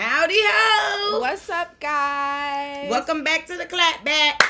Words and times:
Howdy 0.00 0.32
ho! 0.34 1.20
What's 1.20 1.50
up, 1.50 1.78
guys? 1.78 2.88
Welcome 2.88 3.22
back 3.22 3.46
to 3.48 3.58
the 3.58 3.66
clapback. 3.66 4.42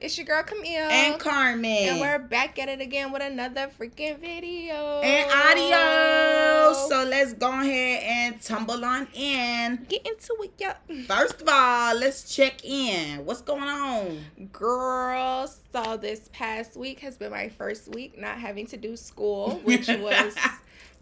It's 0.00 0.18
your 0.18 0.26
girl 0.26 0.42
Camille 0.42 0.90
and 0.90 1.20
Carmen, 1.20 1.64
and 1.64 2.00
we're 2.00 2.18
back 2.18 2.58
at 2.58 2.68
it 2.68 2.80
again 2.80 3.12
with 3.12 3.22
another 3.22 3.70
freaking 3.78 4.18
video 4.18 5.00
and 5.00 5.30
audio. 5.30 6.88
So 6.88 7.08
let's 7.08 7.34
go 7.34 7.52
ahead 7.52 8.02
and 8.02 8.42
tumble 8.42 8.84
on 8.84 9.06
in. 9.14 9.86
Get 9.88 10.04
into 10.04 10.36
it, 10.40 10.54
yeah. 10.58 10.74
First 11.06 11.40
of 11.40 11.48
all, 11.48 11.96
let's 11.96 12.34
check 12.34 12.64
in. 12.64 13.24
What's 13.24 13.42
going 13.42 13.62
on, 13.62 14.24
girl? 14.52 15.46
So 15.72 15.98
this 15.98 16.28
past 16.32 16.76
week 16.76 16.98
has 16.98 17.16
been 17.16 17.30
my 17.30 17.48
first 17.48 17.94
week 17.94 18.18
not 18.20 18.38
having 18.38 18.66
to 18.66 18.76
do 18.76 18.96
school, 18.96 19.60
which 19.62 19.86
was 20.00 20.34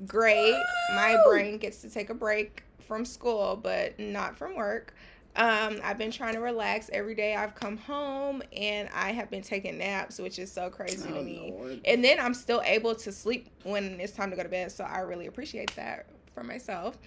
great. 0.06 0.62
My 0.90 1.18
brain 1.26 1.56
gets 1.56 1.80
to 1.80 1.88
take 1.88 2.10
a 2.10 2.14
break 2.14 2.64
from 2.88 3.04
school, 3.04 3.56
but 3.62 4.00
not 4.00 4.36
from 4.36 4.56
work. 4.56 4.94
Um, 5.36 5.78
I've 5.84 5.98
been 5.98 6.10
trying 6.10 6.34
to 6.34 6.40
relax 6.40 6.90
every 6.92 7.14
day. 7.14 7.36
I've 7.36 7.54
come 7.54 7.76
home 7.76 8.42
and 8.56 8.88
I 8.92 9.12
have 9.12 9.30
been 9.30 9.42
taking 9.42 9.78
naps, 9.78 10.18
which 10.18 10.40
is 10.40 10.50
so 10.50 10.68
crazy 10.68 11.08
oh, 11.12 11.18
to 11.18 11.22
me. 11.22 11.54
Lord. 11.56 11.80
And 11.84 12.02
then 12.02 12.18
I'm 12.18 12.34
still 12.34 12.60
able 12.64 12.96
to 12.96 13.12
sleep 13.12 13.48
when 13.62 14.00
it's 14.00 14.12
time 14.12 14.30
to 14.30 14.36
go 14.36 14.42
to 14.42 14.48
bed. 14.48 14.72
So 14.72 14.82
I 14.82 15.00
really 15.00 15.28
appreciate 15.28 15.74
that 15.76 16.06
for 16.34 16.42
myself. 16.42 16.98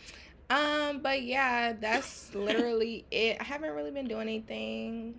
Um, 0.50 1.00
but 1.00 1.24
yeah, 1.24 1.74
that's 1.74 2.34
literally 2.36 3.06
it. 3.12 3.38
I 3.42 3.44
haven't 3.44 3.72
really 3.72 3.92
been 3.92 4.08
doing 4.08 4.22
anything. 4.22 5.16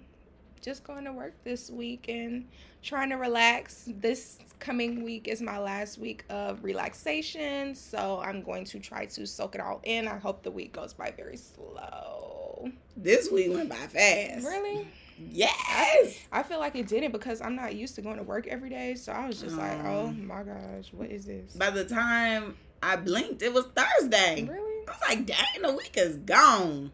Just 0.62 0.84
going 0.84 1.04
to 1.04 1.12
work 1.12 1.34
this 1.42 1.70
week 1.70 2.06
and 2.08 2.46
trying 2.82 3.10
to 3.10 3.16
relax. 3.16 3.88
This 3.98 4.38
coming 4.60 5.02
week 5.02 5.26
is 5.26 5.42
my 5.42 5.58
last 5.58 5.98
week 5.98 6.24
of 6.30 6.62
relaxation, 6.62 7.74
so 7.74 8.22
I'm 8.24 8.42
going 8.42 8.64
to 8.66 8.78
try 8.78 9.06
to 9.06 9.26
soak 9.26 9.56
it 9.56 9.60
all 9.60 9.80
in. 9.82 10.06
I 10.06 10.18
hope 10.18 10.44
the 10.44 10.52
week 10.52 10.72
goes 10.72 10.94
by 10.94 11.12
very 11.16 11.36
slow. 11.36 12.70
This 12.96 13.28
week 13.28 13.52
went 13.52 13.70
by 13.70 13.74
fast. 13.74 14.46
Really? 14.46 14.86
Yes. 15.18 16.16
I 16.30 16.44
feel 16.44 16.60
like 16.60 16.76
it 16.76 16.86
didn't 16.86 17.10
because 17.10 17.40
I'm 17.40 17.56
not 17.56 17.74
used 17.74 17.96
to 17.96 18.02
going 18.02 18.18
to 18.18 18.22
work 18.22 18.46
every 18.46 18.70
day. 18.70 18.94
So 18.94 19.10
I 19.10 19.26
was 19.26 19.40
just 19.40 19.54
um, 19.54 19.60
like, 19.60 19.84
oh 19.84 20.12
my 20.12 20.44
gosh, 20.44 20.92
what 20.92 21.10
is 21.10 21.26
this? 21.26 21.54
By 21.54 21.70
the 21.70 21.84
time 21.84 22.56
I 22.80 22.94
blinked, 22.94 23.42
it 23.42 23.52
was 23.52 23.66
Thursday. 23.74 24.44
Really? 24.48 24.86
I 24.86 24.90
was 24.92 25.00
like, 25.08 25.26
dang, 25.26 25.62
the 25.62 25.72
week 25.72 25.94
is 25.96 26.18
gone. 26.18 26.92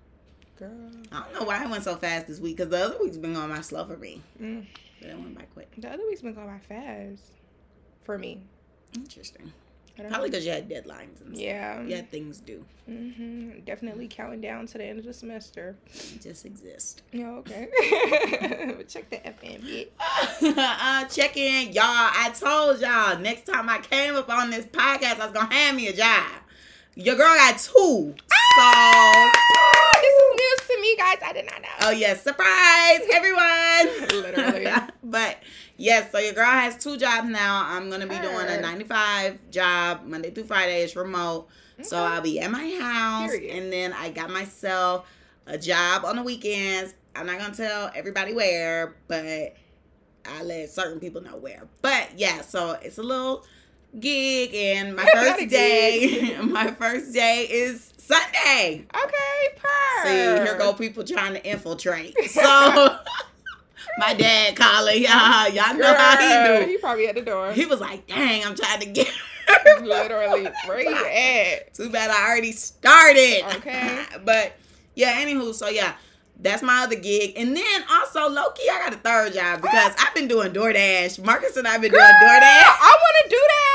Girl. 0.59 0.71
I 1.13 1.23
don't 1.23 1.35
know 1.35 1.47
why 1.47 1.63
it 1.63 1.71
went 1.71 1.85
so 1.85 1.95
fast 1.97 2.27
this 2.27 2.41
week 2.41 2.57
because 2.57 2.71
the 2.71 2.85
other 2.85 2.97
week's 3.01 3.17
been 3.17 3.35
going 3.35 3.49
by 3.49 3.61
slow 3.61 3.85
for 3.85 3.97
me. 3.97 4.21
Mm. 4.43 4.67
But 5.01 5.11
it 5.11 5.19
went 5.19 5.39
by 5.39 5.45
quick. 5.55 5.73
The 5.79 5.89
other 5.89 6.05
week's 6.07 6.23
been 6.23 6.35
going 6.35 6.49
by 6.49 6.59
fast 6.59 7.23
for 8.03 8.19
me. 8.19 8.43
Interesting. 8.95 9.53
Probably 9.97 10.31
because 10.31 10.47
you 10.47 10.53
had 10.53 10.69
deadlines 10.69 11.21
and 11.25 11.37
yeah. 11.37 11.75
stuff. 11.75 11.89
You 11.89 11.97
had 11.97 12.11
things 12.11 12.39
due. 12.41 12.65
Mm-hmm. 12.89 13.65
Definitely 13.65 14.07
counting 14.07 14.41
down 14.41 14.67
to 14.69 14.79
the 14.79 14.85
end 14.85 15.01
of 15.01 15.05
the 15.05 15.13
semester. 15.13 15.77
just 16.23 16.47
exist. 16.47 17.03
Yeah, 17.13 17.31
okay. 17.31 17.69
check 18.89 19.11
the 19.11 19.17
FM 19.17 19.63
bit. 19.63 19.93
uh, 20.57 21.05
check 21.07 21.37
in, 21.37 21.73
y'all. 21.73 21.85
I 21.85 22.33
told 22.39 22.81
y'all 22.81 23.19
next 23.19 23.47
time 23.47 23.69
I 23.69 23.79
came 23.79 24.15
up 24.15 24.29
on 24.29 24.51
this 24.51 24.67
podcast, 24.67 25.19
I 25.19 25.27
was 25.27 25.33
going 25.33 25.49
to 25.49 25.55
hand 25.55 25.77
me 25.77 25.89
a 25.89 25.93
job. 25.93 26.43
Your 26.95 27.17
girl 27.17 27.35
got 27.35 27.59
two. 27.59 28.15
Ah! 28.33 29.33
So. 29.35 30.01
this 30.01 30.15
is 30.15 30.28
news 30.39 30.69
to 30.69 30.81
me, 30.81 30.97
guys. 30.97 31.19
I 31.25 31.33
did 31.33 31.47
not 31.47 31.61
know. 31.63 31.69
Oh, 31.83 31.91
yes. 31.91 32.23
Surprise, 32.23 33.01
everyone. 33.13 34.23
Literally. 34.23 34.67
but 35.05 35.39
Yes, 35.81 36.11
so 36.11 36.19
your 36.19 36.33
girl 36.33 36.45
has 36.45 36.77
two 36.77 36.97
jobs 36.97 37.29
now. 37.29 37.63
I'm 37.65 37.89
gonna 37.89 38.09
be 38.09 38.19
doing 38.19 38.49
a 38.49 38.61
95 38.61 39.39
job 39.53 40.05
Monday 40.05 40.31
through 40.31 40.45
Friday. 40.45 40.83
It's 40.83 40.97
remote, 40.97 41.47
okay. 41.75 41.85
so 41.85 41.99
I'll 41.99 42.21
be 42.21 42.41
at 42.41 42.51
my 42.51 42.77
house, 42.81 43.31
Period. 43.31 43.57
and 43.57 43.73
then 43.73 43.93
I 43.93 44.11
got 44.11 44.29
myself 44.29 45.09
a 45.47 45.57
job 45.57 46.05
on 46.05 46.17
the 46.17 46.25
weekends. 46.25 46.95
I'm 47.15 47.27
not 47.27 47.39
gonna 47.39 47.55
tell 47.55 47.93
everybody 47.95 48.35
where, 48.35 48.97
but 49.07 49.55
I 50.27 50.43
let 50.43 50.69
certain 50.71 50.99
people 50.99 51.21
know 51.21 51.37
where. 51.37 51.69
But 51.81 52.09
yeah, 52.17 52.41
so 52.41 52.73
it's 52.83 52.99
a 52.99 53.03
little 53.05 53.45
gig, 54.01 54.53
and 54.57 54.97
my 54.97 55.05
first 55.05 55.49
day, 55.49 56.37
my 56.43 56.73
first 56.73 57.15
day 57.15 57.45
is 57.49 57.93
Sunday. 58.09 58.87
Okay, 58.95 59.57
per. 59.57 60.05
See, 60.05 60.45
here 60.45 60.57
go 60.59 60.73
people 60.73 61.05
trying 61.05 61.35
to 61.35 61.45
infiltrate. 61.45 62.17
So 62.29 62.43
my 63.99 64.15
dad 64.15 64.57
calling. 64.57 65.03
Y'all, 65.03 65.49
y'all 65.51 65.75
know 65.75 65.95
how 65.95 66.17
he 66.17 66.65
do. 66.65 66.71
He 66.71 66.79
probably 66.79 67.09
at 67.09 67.17
the 67.17 67.23
door. 67.23 67.53
He 67.53 67.67
was 67.67 67.81
like, 67.81 68.07
dang, 68.07 68.45
I'm 68.45 68.55
trying 68.55 68.81
to 68.81 68.87
get 68.87 69.13
Literally, 69.83 70.49
where 70.67 70.81
you 70.81 71.07
at? 71.07 71.75
Too 71.75 71.91
bad 71.91 72.11
I 72.11 72.29
already 72.29 72.53
started. 72.53 73.43
Okay. 73.57 74.05
but 74.25 74.55
yeah, 74.95 75.23
anywho, 75.23 75.55
so 75.55 75.69
yeah. 75.69 75.95
That's 76.41 76.63
my 76.63 76.85
other 76.85 76.95
gig. 76.95 77.33
And 77.37 77.57
then 77.57 77.85
also, 77.91 78.29
Loki, 78.29 78.63
I 78.71 78.79
got 78.79 78.95
a 78.95 78.99
third 78.99 79.35
job 79.35 79.61
because 79.61 79.93
I've 79.99 80.15
been 80.15 80.29
doing 80.29 80.53
DoorDash. 80.53 81.25
Marcus 81.25 81.57
and 81.57 81.67
I've 81.67 81.81
been 81.81 81.91
Girl, 81.91 81.99
doing 81.99 82.31
DoorDash. 82.31 82.41
I 82.41 82.97
want 83.01 83.25
to 83.25 83.31
do 83.31 83.37
that. 83.37 83.68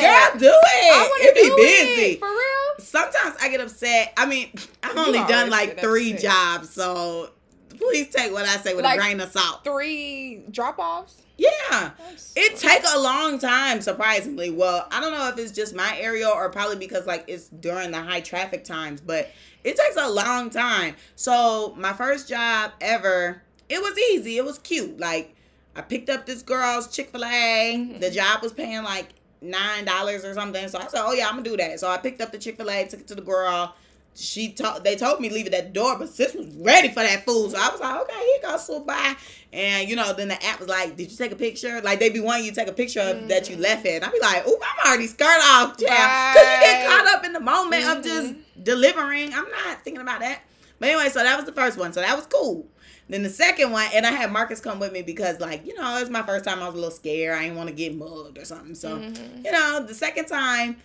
Girl, 0.00 0.38
do 0.38 0.52
it. 0.52 1.10
It 1.20 1.34
be 1.34 1.62
busy. 1.62 2.12
It, 2.12 2.18
for 2.20 2.28
real? 2.28 2.78
Sometimes 2.78 3.36
I 3.40 3.48
get 3.50 3.60
upset. 3.60 4.12
I 4.16 4.26
mean, 4.26 4.50
I've 4.82 4.96
only 4.96 5.18
done 5.20 5.50
like 5.50 5.80
three 5.80 6.14
upset. 6.14 6.30
jobs, 6.30 6.70
so 6.70 7.30
please 7.76 8.08
take 8.08 8.32
what 8.32 8.44
I 8.44 8.56
say 8.56 8.74
with 8.74 8.84
like 8.84 8.98
a 8.98 9.02
grain 9.02 9.20
of 9.20 9.30
salt. 9.30 9.64
Three 9.64 10.42
drop 10.50 10.78
offs. 10.78 11.22
Yeah, 11.36 11.92
it 12.34 12.56
take 12.56 12.82
a 12.92 12.98
long 12.98 13.38
time. 13.38 13.80
Surprisingly, 13.80 14.50
well, 14.50 14.88
I 14.90 15.00
don't 15.00 15.12
know 15.12 15.28
if 15.28 15.38
it's 15.38 15.52
just 15.52 15.74
my 15.74 15.96
area 15.98 16.28
or 16.28 16.50
probably 16.50 16.76
because 16.76 17.06
like 17.06 17.24
it's 17.28 17.48
during 17.48 17.92
the 17.92 18.02
high 18.02 18.20
traffic 18.20 18.64
times, 18.64 19.00
but 19.00 19.30
it 19.62 19.76
takes 19.76 19.96
a 19.96 20.10
long 20.10 20.50
time. 20.50 20.96
So 21.14 21.74
my 21.76 21.92
first 21.92 22.28
job 22.28 22.72
ever, 22.80 23.42
it 23.68 23.80
was 23.80 23.96
easy. 24.12 24.36
It 24.36 24.44
was 24.44 24.58
cute. 24.58 24.98
Like 24.98 25.36
I 25.76 25.82
picked 25.82 26.10
up 26.10 26.26
this 26.26 26.42
girl's 26.42 26.88
Chick 26.88 27.10
Fil 27.10 27.24
A. 27.24 27.28
Mm-hmm. 27.76 28.00
The 28.00 28.10
job 28.10 28.42
was 28.42 28.52
paying 28.52 28.82
like 28.82 29.10
nine 29.40 29.84
dollars 29.84 30.24
or 30.24 30.34
something. 30.34 30.68
So 30.68 30.78
I 30.78 30.86
said, 30.88 31.02
"Oh 31.04 31.12
yeah, 31.12 31.28
I'm 31.28 31.36
gonna 31.36 31.44
do 31.44 31.56
that." 31.56 31.80
So 31.80 31.88
I 31.88 31.98
picked 31.98 32.20
up 32.20 32.32
the 32.32 32.38
Chick 32.38 32.56
Fil 32.56 32.70
A, 32.70 32.86
took 32.86 33.00
it 33.00 33.08
to 33.08 33.14
the 33.14 33.22
girl 33.22 33.74
she 34.20 34.52
told 34.52 34.82
they 34.82 34.96
told 34.96 35.20
me 35.20 35.30
leave 35.30 35.46
it 35.46 35.54
at 35.54 35.66
the 35.68 35.72
door, 35.72 35.96
but 35.96 36.08
sis 36.08 36.34
was 36.34 36.46
ready 36.56 36.88
for 36.88 37.04
that 37.04 37.24
food. 37.24 37.52
So 37.52 37.56
I 37.56 37.68
was 37.70 37.80
like, 37.80 38.00
okay, 38.02 38.18
here 38.18 38.50
goes 38.50 38.66
so 38.66 38.80
bye. 38.80 39.14
And 39.52 39.88
you 39.88 39.94
know, 39.94 40.12
then 40.12 40.26
the 40.26 40.44
app 40.44 40.58
was 40.58 40.68
like, 40.68 40.96
Did 40.96 41.10
you 41.10 41.16
take 41.16 41.30
a 41.30 41.36
picture? 41.36 41.80
Like 41.80 42.00
they 42.00 42.10
be 42.10 42.18
wanting 42.18 42.46
you 42.46 42.50
to 42.50 42.56
take 42.56 42.68
a 42.68 42.72
picture 42.72 43.00
of 43.00 43.16
mm. 43.16 43.28
that 43.28 43.48
you 43.48 43.56
left 43.56 43.86
it. 43.86 44.02
I'd 44.02 44.12
be 44.12 44.18
like, 44.18 44.46
Oop, 44.46 44.60
I'm 44.60 44.88
already 44.88 45.06
skirt 45.06 45.24
off, 45.24 45.76
yeah. 45.78 45.90
Right. 45.90 46.34
Cause 46.34 46.42
you 46.42 46.60
get 46.60 46.88
caught 46.88 47.06
up 47.16 47.24
in 47.24 47.32
the 47.32 47.40
moment 47.40 47.84
mm-hmm. 47.84 47.98
of 47.98 48.04
just 48.04 48.32
mm-hmm. 48.32 48.62
delivering. 48.64 49.32
I'm 49.32 49.48
not 49.48 49.84
thinking 49.84 50.02
about 50.02 50.18
that. 50.20 50.42
But 50.80 50.88
anyway, 50.88 51.10
so 51.10 51.22
that 51.22 51.36
was 51.36 51.46
the 51.46 51.52
first 51.52 51.78
one. 51.78 51.92
So 51.92 52.00
that 52.00 52.16
was 52.16 52.26
cool. 52.26 52.66
Then 53.08 53.22
the 53.22 53.30
second 53.30 53.72
one, 53.72 53.86
and 53.94 54.06
I 54.06 54.10
had 54.10 54.30
Marcus 54.30 54.60
come 54.60 54.78
with 54.78 54.92
me 54.92 55.02
because, 55.02 55.40
like, 55.40 55.66
you 55.66 55.74
know, 55.74 55.96
it 55.96 56.00
was 56.00 56.10
my 56.10 56.22
first 56.22 56.44
time. 56.44 56.62
I 56.62 56.66
was 56.66 56.74
a 56.74 56.78
little 56.78 56.90
scared. 56.90 57.38
I 57.38 57.44
didn't 57.44 57.56
want 57.56 57.70
to 57.70 57.74
get 57.74 57.96
mugged 57.96 58.36
or 58.36 58.44
something. 58.44 58.74
So, 58.74 58.98
mm-hmm. 58.98 59.44
you 59.44 59.50
know, 59.50 59.84
the 59.86 59.94
second 59.94 60.26
time, 60.26 60.76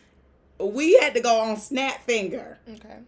we 0.57 0.97
had 0.99 1.13
to 1.15 1.19
go 1.19 1.41
on 1.41 1.57
Snapfinger. 1.57 2.57
Okay 2.69 2.99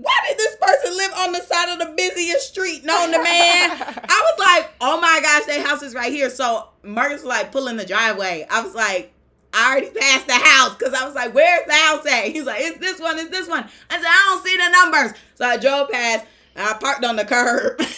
why 0.00 0.14
did 0.28 0.38
this 0.38 0.56
person 0.60 0.96
live 0.96 1.12
on 1.18 1.32
the 1.32 1.40
side 1.40 1.72
of 1.72 1.78
the 1.80 1.94
busiest 1.96 2.48
street 2.48 2.84
known 2.84 3.10
to 3.10 3.18
man? 3.18 3.24
I 3.28 4.32
was 4.32 4.38
like, 4.38 4.70
oh 4.80 5.00
my 5.00 5.18
gosh, 5.20 5.46
that 5.46 5.66
house 5.66 5.82
is 5.82 5.94
right 5.94 6.12
here. 6.12 6.30
So 6.30 6.68
Marcus 6.84 7.22
was 7.22 7.24
like 7.24 7.50
pulling 7.50 7.76
the 7.76 7.84
driveway. 7.84 8.46
I 8.48 8.62
was 8.62 8.74
like, 8.74 9.12
I 9.52 9.72
already 9.72 9.90
passed 9.90 10.26
the 10.28 10.34
house 10.34 10.76
because 10.76 10.94
I 10.94 11.04
was 11.04 11.14
like, 11.14 11.34
where's 11.34 11.66
the 11.66 11.72
house 11.72 12.06
at? 12.06 12.26
He's 12.26 12.44
like, 12.44 12.60
it's 12.60 12.78
this 12.78 13.00
one, 13.00 13.18
it's 13.18 13.30
this 13.30 13.48
one. 13.48 13.64
I 13.90 13.96
said, 13.96 14.06
I 14.06 14.24
don't 14.28 14.46
see 14.46 14.56
the 14.56 14.68
numbers. 14.68 15.18
So 15.34 15.44
I 15.44 15.56
drove 15.56 15.90
past 15.90 16.26
I 16.58 16.74
parked 16.74 17.04
on 17.04 17.16
the 17.16 17.24
curb. 17.24 17.80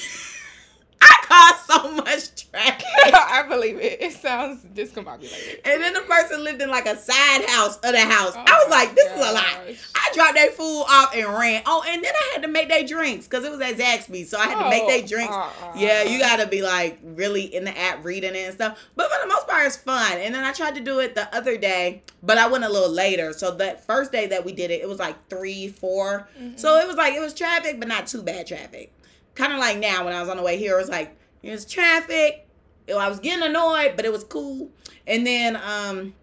So 1.71 1.93
much 1.93 2.51
traffic. 2.51 2.85
I 3.15 3.45
believe 3.49 3.79
it. 3.79 4.03
It 4.03 4.13
sounds 4.13 4.65
discombobulated. 4.75 5.61
And 5.65 5.81
then 5.81 5.93
the 5.93 6.01
person 6.01 6.43
lived 6.43 6.61
in 6.61 6.69
like 6.69 6.87
a 6.87 6.97
side 6.97 7.45
house 7.49 7.77
of 7.77 7.93
the 7.93 8.01
house. 8.01 8.33
Oh 8.35 8.45
I 8.45 8.65
was 8.65 8.71
like, 8.71 8.95
this 8.97 9.07
gosh. 9.09 9.21
is 9.21 9.31
a 9.31 9.33
lot. 9.33 9.77
I 9.95 10.11
dropped 10.13 10.35
their 10.35 10.51
food 10.51 10.85
off 10.89 11.15
and 11.15 11.27
ran. 11.29 11.63
Oh, 11.67 11.85
and 11.87 12.03
then 12.03 12.13
I 12.13 12.31
had 12.35 12.43
to 12.43 12.49
make 12.49 12.69
their 12.69 12.85
drinks 12.85 13.29
because 13.29 13.45
it 13.45 13.53
was 13.53 13.61
at 13.61 13.77
Zaxby's. 13.77 14.31
So 14.31 14.39
I 14.39 14.49
had 14.49 14.59
oh, 14.59 14.65
to 14.65 14.71
make 14.71 14.89
their 14.89 15.05
oh, 15.05 15.07
drinks. 15.07 15.35
Uh, 15.35 15.39
uh, 15.41 15.73
yeah, 15.77 16.03
you 16.03 16.19
got 16.19 16.37
to 16.41 16.49
be 16.49 16.61
like 16.63 16.99
really 17.05 17.55
in 17.55 17.65
the 17.65 17.79
app 17.79 18.05
reading 18.05 18.35
it 18.35 18.47
and 18.47 18.55
stuff. 18.55 18.79
But 18.97 19.09
for 19.13 19.23
the 19.23 19.33
most 19.33 19.47
part, 19.47 19.65
it's 19.65 19.77
fun. 19.77 20.19
And 20.19 20.35
then 20.35 20.43
I 20.43 20.53
tried 20.53 20.75
to 20.75 20.81
do 20.81 20.99
it 20.99 21.15
the 21.15 21.33
other 21.35 21.57
day, 21.57 22.03
but 22.23 22.37
I 22.37 22.49
went 22.49 22.65
a 22.65 22.69
little 22.69 22.91
later. 22.91 23.33
So 23.33 23.53
that 23.53 23.87
first 23.87 24.11
day 24.11 24.27
that 24.27 24.45
we 24.45 24.53
did 24.53 24.73
it, 24.73 24.81
it 24.81 24.89
was 24.89 24.99
like 24.99 25.29
three, 25.29 25.69
four. 25.69 26.29
Mm-hmm. 26.37 26.57
So 26.57 26.79
it 26.79 26.89
was 26.89 26.97
like, 26.97 27.15
it 27.15 27.21
was 27.21 27.33
traffic, 27.33 27.79
but 27.79 27.87
not 27.87 28.09
too 28.09 28.23
bad 28.23 28.49
traffic 28.49 28.93
kind 29.37 29.53
of 29.53 29.59
like 29.59 29.79
now 29.79 30.05
when 30.05 30.13
I 30.13 30.21
was 30.21 30.29
on 30.29 30.37
the 30.37 30.43
way 30.43 30.59
here, 30.59 30.75
it 30.75 30.81
was 30.81 30.91
like 30.91 31.17
there's 31.43 31.65
traffic. 31.65 32.47
I 32.89 33.09
was 33.09 33.21
getting 33.21 33.45
annoyed, 33.45 33.93
but 33.97 34.05
it 34.05 34.13
was 34.13 34.25
cool. 34.25 34.71
And 35.07 35.27
then 35.27 35.57
um 35.57 36.15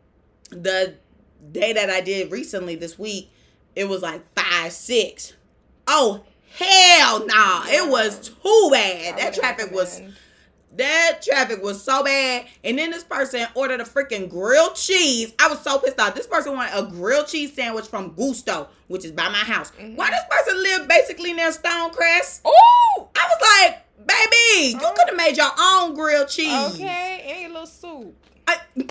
the 0.50 0.96
day 1.52 1.74
that 1.74 1.90
I 1.90 2.02
did 2.02 2.32
recently 2.32 2.76
this 2.76 2.98
week, 2.98 3.32
it 3.76 3.88
was 3.88 4.02
like 4.02 4.22
five, 4.36 4.72
six. 4.72 5.34
Oh 5.88 6.24
hell 6.58 7.20
no! 7.20 7.26
Nah. 7.26 7.64
It 7.68 7.90
was 7.90 8.30
too 8.30 8.70
bad. 8.72 9.18
That 9.18 9.34
traffic 9.34 9.72
was 9.72 10.02
That 10.76 11.22
traffic 11.24 11.64
was 11.64 11.82
so 11.82 12.04
bad. 12.04 12.46
And 12.64 12.78
then 12.78 12.92
this 12.92 13.04
person 13.04 13.48
ordered 13.56 13.80
a 13.82 13.84
freaking 13.86 14.30
grilled 14.30 14.76
cheese. 14.76 15.34
I 15.40 15.48
was 15.48 15.60
so 15.62 15.80
pissed 15.80 16.00
off. 16.00 16.14
This 16.14 16.28
person 16.28 16.54
wanted 16.56 16.78
a 16.78 16.84
grilled 16.92 17.28
cheese 17.28 17.54
sandwich 17.54 17.86
from 17.86 18.14
Gusto, 18.14 18.68
which 18.88 19.06
is 19.06 19.12
by 19.12 19.30
my 19.30 19.38
house. 19.38 19.72
Mhm. 19.72 19.96
Why 19.96 20.10
this 20.10 20.22
person 20.30 20.62
live 20.62 20.88
basically 20.88 21.34
near 21.34 21.52
Stonecrest? 21.52 22.42
Oh, 22.46 23.10
I 23.16 23.28
was 23.28 23.64
like, 23.64 23.87
baby, 23.98 24.72
you 24.72 24.80
Oh. 24.82 24.94
could 24.96 25.08
have 25.10 25.18
made 25.18 25.38
your 25.38 25.52
own 25.60 25.94
grilled 25.96 26.30
cheese. 26.30 26.74
okay, 26.76 27.26
and 27.30 27.42
your 27.42 27.50
little 27.52 27.66
soup. 27.68 28.16
I, 28.48 28.58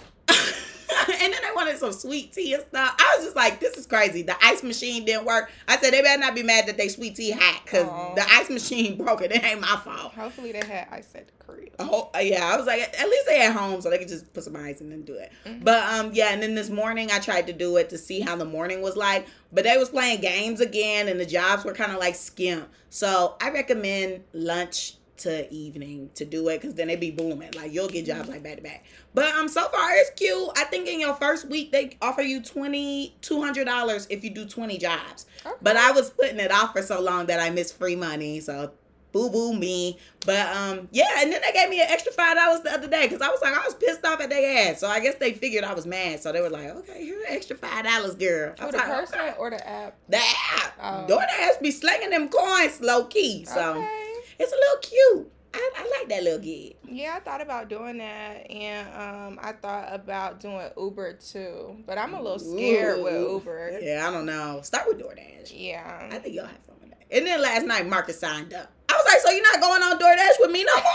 and 1.23 1.33
then 1.33 1.43
they 1.43 1.50
wanted 1.55 1.79
some 1.79 1.93
sweet 1.93 2.33
tea 2.33 2.55
and 2.55 2.62
stuff. 2.65 2.94
I 2.99 3.15
was 3.17 3.25
just 3.27 3.37
like, 3.37 3.61
this 3.61 3.77
is 3.77 3.87
crazy. 3.87 4.23
The 4.23 4.37
ice 4.44 4.62
machine 4.62 5.05
didn't 5.05 5.25
work. 5.25 5.50
I 5.69 5.77
said 5.79 5.93
they 5.93 6.03
better 6.03 6.21
not 6.21 6.35
be 6.35 6.43
mad 6.43 6.67
that 6.67 6.77
they 6.77 6.88
sweet 6.88 7.17
tea 7.17 7.33
hot 7.33 7.62
because 7.65 7.87
the 8.15 8.25
ice 8.31 8.50
machine 8.50 8.97
broke 9.03 9.23
it. 9.23 9.33
It 9.33 9.44
ain't 9.44 9.61
my 9.61 9.77
fault. 9.77 10.15
Hopefully 10.15 10.53
they 10.53 10.67
had 10.67 10.88
ice 10.91 11.09
at 11.15 11.27
the 11.27 11.33
crib. 11.44 11.71
Oh 11.79 12.11
yeah, 12.21 12.47
I 12.53 12.56
was 12.56 12.67
like, 12.67 12.81
at 12.81 13.09
least 13.09 13.27
they 13.27 13.43
at 13.43 13.55
home, 13.55 13.81
so 13.81 13.91
they 13.91 13.99
could 13.99 14.09
just 14.09 14.33
put 14.33 14.44
some 14.44 14.56
ice 14.56 14.81
and 14.81 14.91
then 14.91 15.03
do 15.03 15.15
it. 15.15 15.33
Mhm. 15.44 15.65
But 15.65 15.83
um, 15.85 16.11
yeah, 16.12 16.33
and 16.33 16.43
then 16.43 16.55
this 16.55 16.71
morning 16.71 17.11
I 17.12 17.19
tried 17.19 17.47
to 17.49 17.53
do 17.53 17.77
it 17.77 17.91
to 17.91 17.99
see 17.99 18.21
how 18.21 18.37
the 18.37 18.44
morning 18.44 18.82
was 18.82 18.97
like, 18.97 19.27
but 19.53 19.65
they 19.65 19.77
was 19.77 19.89
playing 19.91 20.21
games 20.21 20.61
again, 20.61 21.09
and 21.09 21.19
the 21.19 21.27
jobs 21.27 21.65
were 21.65 21.73
kind 21.75 21.93
of 21.93 21.99
like 21.99 22.15
skimp. 22.15 22.69
So 22.91 23.37
I 23.41 23.50
recommend 23.50 24.25
lunch 24.32 24.94
to 25.19 25.53
evening 25.53 26.11
to 26.15 26.25
do 26.25 26.49
it 26.49 26.61
because 26.61 26.75
then 26.75 26.89
they 26.89 26.97
be 26.97 27.11
booming. 27.11 27.53
Like 27.53 27.73
you'll 27.73 27.89
get 27.89 28.07
jobs 28.07 28.29
like 28.29 28.43
back 28.43 28.57
to 28.57 28.63
back. 28.63 28.85
But 29.15 29.35
um, 29.35 29.49
so 29.49 29.69
far 29.69 29.91
it's 29.95 30.11
cute. 30.11 30.51
I 30.57 30.65
think 30.65 30.89
in 30.89 31.01
your 31.01 31.15
first 31.15 31.49
week 31.49 31.73
they 31.73 31.97
offer 32.03 32.23
you 32.23 32.43
twenty 32.43 33.17
two 33.23 33.41
hundred 33.43 33.65
dollars 33.65 34.07
if 34.11 34.23
you 34.25 34.31
do 34.31 34.47
twenty 34.47 34.79
jobs. 34.79 35.27
Okay. 35.45 35.55
But 35.63 35.77
I 35.77 35.93
was 35.93 36.11
putting 36.11 36.39
it 36.39 36.51
off 36.53 36.73
for 36.73 36.83
so 36.83 37.01
long 37.01 37.27
that 37.27 37.41
I 37.41 37.51
missed 37.51 37.79
free 37.79 37.97
money. 37.97 38.41
So 38.41 38.73
boo 39.13 39.31
boo 39.31 39.55
me. 39.55 39.99
But 40.27 40.47
um 40.55 40.89
yeah, 40.93 41.07
and 41.19 41.33
then 41.33 41.41
they 41.45 41.53
gave 41.53 41.71
me 41.71 41.81
an 41.81 41.87
extra 41.89 42.13
five 42.13 42.37
dollars 42.37 42.61
the 42.61 42.73
other 42.73 42.89
day 42.89 43.03
because 43.07 43.23
I 43.23 43.29
was 43.29 43.41
like 43.41 43.55
I 43.55 43.65
was 43.65 43.75
pissed 43.75 44.05
off 44.05 44.21
at 44.21 44.29
their 44.29 44.69
ass. 44.71 44.81
So 44.81 44.89
I 44.89 45.01
guess 45.01 45.15
they 45.15 45.33
figured 45.33 45.65
I 45.65 45.73
was 45.73 45.87
mad. 45.87 46.21
So 46.21 46.33
they 46.33 46.41
were 46.43 46.51
like, 46.51 46.67
okay, 46.69 47.05
here's 47.05 47.25
an 47.27 47.35
extra 47.35 47.57
five 47.57 47.85
dollars, 47.85 48.15
girl. 48.17 48.53
I 48.59 48.61
For 48.61 48.67
was 48.67 48.73
the 48.73 48.79
like, 48.79 48.89
person 48.89 49.21
okay. 49.21 49.35
or 49.39 49.51
the 49.51 49.69
app? 49.69 49.97
The 50.09 50.17
app. 50.19 50.75
Oh. 50.83 51.07
DoorDash 51.09 51.63
be 51.63 51.71
slinging 51.71 52.11
them 52.11 52.29
coins 52.29 52.81
low 52.81 53.05
key. 53.05 53.45
So 53.47 53.77
Okay. 53.77 54.06
It's 54.38 54.53
a 54.53 54.56
little 54.56 54.79
cute. 54.83 55.33
I, 55.55 55.71
I 55.77 55.99
like 55.99 56.09
that 56.11 56.23
little 56.23 56.38
gig. 56.38 56.77
Yeah, 56.87 57.15
I 57.17 57.21
thought 57.21 57.41
about 57.41 57.69
doing 57.71 57.99
that, 57.99 58.50
and 58.50 58.88
um, 58.88 59.38
I 59.43 59.53
thought 59.53 59.88
about 59.91 60.41
doing 60.41 60.69
Uber 60.77 61.15
too, 61.15 61.77
but 61.87 61.97
I'm 61.97 62.12
a 62.15 62.21
little 62.21 62.38
scared 62.38 63.03
with 63.03 63.15
Uber. 63.15 63.79
Yeah, 63.81 64.06
I 64.06 64.12
don't 64.12 64.27
know. 64.27 64.61
Start 64.62 64.87
with 64.87 64.99
DoorDash. 64.99 65.53
Yeah, 65.55 66.09
I 66.12 66.19
think 66.19 66.35
y'all 66.35 66.47
have 66.47 66.59
fun 66.59 66.77
with 66.83 66.91
that. 66.91 67.03
And 67.11 67.27
then 67.27 67.41
last 67.41 67.65
night 67.67 67.87
Marcus 67.87 68.21
signed 68.21 68.53
up. 68.53 68.71
I 68.88 68.94
was 68.94 69.06
like, 69.06 69.19
so 69.21 69.31
you're 69.31 69.43
not 69.43 69.61
going 69.61 69.83
on 69.83 69.99
DoorDash 69.99 70.41
with 70.41 70.50
me 70.50 70.65
no 70.65 70.75
more? 70.77 70.82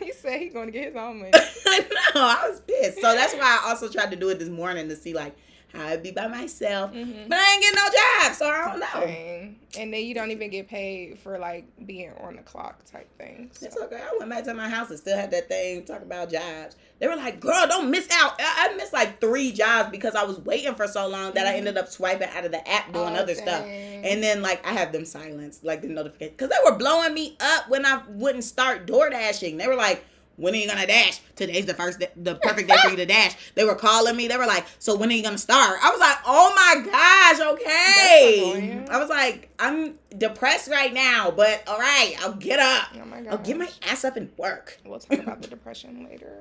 He 0.00 0.12
said 0.12 0.40
he's 0.40 0.54
gonna 0.54 0.70
get 0.70 0.86
his 0.86 0.96
own 0.96 1.18
money. 1.18 1.30
I 1.66 1.80
know. 2.14 2.22
I 2.22 2.48
was 2.48 2.60
pissed. 2.60 3.02
So 3.02 3.14
that's 3.14 3.34
why 3.34 3.60
I 3.62 3.68
also 3.68 3.86
tried 3.86 4.10
to 4.12 4.16
do 4.16 4.30
it 4.30 4.38
this 4.38 4.48
morning 4.48 4.88
to 4.88 4.96
see 4.96 5.12
like 5.12 5.36
I'd 5.74 6.02
be 6.02 6.10
by 6.10 6.26
myself. 6.26 6.92
Mhm. 6.92 7.28
But 7.28 7.38
I 7.38 7.52
ain't 7.52 7.62
getting 7.62 7.76
no 7.76 7.88
job, 8.26 8.34
so 8.34 8.46
I 8.48 8.68
don't 8.68 8.80
know. 8.80 9.06
Dang. 9.06 9.56
And 9.78 9.94
then 9.94 10.04
you 10.04 10.14
don't 10.14 10.32
even 10.32 10.50
get 10.50 10.68
paid 10.68 11.18
for 11.20 11.38
like 11.38 11.64
being 11.86 12.12
on 12.20 12.36
the 12.36 12.42
clock 12.42 12.84
type 12.90 13.08
thing. 13.18 13.50
So. 13.52 13.66
It's 13.66 13.76
okay. 13.76 13.96
I 14.02 14.16
went 14.18 14.30
back 14.30 14.44
to 14.44 14.54
my 14.54 14.68
house 14.68 14.90
and 14.90 14.98
still 14.98 15.16
had 15.16 15.30
that 15.30 15.48
thing 15.48 15.84
talking 15.84 16.02
about 16.06 16.30
jobs. 16.30 16.74
They 16.98 17.06
were 17.06 17.14
like, 17.16 17.38
"Girl, 17.40 17.66
don't 17.68 17.90
miss 17.90 18.08
out." 18.12 18.34
I, 18.40 18.68
I 18.70 18.76
missed 18.76 18.92
like 18.92 19.20
three 19.20 19.52
jobs 19.52 19.90
because 19.90 20.14
I 20.16 20.24
was 20.24 20.38
waiting 20.40 20.74
for 20.74 20.88
so 20.88 21.06
long 21.06 21.32
that 21.34 21.46
I 21.46 21.52
Mhm. 21.52 21.58
ended 21.58 21.78
up 21.78 21.88
swiping 21.88 22.28
out 22.28 22.44
of 22.44 22.50
the 22.50 22.68
app 22.68 22.92
doing 22.92 23.16
Oh, 23.16 23.20
other 23.20 23.34
stuff. 23.34 23.64
And 23.64 24.22
then 24.22 24.42
like 24.42 24.66
I 24.66 24.72
have 24.72 24.92
them 24.92 25.04
silenced, 25.04 25.64
like 25.64 25.82
the 25.82 25.88
notification, 25.88 26.34
because 26.36 26.48
they 26.50 26.56
were 26.70 26.76
blowing 26.76 27.14
me 27.14 27.36
up 27.40 27.68
when 27.68 27.86
I 27.86 28.02
wouldn't 28.08 28.44
start 28.44 28.86
door 28.86 29.08
dashing. 29.10 29.56
They 29.56 29.68
were 29.68 29.76
like, 29.76 30.04
"When 30.40 30.54
are 30.54 30.56
you 30.56 30.66
gonna 30.68 30.86
dash? 30.86 31.20
Today's 31.36 31.66
the 31.66 31.74
first, 31.74 31.98
day, 32.00 32.08
the 32.16 32.34
perfect 32.36 32.68
day 32.68 32.76
for 32.82 32.90
you 32.90 32.96
to 32.96 33.06
dash." 33.06 33.36
They 33.54 33.64
were 33.64 33.74
calling 33.74 34.16
me. 34.16 34.26
They 34.28 34.36
were 34.36 34.46
like, 34.46 34.64
"So 34.78 34.96
when 34.96 35.10
are 35.10 35.12
you 35.12 35.22
gonna 35.22 35.38
start?" 35.38 35.78
I 35.82 35.90
was 35.90 36.00
like, 36.00 36.16
"Oh 36.26 36.52
my 36.54 36.90
gosh, 36.90 37.40
okay." 37.54 38.84
I 38.90 38.98
was 38.98 39.08
like, 39.08 39.50
"I'm 39.58 39.98
depressed 40.16 40.68
right 40.68 40.92
now, 40.92 41.30
but 41.30 41.62
all 41.68 41.78
right, 41.78 42.14
I'll 42.20 42.32
get 42.34 42.58
up. 42.58 42.88
oh 43.00 43.04
my 43.04 43.20
god. 43.20 43.32
I'll 43.32 43.38
get 43.38 43.56
my 43.58 43.68
ass 43.88 44.04
up 44.04 44.16
and 44.16 44.30
work." 44.36 44.78
We'll 44.84 44.98
talk 44.98 45.18
about 45.18 45.42
the 45.42 45.48
depression 45.56 46.06
later. 46.10 46.36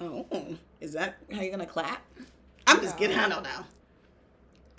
Oh, 0.00 0.26
is 0.80 0.92
that 0.94 1.16
how 1.32 1.40
you're 1.42 1.50
gonna 1.52 1.66
clap? 1.66 2.02
I'm 2.66 2.80
just 2.80 2.94
No. 2.94 2.98
kidding. 3.00 3.18
I 3.18 3.28
don't 3.28 3.42
know. 3.44 3.64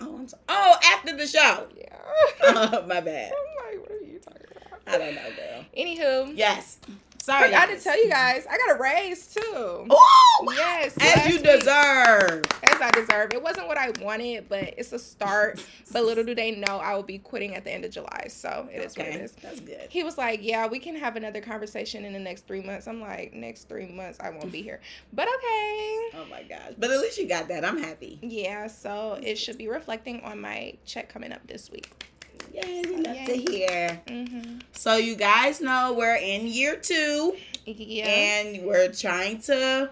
Oh, 0.00 0.16
I'm. 0.18 0.28
Oh, 0.48 0.76
after 0.92 1.16
the 1.16 1.26
show. 1.26 1.66
Yeah. 1.76 1.96
Oh, 2.42 2.82
my 2.88 3.00
bad. 3.00 3.32
I'm 3.32 3.78
like, 3.78 3.80
what 3.80 3.90
are 3.92 4.04
you 4.04 4.18
talking 4.18 4.42
about? 4.56 4.80
I 4.86 4.98
don't 4.98 5.14
know, 5.14 5.30
girl. 5.36 5.64
Anywho, 5.78 6.36
Yes. 6.36 6.78
Sorry. 7.24 7.46
forgot 7.46 7.66
to 7.66 7.72
guys. 7.74 7.84
tell 7.84 7.96
you 8.02 8.10
guys, 8.10 8.46
I 8.50 8.58
got 8.58 8.76
a 8.76 8.82
raise 8.82 9.26
too. 9.28 9.40
Oh, 9.88 10.46
Yes, 10.56 10.94
as 11.00 11.16
last 11.16 11.28
you 11.28 11.34
week. 11.36 11.44
deserve. 11.44 12.42
As 12.62 12.80
I 12.82 12.90
deserve. 12.90 13.32
It 13.32 13.42
wasn't 13.42 13.66
what 13.66 13.78
I 13.78 13.92
wanted, 14.02 14.48
but 14.48 14.74
it's 14.76 14.92
a 14.92 14.98
start. 14.98 15.64
but 15.92 16.04
little 16.04 16.24
do 16.24 16.34
they 16.34 16.50
know 16.50 16.76
I 16.78 16.94
will 16.94 17.02
be 17.02 17.18
quitting 17.18 17.54
at 17.54 17.64
the 17.64 17.72
end 17.72 17.84
of 17.86 17.92
July. 17.92 18.26
So 18.28 18.68
it 18.70 18.82
is 18.82 18.96
what 18.96 19.06
it 19.06 19.20
is. 19.22 19.32
that's 19.32 19.60
good. 19.60 19.86
He 19.88 20.02
was 20.02 20.18
like, 20.18 20.40
Yeah, 20.42 20.66
we 20.66 20.78
can 20.78 20.94
have 20.96 21.16
another 21.16 21.40
conversation 21.40 22.04
in 22.04 22.12
the 22.12 22.18
next 22.18 22.46
three 22.46 22.62
months. 22.62 22.86
I'm 22.86 23.00
like, 23.00 23.32
Next 23.32 23.68
three 23.68 23.86
months, 23.86 24.18
I 24.20 24.28
won't 24.30 24.52
be 24.52 24.60
here. 24.60 24.80
But 25.12 25.26
okay. 25.28 26.00
Oh 26.16 26.26
my 26.30 26.42
gosh! 26.42 26.74
But 26.78 26.90
at 26.90 27.00
least 27.00 27.16
you 27.18 27.26
got 27.26 27.48
that. 27.48 27.64
I'm 27.64 27.78
happy. 27.82 28.18
Yeah, 28.22 28.66
so 28.66 29.18
it 29.22 29.36
should 29.36 29.56
be 29.56 29.68
reflecting 29.68 30.20
on 30.22 30.40
my 30.40 30.74
check 30.84 31.08
coming 31.08 31.32
up 31.32 31.46
this 31.46 31.70
week. 31.70 32.06
Yay! 32.54 32.82
We 32.88 32.96
love 32.96 33.16
Yay. 33.16 33.26
to 33.26 33.36
hear. 33.36 34.02
Mm-hmm. 34.06 34.58
So 34.72 34.96
you 34.96 35.16
guys 35.16 35.60
know 35.60 35.94
we're 35.96 36.16
in 36.16 36.46
year 36.46 36.76
two, 36.76 37.36
Yeah. 37.66 38.06
and 38.06 38.64
we're 38.66 38.92
trying 38.92 39.40
to 39.42 39.90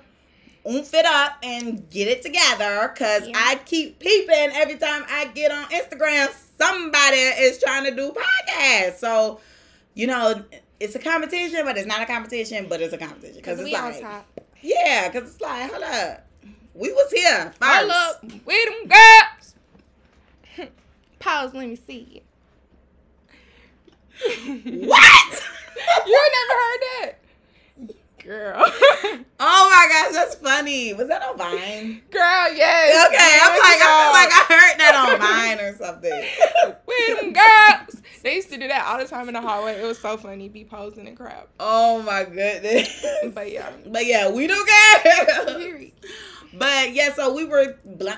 oomph 0.68 0.94
it 0.94 1.04
up 1.06 1.38
and 1.42 1.88
get 1.90 2.06
it 2.08 2.22
together. 2.22 2.92
Cause 2.96 3.26
Yeah. 3.26 3.34
I 3.36 3.56
keep 3.64 3.98
peeping 3.98 4.50
every 4.54 4.76
time 4.76 5.04
I 5.08 5.26
get 5.26 5.50
on 5.50 5.64
Instagram. 5.66 6.28
Somebody 6.58 7.16
is 7.16 7.58
trying 7.60 7.84
to 7.84 7.90
do 7.94 8.12
podcasts. 8.12 8.98
So 8.98 9.40
you 9.94 10.06
know. 10.06 10.44
It's 10.80 10.96
a 10.96 10.98
competition, 10.98 11.60
but 11.64 11.76
it's 11.78 11.86
not 11.86 12.00
a 12.02 12.06
competition, 12.06 12.66
but 12.68 12.80
it's 12.80 12.92
a 12.92 12.98
competition. 12.98 13.36
Because 13.36 13.58
Because 13.62 13.94
it's 13.94 14.00
we 14.02 14.04
like, 14.04 14.24
yeah, 14.62 15.08
because 15.08 15.30
it's 15.30 15.40
like, 15.40 15.70
hold 15.70 15.84
up. 15.84 16.26
We 16.74 16.90
was 16.92 17.12
here 17.12 17.52
first. 17.56 17.62
Hold 17.62 17.90
up. 17.92 18.24
With 18.24 18.88
them 18.88 18.88
girls. 20.58 20.68
Pause, 21.20 21.54
let 21.54 21.68
me 21.68 21.76
see. 21.76 22.22
What? 24.26 25.42
You 26.06 26.30
never 26.32 26.60
heard 26.60 26.80
that? 27.00 27.12
Girl. 28.22 28.64
Oh 29.40 29.68
my 29.70 29.88
gosh, 29.90 30.12
that's 30.12 30.36
funny. 30.36 30.94
Was 30.94 31.08
that 31.08 31.22
on 31.22 31.36
Vine? 31.36 32.02
Girl, 32.10 32.54
yes. 32.54 33.06
Okay, 33.08 33.38
I'm 33.42 33.50
like, 33.58 33.80
I 33.82 33.88
feel 33.98 34.12
like 34.12 34.32
I 34.32 34.44
heard 34.54 34.78
that 34.78 34.94
on 34.94 35.18
Vine 35.18 35.58
or 35.60 35.76
something. 35.76 36.24
With 36.86 37.20
them 37.20 37.32
girls. 37.32 38.02
They 38.22 38.36
used 38.36 38.50
to 38.50 38.58
do 38.58 38.68
that 38.68 38.86
all 38.86 38.98
the 38.98 39.06
time 39.06 39.26
in 39.26 39.34
the 39.34 39.40
hallway. 39.40 39.80
It 39.80 39.84
was 39.84 39.98
so 39.98 40.16
funny, 40.16 40.48
be 40.48 40.64
posing 40.64 41.08
and 41.08 41.16
crap. 41.16 41.48
Oh 41.58 42.00
my 42.02 42.24
goodness. 42.24 43.04
But 43.34 43.50
yeah. 43.50 43.72
But 43.86 44.06
yeah, 44.06 44.30
we 44.30 44.46
don't 44.46 44.68
care. 44.68 45.80
But 46.54 46.92
yeah, 46.92 47.12
so 47.14 47.32
we 47.34 47.44
were 47.44 47.76
bl- 47.84 48.10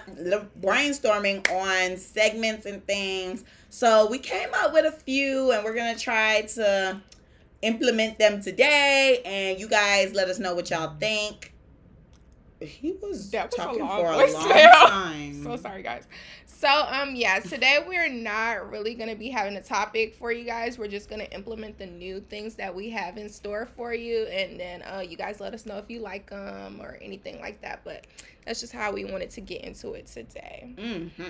brainstorming 0.60 1.48
on 1.50 1.96
segments 1.96 2.66
and 2.66 2.84
things. 2.86 3.44
So 3.74 4.06
we 4.08 4.20
came 4.20 4.50
up 4.54 4.72
with 4.72 4.84
a 4.86 4.92
few, 4.92 5.50
and 5.50 5.64
we're 5.64 5.74
gonna 5.74 5.98
try 5.98 6.42
to 6.42 7.00
implement 7.60 8.20
them 8.20 8.40
today. 8.40 9.20
And 9.24 9.58
you 9.58 9.68
guys 9.68 10.14
let 10.14 10.28
us 10.28 10.38
know 10.38 10.54
what 10.54 10.70
y'all 10.70 10.96
think. 11.00 11.52
He 12.60 12.92
was, 13.02 13.32
That 13.32 13.46
was 13.46 13.56
talking 13.56 13.80
long 13.80 13.98
for 13.98 14.12
a 14.12 14.32
long 14.32 14.48
time. 14.88 15.42
So 15.42 15.56
sorry, 15.56 15.82
guys. 15.82 16.06
So 16.46 16.68
um 16.68 17.16
yeah, 17.16 17.40
today 17.40 17.84
we're 17.84 18.08
not 18.08 18.70
really 18.70 18.94
gonna 18.94 19.16
be 19.16 19.28
having 19.28 19.56
a 19.56 19.62
topic 19.62 20.14
for 20.14 20.30
you 20.30 20.44
guys. 20.44 20.78
We're 20.78 20.86
just 20.86 21.10
gonna 21.10 21.28
implement 21.32 21.76
the 21.76 21.86
new 21.86 22.20
things 22.20 22.54
that 22.54 22.72
we 22.72 22.90
have 22.90 23.16
in 23.18 23.28
store 23.28 23.66
for 23.66 23.92
you, 23.92 24.22
and 24.26 24.58
then 24.58 24.82
uh 24.82 25.00
you 25.00 25.16
guys 25.16 25.40
let 25.40 25.52
us 25.52 25.66
know 25.66 25.78
if 25.78 25.90
you 25.90 25.98
like 25.98 26.30
them 26.30 26.80
or 26.80 26.96
anything 27.02 27.40
like 27.40 27.60
that. 27.62 27.80
But 27.82 28.06
that's 28.46 28.60
just 28.60 28.72
how 28.72 28.92
we 28.92 29.04
wanted 29.04 29.30
to 29.30 29.40
get 29.40 29.62
into 29.64 29.94
it 29.94 30.06
today. 30.06 30.74
hmm 30.78 31.24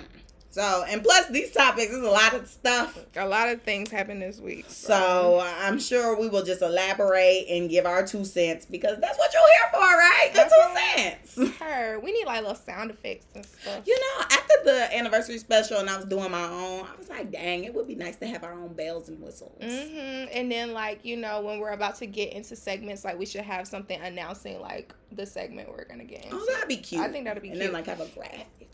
So, 0.55 0.85
and 0.87 1.03
plus 1.03 1.27
these 1.27 1.51
topics, 1.51 1.91
there's 1.91 2.01
a 2.01 2.09
lot 2.09 2.33
of 2.33 2.47
stuff. 2.47 2.97
A 3.17 3.27
lot 3.27 3.49
of 3.49 3.63
things 3.63 3.91
happened 3.91 4.21
this 4.21 4.39
week. 4.39 4.63
So 4.69 5.45
I'm 5.45 5.77
sure 5.77 6.17
we 6.17 6.29
will 6.29 6.45
just 6.45 6.61
elaborate 6.61 7.47
and 7.49 7.69
give 7.69 7.85
our 7.85 8.07
two 8.07 8.23
cents 8.23 8.65
because 8.65 8.97
that's 9.01 9.17
what 9.17 9.33
you're 9.33 9.41
here 9.41 9.69
for, 9.73 9.79
right? 9.81 10.29
The 10.33 11.35
two 11.35 11.43
cents. 11.43 11.59
her, 11.59 11.99
we 11.99 12.13
need 12.13 12.25
like 12.25 12.39
little 12.39 12.55
sound 12.55 12.89
effects 12.89 13.25
and 13.35 13.45
stuff. 13.45 13.81
You 13.85 13.99
know, 13.99 14.21
after 14.31 14.53
the 14.63 14.95
anniversary 14.95 15.39
special 15.39 15.79
and 15.79 15.89
I 15.89 15.97
was 15.97 16.05
doing 16.05 16.31
my 16.31 16.45
own, 16.45 16.85
I 16.85 16.97
was 16.97 17.09
like, 17.09 17.33
dang, 17.33 17.65
it 17.65 17.73
would 17.73 17.89
be 17.89 17.95
nice 17.95 18.15
to 18.17 18.27
have 18.27 18.45
our 18.45 18.53
own 18.53 18.73
bells 18.75 19.09
and 19.09 19.21
whistles. 19.21 19.59
Mm-hmm. 19.61 20.29
And 20.31 20.49
then, 20.49 20.71
like, 20.71 21.03
you 21.03 21.17
know, 21.17 21.41
when 21.41 21.59
we're 21.59 21.73
about 21.73 21.95
to 21.95 22.05
get 22.05 22.31
into 22.31 22.55
segments, 22.55 23.03
like, 23.03 23.19
we 23.19 23.25
should 23.25 23.41
have 23.41 23.67
something 23.67 23.99
announcing, 23.99 24.61
like, 24.61 24.95
the 25.11 25.25
segment 25.25 25.69
we're 25.69 25.85
going 25.85 25.99
to 25.99 26.05
get 26.05 26.23
into. 26.23 26.37
Oh, 26.37 26.45
that'd 26.53 26.67
be 26.67 26.77
cute. 26.77 27.01
I 27.01 27.09
think 27.09 27.25
that'd 27.25 27.41
be 27.41 27.49
and 27.49 27.57
cute. 27.57 27.65
then 27.65 27.73
like 27.73 27.87
have 27.87 28.01
a 28.01 28.07
graphic. 28.07 28.64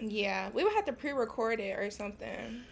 Yeah, 0.00 0.50
we 0.52 0.64
would 0.64 0.72
have 0.74 0.84
to 0.86 0.92
pre 0.92 1.12
record 1.12 1.60
it 1.60 1.78
or 1.78 1.90
something. 1.90 2.62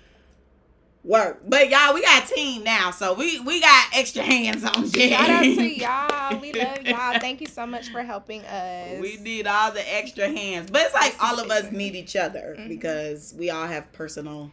work. 1.05 1.41
But 1.47 1.71
y'all, 1.71 1.95
we 1.95 2.03
got 2.03 2.27
team 2.27 2.65
now, 2.65 2.91
so 2.91 3.15
we 3.15 3.41
we 3.41 3.61
got 3.61 3.87
extra 3.95 4.23
hands 4.23 4.65
on 4.65 4.91
shit. 4.91 5.11
Shout 5.11 5.31
out 5.31 5.43
to 5.43 5.69
y'all. 5.69 6.41
We 6.41 6.53
love 6.53 6.83
y'all. 6.85 7.19
Thank 7.19 7.41
you 7.41 7.47
so 7.47 7.67
much 7.67 7.91
for 7.91 8.03
helping 8.03 8.45
us. 8.45 9.01
We 9.01 9.17
need 9.19 9.47
all 9.47 9.73
the 9.73 9.95
extra 9.95 10.29
hands, 10.29 10.71
but 10.71 10.83
it's 10.83 10.95
like 10.95 11.17
all 11.21 11.41
of 11.41 11.51
us 11.51 11.71
need 11.73 11.95
each 11.95 12.17
other 12.17 12.57
mm-hmm. 12.59 12.69
because 12.69 13.35
we 13.37 13.51
all 13.51 13.67
have 13.67 13.93
personal 13.93 14.51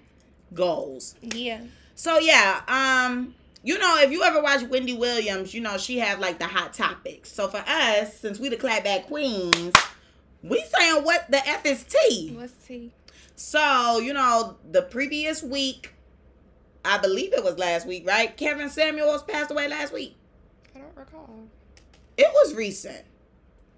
goals. 0.53 1.15
Yeah. 1.21 1.61
So 1.95 2.19
yeah, 2.19 2.61
um, 2.67 3.35
you 3.63 3.79
know, 3.79 3.97
if 3.99 4.11
you 4.11 4.21
ever 4.23 4.41
watch 4.41 4.63
Wendy 4.63 4.93
Williams, 4.93 5.53
you 5.53 5.61
know 5.61 5.77
she 5.77 5.97
have 5.99 6.19
like 6.19 6.39
the 6.39 6.47
hot 6.47 6.73
topics. 6.73 7.31
So 7.31 7.47
for 7.47 7.63
us, 7.67 8.17
since 8.17 8.39
we 8.39 8.49
the 8.49 8.57
clapback 8.57 9.05
queens, 9.05 9.73
we 10.49 10.63
saying 10.77 11.03
what 11.03 11.29
the 11.29 11.47
F 11.47 11.65
is 11.65 11.83
T. 11.83 12.33
What's 12.35 12.53
T? 12.65 12.91
So 13.35 13.99
you 13.99 14.13
know, 14.13 14.57
the 14.69 14.81
previous 14.81 15.43
week 15.43 15.95
I 16.85 16.99
believe 16.99 17.33
it 17.33 17.43
was 17.43 17.57
last 17.57 17.87
week, 17.87 18.07
right? 18.07 18.35
Kevin 18.37 18.69
Samuels 18.69 19.23
passed 19.23 19.49
away 19.49 19.67
last 19.67 19.91
week. 19.91 20.15
I 20.75 20.79
don't 20.79 20.95
recall. 20.95 21.47
It 22.15 22.27
was 22.31 22.53
recent. 22.53 23.03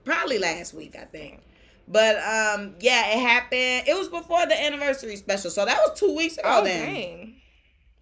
Probably 0.04 0.38
last 0.38 0.74
week, 0.74 0.96
I 1.00 1.06
think. 1.06 1.42
But 1.88 2.18
um, 2.18 2.76
yeah, 2.82 3.14
it 3.14 3.20
happened. 3.20 3.88
It 3.88 3.98
was 3.98 4.10
before 4.10 4.46
the 4.46 4.62
anniversary 4.62 5.16
special, 5.16 5.50
so 5.50 5.64
that 5.64 5.78
was 5.78 5.98
two 5.98 6.14
weeks 6.16 6.38
ago. 6.38 6.50
Oh, 6.50 6.64
then. 6.64 6.94
dang. 6.94 7.36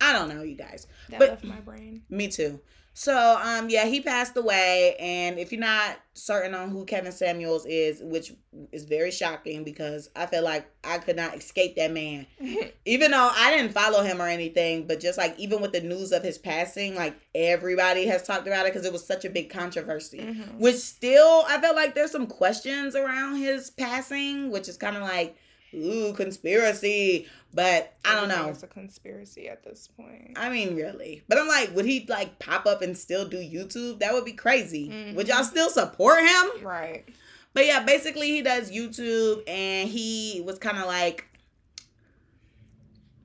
I 0.02 0.12
don't 0.12 0.28
know, 0.28 0.42
you 0.42 0.56
guys. 0.56 0.88
That 1.10 1.20
but, 1.20 1.30
left 1.30 1.44
my 1.44 1.60
brain. 1.60 2.02
Me 2.10 2.28
too. 2.28 2.60
So 2.98 3.38
um 3.44 3.70
yeah, 3.70 3.86
he 3.86 4.00
passed 4.00 4.38
away 4.38 4.96
and 5.00 5.38
if 5.38 5.52
you're 5.52 5.60
not 5.60 5.98
certain 6.14 6.56
on 6.56 6.70
who 6.70 6.86
Kevin 6.86 7.12
Samuels 7.12 7.66
is, 7.66 8.02
which 8.02 8.32
is 8.72 8.86
very 8.86 9.12
shocking 9.12 9.66
because 9.66 10.10
I 10.16 10.28
feel 10.28 10.44
like 10.46 10.66
I 10.82 11.00
could 11.00 11.18
not 11.18 11.36
escape 11.36 11.76
that 11.76 11.92
man. 11.92 12.26
even 12.86 13.12
though 13.12 13.32
I 13.36 13.54
didn't 13.54 13.74
follow 13.74 14.02
him 14.02 14.22
or 14.22 14.30
anything, 14.30 14.88
but 14.88 15.02
just 15.02 15.18
like 15.18 15.38
even 15.38 15.62
with 15.62 15.74
the 15.74 15.82
news 15.82 16.14
of 16.14 16.24
his 16.24 16.38
passing, 16.38 16.96
like 16.96 17.20
everybody 17.36 18.06
has 18.06 18.24
talked 18.24 18.48
about 18.48 18.66
it 18.66 18.74
because 18.74 18.88
it 18.88 18.94
was 18.94 19.06
such 19.06 19.26
a 19.26 19.30
big 19.30 19.50
controversy. 19.50 20.20
Mm-hmm. 20.20 20.60
Which 20.60 20.78
still 20.78 21.44
I 21.50 21.60
felt 21.60 21.76
like 21.76 21.96
there's 21.96 22.12
some 22.12 22.28
questions 22.28 22.96
around 22.96 23.36
his 23.36 23.72
passing, 23.72 24.52
which 24.52 24.70
is 24.70 24.78
kind 24.78 24.96
of 24.96 25.04
like 25.04 25.36
ooh, 25.76 26.14
conspiracy. 26.14 27.28
But 27.54 27.94
I 28.04 28.16
don't 28.16 28.28
know. 28.28 28.50
It's 28.50 28.64
a 28.64 28.68
conspiracy 28.68 29.48
at 29.48 29.64
this 29.64 29.88
point. 29.88 30.34
I 30.36 30.50
mean, 30.50 30.76
really. 30.76 31.24
But 31.30 31.38
I'm 31.38 31.48
like, 31.48 31.74
would 31.76 31.86
he 31.86 32.06
like 32.10 32.38
pop 32.40 32.66
up 32.66 32.82
and 32.82 32.98
still 32.98 33.26
do 33.28 33.38
YouTube? 33.38 34.00
That 34.00 34.14
would 34.14 34.26
be 34.26 34.34
crazy. 34.34 34.90
Mm-hmm. 34.90 35.16
Would 35.16 35.28
y'all 35.28 35.44
still 35.44 35.70
support 35.70 36.20
him? 36.20 36.66
Right. 36.66 37.06
But 37.54 37.66
yeah, 37.66 37.84
basically 37.84 38.32
he 38.32 38.42
does 38.42 38.70
YouTube 38.70 39.44
and 39.48 39.88
he 39.88 40.44
was 40.46 40.60
kind 40.60 40.78
of 40.78 40.88
like 40.88 41.26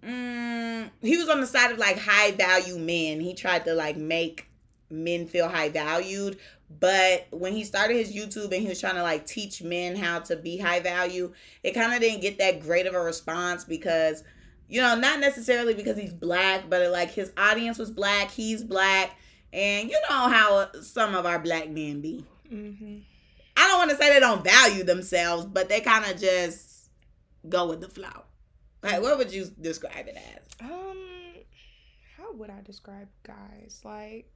mm, 0.05 0.91
he 1.01 1.17
was 1.17 1.29
on 1.29 1.41
the 1.41 1.47
side 1.47 1.73
of 1.73 1.79
like 1.79 1.99
high 1.99 2.31
value 2.33 2.79
men. 2.79 3.21
He 3.21 3.35
tried 3.35 3.65
to 3.65 3.75
like 3.75 3.97
make 3.97 4.47
men 4.89 5.27
feel 5.27 5.49
high 5.49 5.69
valued, 5.69 6.39
but 6.79 7.27
when 7.31 7.53
he 7.53 7.65
started 7.65 7.97
his 7.97 8.15
YouTube 8.15 8.53
and 8.53 8.63
he 8.63 8.69
was 8.69 8.81
trying 8.81 8.95
to 8.95 9.03
like 9.03 9.27
teach 9.27 9.63
men 9.63 9.97
how 9.97 10.21
to 10.21 10.37
be 10.37 10.57
high 10.57 10.81
value, 10.81 11.33
it 11.65 11.73
kind 11.73 11.93
of 11.93 12.01
didn't 12.01 12.21
get 12.21 12.39
that 12.39 12.61
great 12.61 12.87
of 12.87 12.95
a 12.95 13.01
response 13.01 13.65
because, 13.65 14.23
you 14.69 14.81
know, 14.81 14.95
not 14.95 15.19
necessarily 15.19 15.75
because 15.75 15.99
he's 15.99 16.13
black, 16.13 16.71
but 16.71 16.89
like 16.93 17.11
his 17.11 17.33
audience 17.37 17.79
was 17.79 17.91
black, 17.91 18.31
he's 18.31 18.63
black, 18.63 19.17
and 19.53 19.91
you 19.91 20.01
know 20.09 20.29
how 20.29 20.69
some 20.81 21.17
of 21.17 21.27
our 21.27 21.41
black 21.41 21.69
men 21.69 22.01
be. 22.01 22.25
Mm-hmm. 22.53 22.99
I 23.57 23.67
don't 23.67 23.79
want 23.79 23.91
to 23.91 23.97
say 23.97 24.13
they 24.13 24.21
don't 24.21 24.45
value 24.45 24.85
themselves, 24.85 25.47
but 25.47 25.69
they 25.69 25.81
kind 25.81 26.05
of 26.05 26.21
just 26.21 26.89
go 27.49 27.67
with 27.67 27.81
the 27.81 27.89
flow. 27.89 28.25
Like, 28.83 29.03
what 29.03 29.19
would 29.19 29.33
you 29.33 29.51
describe 29.61 30.07
it 30.07 30.17
as? 30.17 30.71
Um, 30.71 30.97
how 32.17 32.33
would 32.33 32.49
I 32.49 32.61
describe 32.65 33.09
guys? 33.25 33.81
Like, 33.85 34.31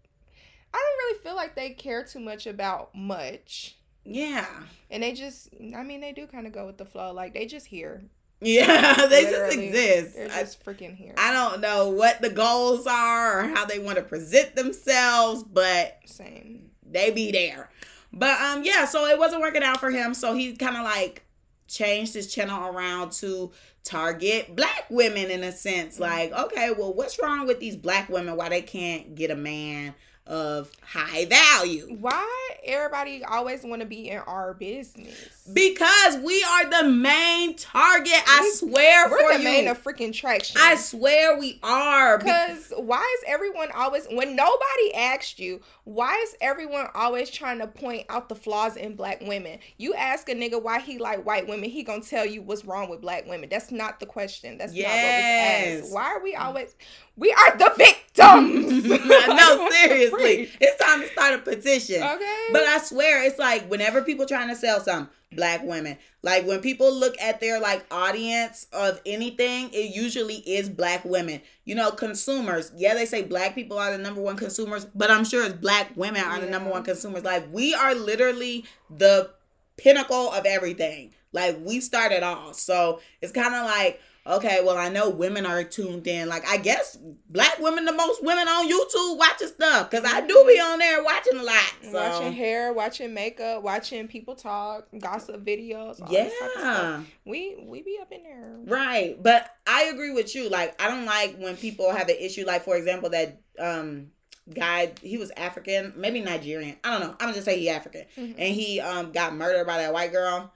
I 0.74 0.76
don't 0.76 1.06
really 1.06 1.18
feel 1.20 1.36
like 1.36 1.54
they 1.54 1.70
care 1.70 2.02
too 2.04 2.18
much 2.18 2.48
about 2.48 2.94
much. 2.94 3.76
Yeah. 4.04 4.46
And 4.90 5.02
they 5.02 5.12
just, 5.12 5.50
I 5.74 5.84
mean, 5.84 6.00
they 6.00 6.12
do 6.12 6.26
kind 6.26 6.48
of 6.48 6.52
go 6.52 6.66
with 6.66 6.78
the 6.78 6.84
flow. 6.84 7.12
Like 7.12 7.32
they 7.32 7.46
just 7.46 7.66
here. 7.66 8.02
Yeah, 8.40 9.06
they 9.08 9.24
Literally, 9.24 9.30
just 9.30 9.58
exist. 9.58 10.16
They're 10.16 10.28
just 10.28 10.58
I, 10.66 10.70
freaking 10.70 10.96
here. 10.96 11.14
I 11.16 11.32
don't 11.32 11.60
know 11.60 11.90
what 11.90 12.20
the 12.20 12.28
goals 12.28 12.86
are 12.86 13.40
or 13.40 13.48
how 13.48 13.64
they 13.64 13.78
want 13.78 13.96
to 13.96 14.02
present 14.02 14.56
themselves, 14.56 15.44
but 15.44 16.00
same. 16.06 16.70
They 16.90 17.10
be 17.10 17.30
there. 17.30 17.70
But 18.12 18.40
um, 18.40 18.64
yeah. 18.64 18.84
So 18.84 19.06
it 19.06 19.18
wasn't 19.18 19.42
working 19.42 19.62
out 19.62 19.78
for 19.78 19.90
him. 19.90 20.12
So 20.12 20.34
he 20.34 20.56
kind 20.56 20.76
of 20.76 20.82
like 20.82 21.22
changed 21.68 22.14
his 22.14 22.32
channel 22.32 22.66
around 22.66 23.12
to 23.12 23.52
target 23.84 24.56
black 24.56 24.86
women 24.90 25.30
in 25.30 25.44
a 25.44 25.52
sense. 25.52 25.94
Mm-hmm. 25.94 26.02
Like, 26.02 26.32
okay, 26.32 26.72
well, 26.76 26.92
what's 26.92 27.20
wrong 27.22 27.46
with 27.46 27.60
these 27.60 27.76
black 27.76 28.08
women? 28.08 28.36
Why 28.36 28.48
they 28.48 28.62
can't 28.62 29.14
get 29.14 29.30
a 29.30 29.36
man? 29.36 29.94
Of 30.26 30.70
high 30.82 31.26
value. 31.26 31.96
Why 32.00 32.26
everybody 32.64 33.22
always 33.24 33.62
want 33.62 33.82
to 33.82 33.86
be 33.86 34.08
in 34.08 34.18
our 34.18 34.54
business? 34.54 35.42
Because 35.52 36.16
we 36.16 36.42
are 36.42 36.82
the 36.82 36.88
main 36.88 37.56
target. 37.56 38.22
I 38.26 38.50
swear 38.54 39.10
we're 39.10 39.34
the 39.34 39.38
you. 39.38 39.44
main 39.44 39.68
of 39.68 39.82
freaking 39.82 40.14
traction. 40.14 40.58
I 40.58 40.76
swear 40.76 41.38
we 41.38 41.58
are. 41.62 42.16
Because 42.16 42.72
why 42.76 43.16
is 43.18 43.24
everyone 43.26 43.68
always 43.74 44.06
when 44.06 44.34
nobody 44.34 44.94
asked 44.94 45.38
you? 45.38 45.60
Why 45.84 46.16
is 46.22 46.34
everyone 46.40 46.86
always 46.94 47.28
trying 47.28 47.58
to 47.58 47.66
point 47.66 48.06
out 48.08 48.30
the 48.30 48.34
flaws 48.34 48.76
in 48.76 48.96
black 48.96 49.20
women? 49.20 49.58
You 49.76 49.92
ask 49.92 50.30
a 50.30 50.34
nigga 50.34 50.62
why 50.62 50.80
he 50.80 50.98
like 50.98 51.26
white 51.26 51.46
women, 51.46 51.68
he 51.68 51.82
gonna 51.82 52.00
tell 52.00 52.24
you 52.24 52.40
what's 52.40 52.64
wrong 52.64 52.88
with 52.88 53.02
black 53.02 53.26
women. 53.26 53.50
That's 53.50 53.70
not 53.70 54.00
the 54.00 54.06
question. 54.06 54.56
That's 54.56 54.72
yes. 54.72 54.88
not 54.88 54.94
what 54.94 55.82
was 55.82 55.84
asked. 55.84 55.94
Why 55.94 56.14
are 56.14 56.22
we 56.22 56.34
always? 56.34 56.74
We 57.16 57.32
are 57.32 57.56
the 57.58 57.74
victims. 58.14 58.84
no, 59.28 59.70
seriously. 59.70 60.50
It's 60.60 60.84
time 60.84 61.02
to 61.02 61.08
start 61.08 61.34
a 61.34 61.38
petition. 61.38 62.02
Okay. 62.02 62.48
But 62.52 62.62
I 62.62 62.78
swear, 62.78 63.24
it's 63.24 63.38
like 63.38 63.68
whenever 63.70 64.02
people 64.02 64.26
trying 64.26 64.48
to 64.48 64.56
sell 64.56 64.80
something, 64.80 65.12
black 65.32 65.62
women. 65.64 65.98
Like 66.22 66.46
when 66.46 66.60
people 66.60 66.92
look 66.92 67.20
at 67.20 67.40
their 67.40 67.60
like 67.60 67.84
audience 67.90 68.66
of 68.72 69.00
anything, 69.04 69.70
it 69.72 69.94
usually 69.94 70.36
is 70.36 70.68
black 70.68 71.04
women. 71.04 71.40
You 71.64 71.74
know, 71.74 71.90
consumers. 71.90 72.72
Yeah, 72.76 72.94
they 72.94 73.06
say 73.06 73.22
black 73.22 73.54
people 73.54 73.78
are 73.78 73.90
the 73.90 73.98
number 73.98 74.20
one 74.20 74.36
consumers, 74.36 74.84
but 74.94 75.10
I'm 75.10 75.24
sure 75.24 75.44
it's 75.44 75.54
black 75.54 75.92
women 75.96 76.22
are 76.22 76.38
yeah. 76.38 76.44
the 76.44 76.50
number 76.50 76.70
one 76.70 76.84
consumers. 76.84 77.24
Like 77.24 77.46
we 77.52 77.74
are 77.74 77.94
literally 77.94 78.64
the 78.90 79.30
pinnacle 79.76 80.30
of 80.32 80.46
everything. 80.46 81.12
Like 81.32 81.58
we 81.60 81.80
started 81.80 82.22
off. 82.22 82.54
So 82.54 83.00
it's 83.20 83.32
kind 83.32 83.54
of 83.54 83.64
like 83.64 84.00
okay, 84.26 84.60
well, 84.64 84.76
I 84.76 84.88
know 84.88 85.10
women 85.10 85.46
are 85.46 85.64
tuned 85.64 86.06
in. 86.06 86.28
Like, 86.28 86.46
I 86.46 86.56
guess 86.56 86.98
black 87.28 87.58
women, 87.58 87.84
the 87.84 87.92
most 87.92 88.22
women 88.22 88.48
on 88.48 88.70
YouTube 88.70 89.18
watching 89.18 89.48
stuff 89.48 89.90
because 89.90 90.10
I 90.10 90.20
do 90.20 90.44
be 90.46 90.58
on 90.60 90.78
there 90.78 91.02
watching 91.02 91.38
a 91.38 91.42
lot. 91.42 91.72
So. 91.82 91.92
Watching 91.92 92.32
hair, 92.32 92.72
watching 92.72 93.14
makeup, 93.14 93.62
watching 93.62 94.08
people 94.08 94.34
talk, 94.34 94.86
gossip 94.98 95.44
videos. 95.44 96.00
yeah, 96.10 97.02
we 97.24 97.64
we 97.66 97.82
be 97.82 97.98
up 98.00 98.12
in 98.12 98.22
there. 98.22 98.56
Right, 98.64 99.22
but 99.22 99.50
I 99.66 99.84
agree 99.84 100.12
with 100.12 100.34
you. 100.34 100.48
Like, 100.48 100.80
I 100.82 100.88
don't 100.88 101.04
like 101.04 101.36
when 101.36 101.56
people 101.56 101.92
have 101.92 102.08
an 102.08 102.16
issue. 102.18 102.44
Like, 102.46 102.64
for 102.64 102.76
example, 102.76 103.10
that 103.10 103.40
um 103.58 104.08
guy 104.52 104.92
he 105.00 105.16
was 105.16 105.32
african 105.38 105.94
maybe 105.96 106.20
nigerian 106.20 106.76
i 106.84 106.90
don't 106.90 107.00
know 107.00 107.10
i'm 107.12 107.18
gonna 107.18 107.32
just 107.32 107.46
say 107.46 107.58
he 107.58 107.70
african 107.70 108.04
mm-hmm. 108.14 108.32
and 108.36 108.54
he 108.54 108.78
um 108.78 109.10
got 109.10 109.34
murdered 109.34 109.66
by 109.66 109.78
that 109.78 109.90
white 109.90 110.12
girl 110.12 110.52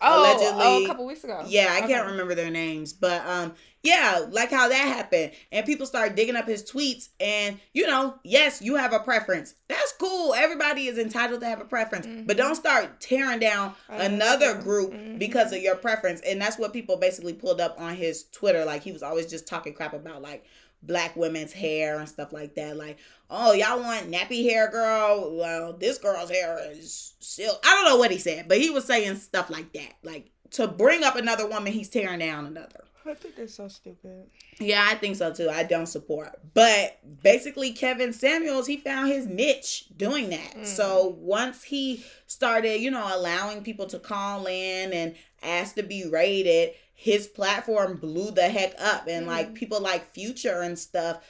Oh, 0.00 0.20
allegedly. 0.20 0.64
Oh, 0.64 0.84
a 0.84 0.86
couple 0.86 1.06
weeks 1.06 1.24
ago. 1.24 1.44
Yeah, 1.46 1.68
I 1.70 1.78
okay. 1.78 1.88
can't 1.88 2.06
remember 2.06 2.34
their 2.34 2.50
names, 2.50 2.92
but 2.92 3.26
um, 3.26 3.54
yeah, 3.82 4.26
like 4.30 4.50
how 4.50 4.68
that 4.68 4.74
happened, 4.76 5.32
and 5.52 5.64
people 5.64 5.86
start 5.86 6.16
digging 6.16 6.36
up 6.36 6.46
his 6.46 6.68
tweets, 6.68 7.08
and 7.20 7.58
you 7.72 7.86
know, 7.86 8.16
yes, 8.24 8.60
you 8.60 8.76
have 8.76 8.92
a 8.92 8.98
preference. 8.98 9.54
That's 9.68 9.92
cool. 9.92 10.34
Everybody 10.34 10.86
is 10.86 10.98
entitled 10.98 11.40
to 11.40 11.46
have 11.46 11.60
a 11.60 11.64
preference, 11.64 12.06
mm-hmm. 12.06 12.26
but 12.26 12.36
don't 12.36 12.56
start 12.56 13.00
tearing 13.00 13.38
down 13.38 13.74
another 13.88 14.54
group 14.60 14.92
mm-hmm. 14.92 15.18
because 15.18 15.52
of 15.52 15.62
your 15.62 15.76
preference. 15.76 16.20
And 16.20 16.40
that's 16.40 16.58
what 16.58 16.72
people 16.72 16.96
basically 16.96 17.32
pulled 17.32 17.60
up 17.60 17.80
on 17.80 17.94
his 17.94 18.24
Twitter. 18.32 18.64
Like 18.64 18.82
he 18.82 18.92
was 18.92 19.02
always 19.02 19.26
just 19.26 19.46
talking 19.46 19.72
crap 19.72 19.94
about 19.94 20.20
like 20.20 20.44
black 20.86 21.16
women's 21.16 21.52
hair 21.52 21.98
and 21.98 22.08
stuff 22.08 22.32
like 22.32 22.54
that. 22.54 22.76
Like, 22.76 22.98
oh, 23.30 23.52
y'all 23.52 23.80
want 23.80 24.10
nappy 24.10 24.44
hair, 24.44 24.70
girl? 24.70 25.36
Well, 25.36 25.72
this 25.74 25.98
girl's 25.98 26.30
hair 26.30 26.58
is 26.70 27.14
silk. 27.20 27.60
I 27.64 27.70
don't 27.70 27.84
know 27.84 27.96
what 27.96 28.10
he 28.10 28.18
said, 28.18 28.48
but 28.48 28.58
he 28.58 28.70
was 28.70 28.84
saying 28.84 29.16
stuff 29.16 29.50
like 29.50 29.72
that. 29.72 29.94
Like 30.02 30.30
to 30.52 30.68
bring 30.68 31.04
up 31.04 31.16
another 31.16 31.46
woman, 31.46 31.72
he's 31.72 31.88
tearing 31.88 32.20
down 32.20 32.46
another. 32.46 32.84
I 33.08 33.14
think 33.14 33.36
that's 33.36 33.54
so 33.54 33.68
stupid. 33.68 34.26
Yeah, 34.58 34.84
I 34.88 34.96
think 34.96 35.16
so 35.16 35.32
too. 35.32 35.48
I 35.48 35.62
don't 35.62 35.86
support. 35.86 36.40
But 36.54 36.98
basically, 37.22 37.72
Kevin 37.72 38.12
Samuels, 38.12 38.66
he 38.66 38.78
found 38.78 39.08
his 39.08 39.26
niche 39.26 39.84
doing 39.96 40.30
that. 40.30 40.56
Mm. 40.56 40.66
So 40.66 41.16
once 41.20 41.62
he 41.62 42.04
started, 42.26 42.80
you 42.80 42.90
know, 42.90 43.08
allowing 43.14 43.62
people 43.62 43.86
to 43.86 43.98
call 44.00 44.46
in 44.46 44.92
and 44.92 45.14
ask 45.42 45.76
to 45.76 45.84
be 45.84 46.08
rated, 46.08 46.70
his 46.98 47.26
platform 47.26 47.98
blew 47.98 48.30
the 48.30 48.48
heck 48.48 48.72
up 48.80 49.06
and 49.06 49.26
mm-hmm. 49.26 49.28
like 49.28 49.54
people 49.54 49.80
like 49.80 50.10
future 50.12 50.62
and 50.62 50.78
stuff 50.78 51.22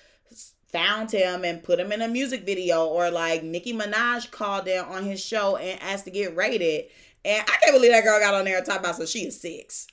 found 0.69 1.11
him 1.11 1.45
and 1.45 1.63
put 1.63 1.81
him 1.81 1.91
in 1.91 2.03
a 2.03 2.09
music 2.09 2.47
video 2.47 2.87
or 2.87 3.11
like 3.11 3.43
Nicki 3.43 3.73
Minaj 3.73 4.31
called 4.31 4.69
in 4.69 4.85
on 4.85 5.05
his 5.05 5.23
show 5.23 5.57
and 5.57 5.83
asked 5.83 6.05
to 6.05 6.11
get 6.11 6.37
rated 6.37 6.85
and 7.25 7.43
I 7.43 7.57
can't 7.61 7.75
believe 7.75 7.91
that 7.91 8.05
girl 8.05 8.21
got 8.21 8.35
on 8.35 8.45
there 8.45 8.57
and 8.57 8.65
talked 8.65 8.79
about 8.79 8.95
so 8.95 9.07
she 9.07 9.27
is 9.27 9.41
six 9.41 9.89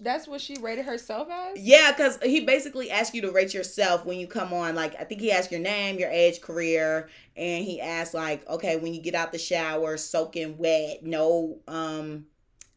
That's 0.00 0.28
what 0.28 0.40
she 0.40 0.56
rated 0.58 0.84
herself 0.86 1.28
as. 1.28 1.58
Yeah, 1.58 1.90
because 1.90 2.18
he 2.22 2.40
basically 2.40 2.90
asks 2.90 3.14
you 3.14 3.22
to 3.22 3.32
rate 3.32 3.52
yourself 3.52 4.06
when 4.06 4.18
you 4.18 4.28
come 4.28 4.52
on. 4.52 4.76
Like 4.76 4.94
I 4.98 5.04
think 5.04 5.20
he 5.20 5.32
asked 5.32 5.50
your 5.50 5.60
name, 5.60 5.98
your 5.98 6.08
age, 6.08 6.40
career, 6.40 7.08
and 7.36 7.64
he 7.64 7.80
asked 7.80 8.14
like, 8.14 8.48
okay, 8.48 8.76
when 8.76 8.94
you 8.94 9.02
get 9.02 9.16
out 9.16 9.32
the 9.32 9.38
shower, 9.38 9.96
soaking 9.96 10.56
wet, 10.56 11.02
no 11.02 11.58
um 11.66 12.26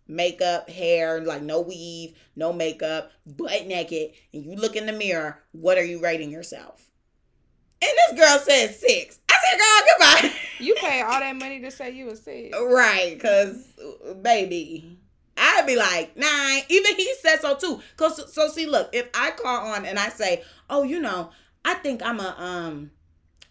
makeup, 0.10 0.70
hair, 0.70 1.22
like 1.22 1.42
no 1.42 1.62
weave, 1.62 2.18
no 2.36 2.52
makeup, 2.52 3.12
butt 3.26 3.68
naked, 3.68 4.12
and 4.34 4.44
you 4.44 4.56
look 4.56 4.76
in 4.76 4.86
the 4.86 4.92
mirror, 4.92 5.40
what 5.52 5.78
are 5.78 5.86
you 5.86 6.02
rating 6.02 6.32
yourself? 6.32 6.90
And 7.82 7.92
this 8.08 8.20
girl 8.20 8.40
said 8.40 8.76
six. 8.76 9.20
I 9.30 9.36
said, 9.50 9.58
girl, 9.58 10.22
goodbye. 10.22 10.36
You 10.62 10.76
pay 10.76 11.02
all 11.02 11.22
that 11.22 11.38
money 11.38 11.62
to 11.62 11.72
say 11.72 11.92
you 11.92 12.10
a 12.10 12.18
six. 12.18 12.54
Right, 12.54 13.14
because, 13.14 13.66
baby, 14.22 15.00
I'd 15.38 15.66
be 15.66 15.78
like, 15.78 16.18
nine. 16.18 16.64
Even 16.68 16.96
he 16.96 17.14
said 17.22 17.40
so 17.40 17.56
too. 17.56 17.82
Cause 17.96 18.34
so 18.34 18.50
see, 18.50 18.66
look, 18.66 18.90
if 18.92 19.08
I 19.14 19.32
call 19.32 19.68
on 19.68 19.86
and 19.86 19.98
I 19.98 20.10
say, 20.10 20.44
oh, 20.70 20.84
you 20.84 21.00
know, 21.00 21.32
I 21.64 21.76
think 21.76 22.04
I'm 22.04 22.20
a 22.20 22.36
um, 22.38 22.92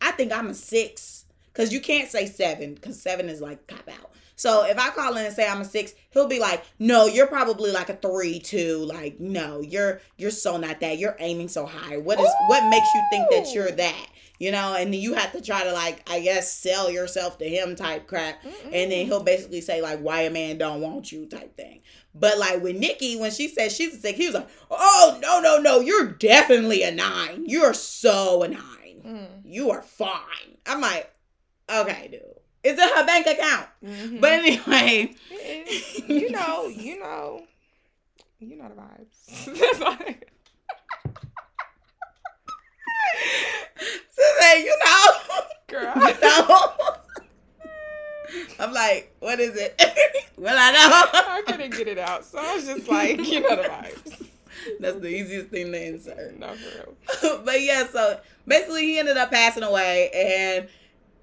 I 0.03 0.11
think 0.13 0.33
I'm 0.33 0.49
a 0.49 0.55
six. 0.55 1.25
Cause 1.55 1.73
you 1.73 1.81
can't 1.81 2.11
say 2.11 2.27
seven, 2.27 2.77
cause 2.77 3.01
seven 3.01 3.29
is 3.29 3.41
like 3.41 3.67
cop 3.67 3.89
out. 3.89 4.08
So 4.39 4.65
if 4.65 4.79
I 4.79 4.91
call 4.91 5.17
in 5.17 5.27
and 5.27 5.35
say 5.35 5.49
I'm 5.49 5.61
a 5.61 5.65
six, 5.65 5.93
he'll 6.11 6.29
be 6.29 6.39
like, 6.39 6.65
"No, 6.79 7.07
you're 7.07 7.27
probably 7.27 7.73
like 7.73 7.89
a 7.89 7.97
three, 7.97 8.39
two. 8.39 8.85
Like, 8.85 9.19
no, 9.19 9.61
you're 9.61 10.01
you're 10.17 10.31
so 10.31 10.57
not 10.57 10.79
that. 10.79 10.97
You're 10.97 11.17
aiming 11.19 11.49
so 11.49 11.67
high. 11.67 11.97
What 11.97 12.21
is 12.21 12.29
Ooh. 12.29 12.47
what 12.47 12.71
makes 12.71 12.87
you 12.95 13.03
think 13.11 13.29
that 13.31 13.53
you're 13.53 13.73
that? 13.73 14.07
You 14.39 14.53
know?" 14.53 14.77
And 14.77 14.95
then 14.95 15.01
you 15.01 15.15
have 15.15 15.33
to 15.33 15.43
try 15.43 15.65
to 15.65 15.73
like, 15.73 16.09
I 16.09 16.21
guess, 16.21 16.53
sell 16.53 16.89
yourself 16.89 17.37
to 17.39 17.49
him 17.49 17.75
type 17.75 18.07
crap, 18.07 18.41
Mm-mm. 18.45 18.67
and 18.73 18.93
then 18.93 19.07
he'll 19.07 19.25
basically 19.25 19.61
say 19.61 19.83
like, 19.83 19.99
"Why 19.99 20.21
a 20.21 20.31
man 20.31 20.57
don't 20.57 20.81
want 20.81 21.11
you?" 21.11 21.27
type 21.27 21.57
thing. 21.57 21.83
But 22.15 22.39
like 22.39 22.63
with 22.63 22.77
Nicki, 22.77 23.17
when 23.17 23.33
she 23.33 23.49
said 23.49 23.73
she's 23.73 23.95
a 23.97 24.01
six, 24.01 24.17
he 24.17 24.27
was 24.27 24.37
like, 24.37 24.49
"Oh 24.71 25.19
no, 25.21 25.41
no, 25.41 25.59
no! 25.61 25.81
You're 25.81 26.07
definitely 26.07 26.85
a 26.85 26.93
nine. 26.93 27.45
You're 27.47 27.75
so 27.75 28.45
a 28.45 28.49
nine. 28.49 29.03
Mm. 29.05 29.27
You 29.45 29.73
are 29.73 29.83
fine." 29.83 30.59
I'm 30.65 30.81
like, 30.81 31.13
okay, 31.69 32.09
dude. 32.13 32.38
It's 32.65 32.81
in 32.81 32.89
her 32.89 33.07
bank 33.07 33.27
account. 33.27 33.67
Mm-hmm. 33.85 34.19
But 34.19 34.33
anyway, 34.33 35.15
you 36.09 36.31
know, 36.31 36.67
you 36.69 36.99
know, 36.99 37.43
you 38.41 38.57
know 38.57 38.69
the 38.69 38.75
vibes. 38.75 39.45
That's 39.59 39.81
like. 39.81 40.33
so 44.11 44.23
then, 44.41 44.65
you 44.65 44.79
know, 44.85 45.07
girl, 45.69 45.95
you 46.09 46.21
know. 46.21 46.73
I'm 48.61 48.73
like, 48.73 49.15
what 49.21 49.39
is 49.41 49.57
it? 49.57 49.81
well, 50.37 50.57
I 50.59 50.73
know. 50.73 51.21
I 51.33 51.43
couldn't 51.47 51.71
get 51.71 51.89
it 51.89 51.99
out, 51.99 52.25
so 52.25 52.39
I 52.39 52.57
was 52.57 52.67
just 52.67 52.89
like, 52.89 53.25
you 53.27 53.41
know 53.41 53.57
the 53.57 53.69
vibes. 53.69 54.27
That's 54.81 54.99
the 54.99 55.09
easiest 55.09 55.49
thing 55.49 55.73
to 55.73 55.87
insert. 55.87 56.39
No, 56.39 56.53
for 56.55 56.95
real. 57.23 57.43
but 57.45 57.63
yeah, 57.63 57.87
so 57.87 58.21
basically, 58.47 58.83
he 58.87 58.99
ended 58.99 59.17
up 59.17 59.31
passing 59.31 59.63
away, 59.63 60.11
and 60.13 60.69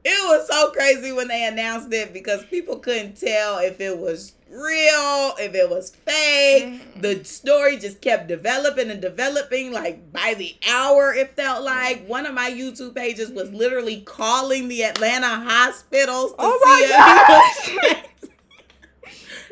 it 0.07 0.23
was 0.27 0.47
so 0.47 0.69
crazy 0.69 1.11
when 1.11 1.27
they 1.27 1.45
announced 1.45 1.91
it 1.91 2.13
because 2.13 2.45
people 2.45 2.77
couldn't 2.77 3.19
tell 3.19 3.57
if 3.57 3.81
it 3.81 3.97
was 3.97 4.33
real, 4.51 5.33
if 5.39 5.55
it 5.55 5.67
was 5.67 5.89
fake. 5.89 6.65
Mm-hmm. 6.65 7.01
The 7.01 7.23
story 7.25 7.77
just 7.77 8.01
kept 8.01 8.27
developing 8.27 8.91
and 8.91 9.01
developing. 9.01 9.73
Like 9.73 10.11
by 10.11 10.35
the 10.37 10.55
hour, 10.69 11.11
it 11.11 11.35
felt 11.35 11.63
like 11.63 12.05
one 12.07 12.27
of 12.27 12.35
my 12.35 12.51
YouTube 12.51 12.93
pages 12.93 13.31
was 13.31 13.51
literally 13.51 14.01
calling 14.01 14.67
the 14.67 14.83
Atlanta 14.83 15.27
hospitals 15.27 16.31
to 16.31 16.37
oh 16.39 16.77
see 16.77 16.83
if 16.83 17.65
he 17.65 17.75
was. 17.75 17.95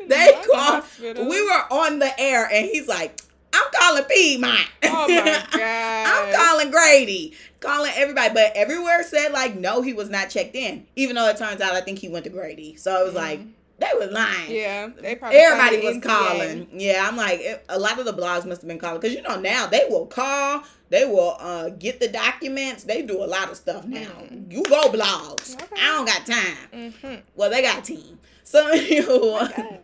they 0.08 0.32
called. 0.52 0.84
We 1.00 1.42
were 1.42 1.64
on 1.72 1.98
the 1.98 2.12
air, 2.20 2.48
and 2.50 2.66
he's 2.66 2.86
like, 2.86 3.20
I'm 3.54 3.70
calling 3.72 4.04
Piedmont. 4.04 4.68
Oh 4.82 5.08
my 5.08 5.46
god. 5.52 5.52
I'm 5.54 6.34
calling 6.34 6.70
Grady. 6.70 7.34
Calling 7.60 7.92
everybody. 7.94 8.34
But 8.34 8.52
everywhere 8.56 9.02
said 9.04 9.32
like 9.32 9.56
no, 9.56 9.82
he 9.82 9.92
was 9.92 10.10
not 10.10 10.30
checked 10.30 10.56
in. 10.56 10.86
Even 10.96 11.16
though 11.16 11.28
it 11.28 11.36
turns 11.36 11.60
out 11.60 11.74
I 11.74 11.80
think 11.80 11.98
he 11.98 12.08
went 12.08 12.24
to 12.24 12.30
Grady. 12.30 12.76
So 12.76 13.00
it 13.00 13.04
was 13.04 13.14
mm-hmm. 13.14 13.16
like 13.16 13.40
they 13.78 13.90
was 13.94 14.10
lying. 14.10 14.50
Yeah, 14.50 14.88
they 15.00 15.16
probably 15.16 15.38
everybody 15.38 15.86
was 15.86 16.02
calling. 16.02 16.68
Yeah, 16.72 17.06
I'm 17.08 17.16
like 17.16 17.40
it, 17.40 17.64
a 17.68 17.78
lot 17.78 17.98
of 17.98 18.04
the 18.04 18.12
blogs 18.12 18.44
must 18.44 18.62
have 18.62 18.68
been 18.68 18.78
calling 18.78 19.00
because 19.00 19.14
you 19.14 19.22
know 19.22 19.38
now 19.38 19.66
they 19.66 19.86
will 19.88 20.06
call, 20.06 20.64
they 20.90 21.04
will 21.04 21.36
uh, 21.40 21.70
get 21.70 22.00
the 22.00 22.08
documents. 22.08 22.84
They 22.84 23.02
do 23.02 23.22
a 23.22 23.26
lot 23.26 23.50
of 23.50 23.56
stuff 23.56 23.84
now. 23.84 24.00
Mm-hmm. 24.00 24.50
You 24.50 24.62
go 24.64 24.90
blogs. 24.90 25.54
Okay. 25.54 25.80
I 25.80 25.86
don't 25.86 26.06
got 26.06 26.26
time. 26.26 26.68
Mm-hmm. 26.72 27.14
Well, 27.34 27.50
they 27.50 27.62
got 27.62 27.84
team. 27.84 28.18
So 28.44 28.72
okay. 28.72 29.80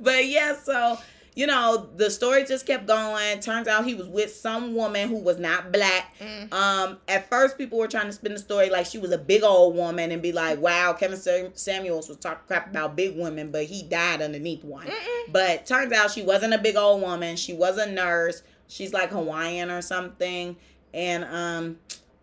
but 0.00 0.26
yeah, 0.26 0.56
so 0.56 0.98
you 1.34 1.46
know, 1.46 1.88
the 1.96 2.10
story 2.10 2.44
just 2.44 2.66
kept 2.66 2.86
going. 2.86 3.40
Turns 3.40 3.66
out 3.66 3.86
he 3.86 3.94
was 3.94 4.06
with 4.06 4.34
some 4.34 4.74
woman 4.74 5.08
who 5.08 5.16
was 5.16 5.38
not 5.38 5.72
black. 5.72 6.14
Mm. 6.18 6.52
Um, 6.52 6.98
at 7.08 7.28
first, 7.30 7.56
people 7.56 7.78
were 7.78 7.88
trying 7.88 8.06
to 8.06 8.12
spin 8.12 8.32
the 8.34 8.38
story 8.38 8.68
like 8.68 8.84
she 8.84 8.98
was 8.98 9.12
a 9.12 9.18
big 9.18 9.42
old 9.42 9.74
woman 9.74 10.12
and 10.12 10.20
be 10.20 10.32
like, 10.32 10.60
"Wow, 10.60 10.92
Kevin 10.92 11.18
Samuels 11.54 12.08
was 12.08 12.18
talking 12.18 12.44
crap 12.46 12.68
about 12.68 12.96
big 12.96 13.16
women, 13.16 13.50
but 13.50 13.64
he 13.64 13.82
died 13.82 14.20
underneath 14.20 14.62
one." 14.62 14.86
Mm-mm. 14.86 15.32
But 15.32 15.64
turns 15.64 15.92
out 15.92 16.10
she 16.10 16.22
wasn't 16.22 16.52
a 16.52 16.58
big 16.58 16.76
old 16.76 17.00
woman. 17.00 17.36
She 17.36 17.54
was 17.54 17.78
a 17.78 17.86
nurse. 17.86 18.42
She's 18.68 18.92
like 18.92 19.10
Hawaiian 19.10 19.70
or 19.70 19.80
something, 19.80 20.56
and 20.92 21.24
um, 21.24 21.78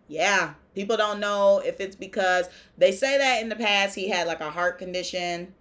yeah, 0.06 0.54
people 0.74 0.96
don't 0.96 1.18
know 1.18 1.60
if 1.64 1.80
it's 1.80 1.96
because 1.96 2.48
they 2.78 2.92
say 2.92 3.18
that 3.18 3.42
in 3.42 3.48
the 3.48 3.56
past 3.56 3.96
he 3.96 4.08
had 4.08 4.28
like 4.28 4.40
a 4.40 4.50
heart 4.50 4.78
condition 4.78 5.54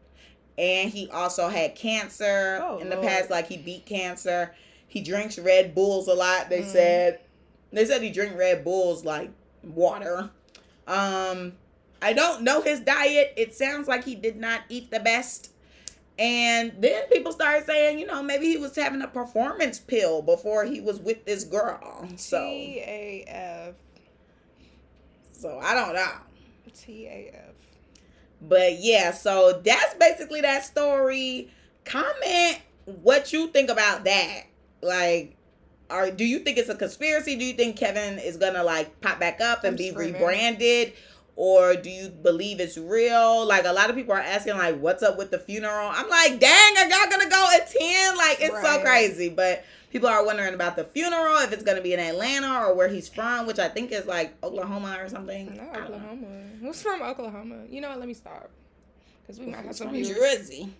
and 0.59 0.91
he 0.91 1.09
also 1.09 1.47
had 1.47 1.73
cancer 1.75 2.59
oh, 2.61 2.79
in 2.79 2.89
the 2.89 2.97
Lord. 2.97 3.07
past. 3.07 3.29
Like 3.29 3.47
he 3.47 3.57
beat 3.57 3.85
cancer. 3.85 4.53
He 4.87 5.01
drinks 5.01 5.39
Red 5.39 5.73
Bulls 5.73 6.07
a 6.07 6.13
lot. 6.13 6.49
They 6.49 6.61
mm. 6.61 6.65
said 6.65 7.21
they 7.71 7.85
said 7.85 8.01
he 8.01 8.11
drink 8.11 8.37
Red 8.37 8.63
Bulls 8.63 9.05
like 9.05 9.31
water. 9.63 10.29
Um, 10.85 11.53
I 12.01 12.13
don't 12.13 12.43
know 12.43 12.61
his 12.61 12.81
diet. 12.81 13.33
It 13.37 13.55
sounds 13.55 13.87
like 13.87 14.03
he 14.03 14.15
did 14.15 14.35
not 14.35 14.61
eat 14.69 14.91
the 14.91 14.99
best. 14.99 15.51
And 16.17 16.73
then 16.79 17.07
people 17.07 17.31
started 17.31 17.65
saying, 17.65 17.97
you 17.97 18.05
know, 18.05 18.21
maybe 18.21 18.47
he 18.47 18.57
was 18.57 18.75
having 18.75 19.01
a 19.01 19.07
performance 19.07 19.79
pill 19.79 20.21
before 20.21 20.65
he 20.65 20.81
was 20.81 20.99
with 20.99 21.23
this 21.23 21.45
girl. 21.45 22.09
So 22.17 22.41
T 22.41 22.81
A 22.85 23.23
F. 23.27 23.75
So 25.31 25.59
I 25.59 25.73
don't 25.73 25.95
know. 25.95 26.11
T 26.77 27.05
A 27.05 27.31
F. 27.33 27.48
But 28.41 28.79
yeah, 28.79 29.11
so 29.11 29.61
that's 29.63 29.93
basically 29.95 30.41
that 30.41 30.63
story. 30.63 31.51
Comment 31.85 32.59
what 32.85 33.33
you 33.33 33.47
think 33.47 33.69
about 33.69 34.05
that. 34.05 34.43
Like, 34.81 35.35
are 35.89 36.11
do 36.11 36.23
you 36.23 36.39
think 36.39 36.57
it's 36.57 36.69
a 36.69 36.75
conspiracy? 36.75 37.35
Do 37.35 37.43
you 37.43 37.53
think 37.53 37.75
Kevin 37.75 38.19
is 38.19 38.37
gonna 38.37 38.63
like 38.63 39.01
pop 39.01 39.19
back 39.19 39.41
up 39.41 39.63
and 39.63 39.73
I'm 39.73 39.77
be 39.77 39.89
screaming. 39.89 40.13
rebranded? 40.13 40.93
Or 41.35 41.73
do 41.73 41.89
you 41.89 42.09
believe 42.09 42.59
it's 42.59 42.77
real? 42.77 43.45
Like 43.47 43.63
a 43.63 43.71
lot 43.71 43.89
of 43.89 43.95
people 43.95 44.13
are 44.13 44.19
asking, 44.19 44.57
like, 44.57 44.77
what's 44.77 45.01
up 45.01 45.17
with 45.17 45.31
the 45.31 45.39
funeral? 45.39 45.89
I'm 45.89 46.09
like, 46.09 46.37
dang, 46.37 46.77
are 46.77 46.89
y'all 46.89 47.09
gonna 47.09 47.29
go 47.29 47.47
attend? 47.55 48.17
Like, 48.17 48.41
it's 48.41 48.53
right. 48.53 48.65
so 48.65 48.81
crazy. 48.81 49.29
But 49.29 49.63
people 49.89 50.07
are 50.09 50.25
wondering 50.25 50.53
about 50.53 50.75
the 50.75 50.83
funeral, 50.83 51.37
if 51.37 51.51
it's 51.51 51.63
gonna 51.63 51.81
be 51.81 51.93
in 51.93 51.99
Atlanta 51.99 52.67
or 52.67 52.75
where 52.75 52.87
he's 52.87 53.09
from, 53.09 53.47
which 53.47 53.59
I 53.59 53.67
think 53.69 53.91
is 53.91 54.05
like 54.05 54.33
Oklahoma 54.43 54.97
or 54.99 55.09
something. 55.09 55.55
No, 55.55 55.79
Oklahoma. 55.79 56.27
Who's 56.61 56.81
from 56.81 57.01
Oklahoma? 57.01 57.63
You 57.69 57.81
know 57.81 57.89
what? 57.89 57.99
Let 57.99 58.07
me 58.07 58.13
stop. 58.13 58.49
Because 59.21 59.39
we 59.39 59.47
might 59.47 59.65
have 59.65 59.75
some 59.75 59.89
from 59.89 60.03
Jersey. 60.03 60.73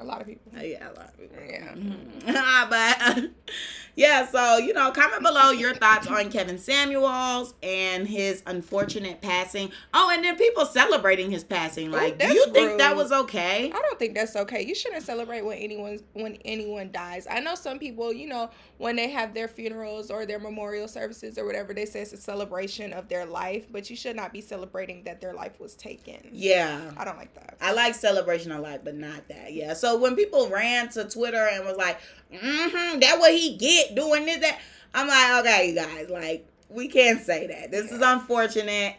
A 0.00 0.04
lot 0.04 0.20
of 0.20 0.26
people. 0.26 0.50
Yeah, 0.58 0.88
a 0.88 0.94
lot 0.94 1.08
of 1.08 1.18
people. 1.18 1.36
Yeah. 1.46 1.74
Mm-hmm. 1.74 2.70
but 2.70 3.30
yeah, 3.96 4.26
so 4.26 4.56
you 4.56 4.72
know, 4.72 4.90
comment 4.92 5.22
below 5.22 5.50
your 5.50 5.74
thoughts 5.74 6.06
on 6.06 6.30
Kevin 6.30 6.58
Samuels 6.58 7.54
and 7.62 8.08
his 8.08 8.42
unfortunate 8.46 9.20
passing. 9.20 9.70
Oh, 9.92 10.10
and 10.12 10.24
then 10.24 10.36
people 10.36 10.64
celebrating 10.64 11.30
his 11.30 11.44
passing. 11.44 11.90
Like, 11.90 12.14
Ooh, 12.14 12.28
do 12.28 12.32
you 12.32 12.46
think 12.52 12.70
rude. 12.70 12.80
that 12.80 12.96
was 12.96 13.12
okay? 13.12 13.66
I 13.66 13.78
don't 13.78 13.98
think 13.98 14.14
that's 14.14 14.36
okay. 14.36 14.64
You 14.64 14.74
shouldn't 14.74 15.02
celebrate 15.02 15.44
when 15.44 15.58
anyone 15.58 16.00
when 16.14 16.36
anyone 16.44 16.90
dies. 16.92 17.26
I 17.30 17.40
know 17.40 17.54
some 17.54 17.78
people, 17.78 18.12
you 18.12 18.26
know, 18.26 18.50
when 18.78 18.96
they 18.96 19.10
have 19.10 19.34
their 19.34 19.48
funerals 19.48 20.10
or 20.10 20.24
their 20.24 20.38
memorial 20.38 20.88
services 20.88 21.36
or 21.36 21.44
whatever, 21.44 21.74
they 21.74 21.84
say 21.84 22.00
it's 22.00 22.14
a 22.14 22.16
celebration 22.16 22.94
of 22.94 23.08
their 23.08 23.26
life, 23.26 23.66
but 23.70 23.90
you 23.90 23.96
should 23.96 24.16
not 24.16 24.32
be 24.32 24.40
celebrating 24.40 25.04
that 25.04 25.20
their 25.20 25.34
life 25.34 25.60
was 25.60 25.74
taken. 25.74 26.16
Yeah. 26.32 26.90
I 26.96 27.04
don't 27.04 27.18
like 27.18 27.34
that. 27.34 27.58
I 27.60 27.72
like 27.72 27.94
celebration 27.94 28.52
of 28.52 28.60
life, 28.60 28.80
but 28.82 28.94
not 28.94 29.28
that. 29.28 29.52
Yeah. 29.52 29.74
So 29.74 29.89
when 29.98 30.16
people 30.16 30.48
ran 30.48 30.88
to 30.90 31.04
Twitter 31.04 31.48
and 31.52 31.64
was 31.64 31.76
like, 31.76 31.98
mm-hmm, 32.32 32.98
that 33.00 33.18
what 33.18 33.32
he 33.32 33.56
get 33.56 33.94
doing 33.94 34.26
this, 34.26 34.38
that, 34.38 34.60
I'm 34.94 35.08
like, 35.08 35.44
okay, 35.44 35.68
you 35.68 35.74
guys, 35.74 36.10
like, 36.10 36.46
we 36.68 36.88
can't 36.88 37.20
say 37.20 37.46
that. 37.48 37.70
This 37.70 37.90
yeah. 37.90 37.96
is 37.96 38.02
unfortunate. 38.02 38.96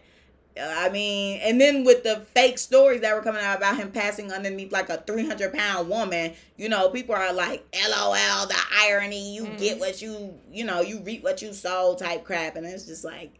I 0.60 0.90
mean, 0.90 1.40
and 1.42 1.62
then 1.62 1.86
with 1.86 2.04
the 2.04 2.26
fake 2.34 2.58
stories 2.58 3.02
that 3.02 3.16
were 3.16 3.22
coming 3.22 3.42
out 3.42 3.58
about 3.58 3.78
him 3.78 3.92
passing 3.92 4.34
underneath 4.34 4.72
like 4.72 4.90
a 4.90 4.98
300 4.98 5.54
pound 5.54 5.88
woman, 5.88 6.34
you 6.58 6.68
know, 6.68 6.90
people 6.90 7.16
are 7.16 7.32
like, 7.32 7.64
LOL, 7.74 8.48
the 8.48 8.58
irony, 8.82 9.34
you 9.34 9.46
mm. 9.46 9.58
get 9.58 9.80
what 9.80 10.02
you, 10.02 10.34
you 10.52 10.66
know, 10.66 10.82
you 10.82 11.00
reap 11.00 11.24
what 11.24 11.42
you 11.42 11.54
sow 11.54 11.96
type 11.96 12.26
crap. 12.26 12.58
And 12.58 12.66
it's 12.66 12.86
just 12.86 13.06
like, 13.06 13.32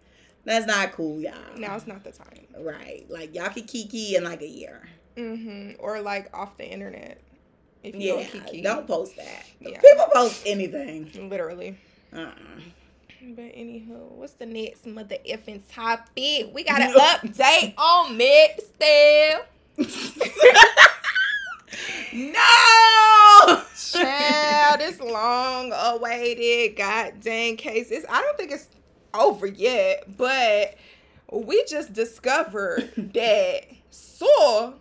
that's 0.46 0.66
not 0.66 0.94
cool, 0.94 1.20
y'all. 1.20 1.34
Now 1.58 1.76
it's 1.76 1.86
not 1.86 2.04
the 2.04 2.12
time. 2.12 2.48
Right. 2.58 3.06
Like, 3.10 3.36
y'all 3.36 3.50
can 3.50 3.64
kiki 3.64 4.16
in 4.16 4.24
like 4.24 4.42
a 4.42 4.48
year. 4.48 4.88
Mm-hmm. 5.18 5.74
Or 5.80 6.00
like 6.00 6.30
off 6.34 6.58
the 6.58 6.66
internet. 6.66 7.22
If 7.84 7.96
you 7.96 8.02
Yeah, 8.02 8.14
don't 8.16 8.46
kiki. 8.46 8.62
don't 8.62 8.88
post 8.88 9.16
that. 9.18 9.46
Yeah. 9.60 9.80
People 9.82 10.06
post 10.14 10.44
anything. 10.46 11.30
Literally. 11.30 11.78
Uh-uh. 12.14 12.32
But 13.24 13.44
anywho, 13.56 14.12
what's 14.14 14.34
the 14.34 14.46
next 14.48 14.86
mother 14.88 15.18
effing 15.30 15.62
topic? 15.72 16.50
We 16.54 16.64
got 16.64 16.82
an 16.82 16.94
update 16.94 17.74
on 17.78 18.18
Meg 18.18 18.60
still. 18.60 19.42
No. 22.14 23.64
Child, 23.76 24.80
this 24.80 25.00
long 25.00 25.72
awaited 25.74 26.76
goddamn 26.78 27.58
case. 27.58 27.90
It's, 27.92 28.06
I 28.10 28.22
don't 28.22 28.38
think 28.38 28.52
it's 28.52 28.68
over 29.14 29.46
yet, 29.48 30.06
but 30.18 30.76
we 31.32 31.64
just 31.66 31.94
discovered 31.94 32.92
that 33.14 33.66
Saw 33.90 34.74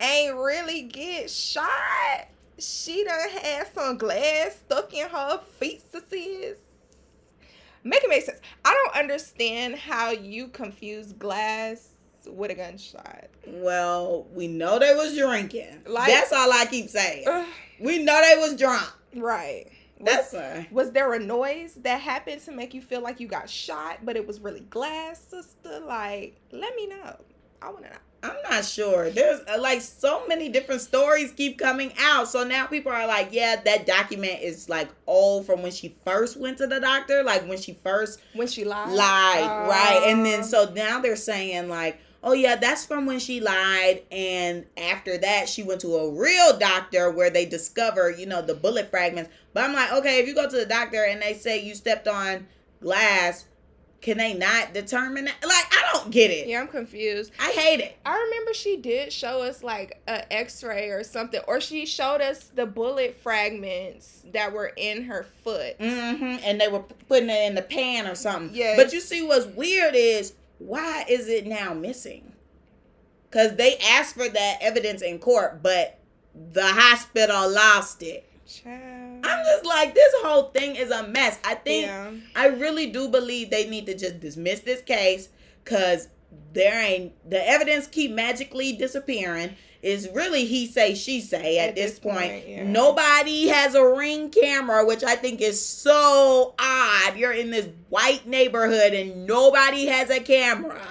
ain't 0.00 0.34
really 0.36 0.82
get 0.82 1.30
shot. 1.30 2.28
She 2.58 3.04
done 3.04 3.28
had 3.42 3.68
some 3.74 3.96
glass 3.98 4.56
stuck 4.66 4.92
in 4.92 5.08
her 5.08 5.40
fetuses. 5.60 6.56
Make 7.84 8.02
it 8.04 8.08
make 8.10 8.24
sense. 8.24 8.40
I 8.64 8.72
don't 8.74 8.96
understand 9.00 9.76
how 9.76 10.10
you 10.10 10.48
confuse 10.48 11.12
glass 11.12 11.90
with 12.26 12.50
a 12.50 12.54
gunshot. 12.54 13.28
Well, 13.46 14.26
we 14.34 14.48
know 14.48 14.78
they 14.78 14.94
was 14.94 15.16
drinking. 15.16 15.82
Like- 15.86 16.08
That's 16.08 16.32
all 16.32 16.52
I 16.52 16.66
keep 16.66 16.88
saying. 16.88 17.24
Ugh, 17.28 17.46
We 17.80 18.02
know 18.02 18.20
they 18.20 18.36
was 18.40 18.56
drunk. 18.56 18.92
right. 19.16 19.66
That's 20.00 20.32
uh, 20.32 20.62
Was 20.70 20.92
there 20.92 21.12
a 21.14 21.18
noise 21.18 21.74
that 21.82 22.00
happened 22.00 22.40
to 22.42 22.52
make 22.52 22.72
you 22.72 22.80
feel 22.80 23.00
like 23.00 23.18
you 23.18 23.26
got 23.26 23.50
shot, 23.50 24.04
but 24.04 24.14
it 24.16 24.24
was 24.26 24.38
really 24.38 24.60
glass, 24.60 25.20
sister? 25.20 25.80
Like, 25.80 26.36
let 26.52 26.76
me 26.76 26.86
know. 26.86 27.16
I 27.60 27.70
want 27.70 27.84
to 27.84 27.90
know. 27.90 27.96
I'm 28.22 28.36
not 28.50 28.64
sure. 28.64 29.10
There's 29.10 29.40
uh, 29.48 29.60
like 29.60 29.80
so 29.80 30.26
many 30.26 30.48
different 30.48 30.80
stories 30.80 31.30
keep 31.32 31.56
coming 31.58 31.92
out. 32.00 32.26
So 32.28 32.42
now 32.44 32.66
people 32.66 32.90
are 32.90 33.06
like, 33.06 33.28
yeah, 33.30 33.56
that 33.64 33.86
document 33.86 34.40
is 34.42 34.68
like 34.68 34.88
old 35.06 35.46
from 35.46 35.62
when 35.62 35.70
she 35.70 35.94
first 36.04 36.36
went 36.36 36.58
to 36.58 36.66
the 36.66 36.80
doctor, 36.80 37.22
like 37.22 37.46
when 37.48 37.58
she 37.58 37.78
first 37.84 38.20
When 38.34 38.48
she 38.48 38.64
lied. 38.64 38.90
lied, 38.90 39.68
right? 39.68 40.02
And 40.08 40.26
then 40.26 40.40
Uh, 40.40 40.44
so 40.44 40.72
now 40.74 41.00
they're 41.00 41.14
saying 41.14 41.68
like, 41.68 42.00
oh 42.24 42.32
yeah, 42.32 42.56
that's 42.56 42.84
from 42.84 43.06
when 43.06 43.20
she 43.20 43.40
lied, 43.40 44.02
and 44.10 44.66
after 44.76 45.16
that 45.18 45.48
she 45.48 45.62
went 45.62 45.80
to 45.82 45.94
a 45.94 46.10
real 46.10 46.58
doctor 46.58 47.12
where 47.12 47.30
they 47.30 47.46
discover, 47.46 48.10
you 48.10 48.26
know, 48.26 48.42
the 48.42 48.54
bullet 48.54 48.90
fragments. 48.90 49.30
But 49.54 49.62
I'm 49.62 49.72
like, 49.72 49.92
okay, 49.92 50.18
if 50.18 50.26
you 50.26 50.34
go 50.34 50.48
to 50.50 50.56
the 50.56 50.66
doctor 50.66 51.04
and 51.04 51.22
they 51.22 51.34
say 51.34 51.62
you 51.62 51.76
stepped 51.76 52.08
on 52.08 52.48
glass, 52.82 53.44
can 54.00 54.18
they 54.18 54.34
not 54.34 54.72
determine 54.74 55.24
that? 55.24 55.36
Like, 55.42 55.66
I 55.72 55.90
don't 55.92 56.10
get 56.10 56.30
it. 56.30 56.46
Yeah, 56.46 56.60
I'm 56.60 56.68
confused. 56.68 57.32
I 57.40 57.50
hate 57.50 57.80
it. 57.80 57.98
I 58.06 58.16
remember 58.16 58.54
she 58.54 58.76
did 58.76 59.12
show 59.12 59.42
us 59.42 59.62
like 59.62 60.00
a 60.06 60.32
X-ray 60.32 60.90
or 60.90 61.02
something, 61.02 61.40
or 61.48 61.60
she 61.60 61.84
showed 61.84 62.20
us 62.20 62.44
the 62.54 62.64
bullet 62.64 63.16
fragments 63.20 64.22
that 64.32 64.52
were 64.52 64.72
in 64.76 65.04
her 65.04 65.26
foot. 65.42 65.78
mm-hmm. 65.78 66.36
And 66.44 66.60
they 66.60 66.68
were 66.68 66.84
putting 67.08 67.28
it 67.28 67.46
in 67.48 67.54
the 67.56 67.62
pan 67.62 68.06
or 68.06 68.14
something. 68.14 68.54
Yeah. 68.54 68.74
But 68.76 68.92
you 68.92 69.00
see, 69.00 69.22
what's 69.26 69.46
weird 69.46 69.94
is 69.96 70.34
why 70.58 71.04
is 71.08 71.28
it 71.28 71.46
now 71.46 71.74
missing? 71.74 72.32
Because 73.28 73.56
they 73.56 73.76
asked 73.78 74.14
for 74.14 74.28
that 74.28 74.58
evidence 74.60 75.02
in 75.02 75.18
court, 75.18 75.62
but 75.62 75.98
the 76.52 76.66
hospital 76.66 77.50
lost 77.50 78.02
it. 78.02 78.24
Child. 78.46 79.07
I'm 79.38 79.44
just 79.46 79.64
like, 79.64 79.94
this 79.94 80.12
whole 80.22 80.44
thing 80.50 80.76
is 80.76 80.90
a 80.90 81.06
mess. 81.06 81.38
I 81.44 81.54
think, 81.54 81.86
yeah. 81.86 82.10
I 82.34 82.48
really 82.48 82.86
do 82.86 83.08
believe 83.08 83.50
they 83.50 83.68
need 83.68 83.86
to 83.86 83.96
just 83.96 84.20
dismiss 84.20 84.60
this 84.60 84.82
case 84.82 85.28
because 85.64 86.08
there 86.52 86.82
ain't, 86.82 87.12
the 87.28 87.46
evidence 87.48 87.86
keep 87.86 88.10
magically 88.12 88.72
disappearing. 88.72 89.56
Is 89.80 90.08
really 90.12 90.44
he 90.44 90.66
say 90.66 90.96
she 90.96 91.20
say 91.20 91.60
at, 91.60 91.68
At 91.68 91.74
this, 91.76 91.92
this 91.92 92.00
point. 92.00 92.18
point, 92.18 92.48
yeah. 92.48 92.64
Nobody 92.64 93.46
has 93.46 93.76
a 93.76 93.86
ring 93.86 94.28
camera, 94.28 94.84
which 94.84 95.04
I 95.04 95.14
think 95.14 95.40
is 95.40 95.64
so 95.64 96.54
odd. 96.58 97.16
You're 97.16 97.32
in 97.32 97.52
this 97.52 97.68
white 97.88 98.26
neighborhood 98.26 98.92
and 98.92 99.24
nobody 99.24 99.86
has 99.86 100.10
a 100.10 100.18
camera. 100.18 100.82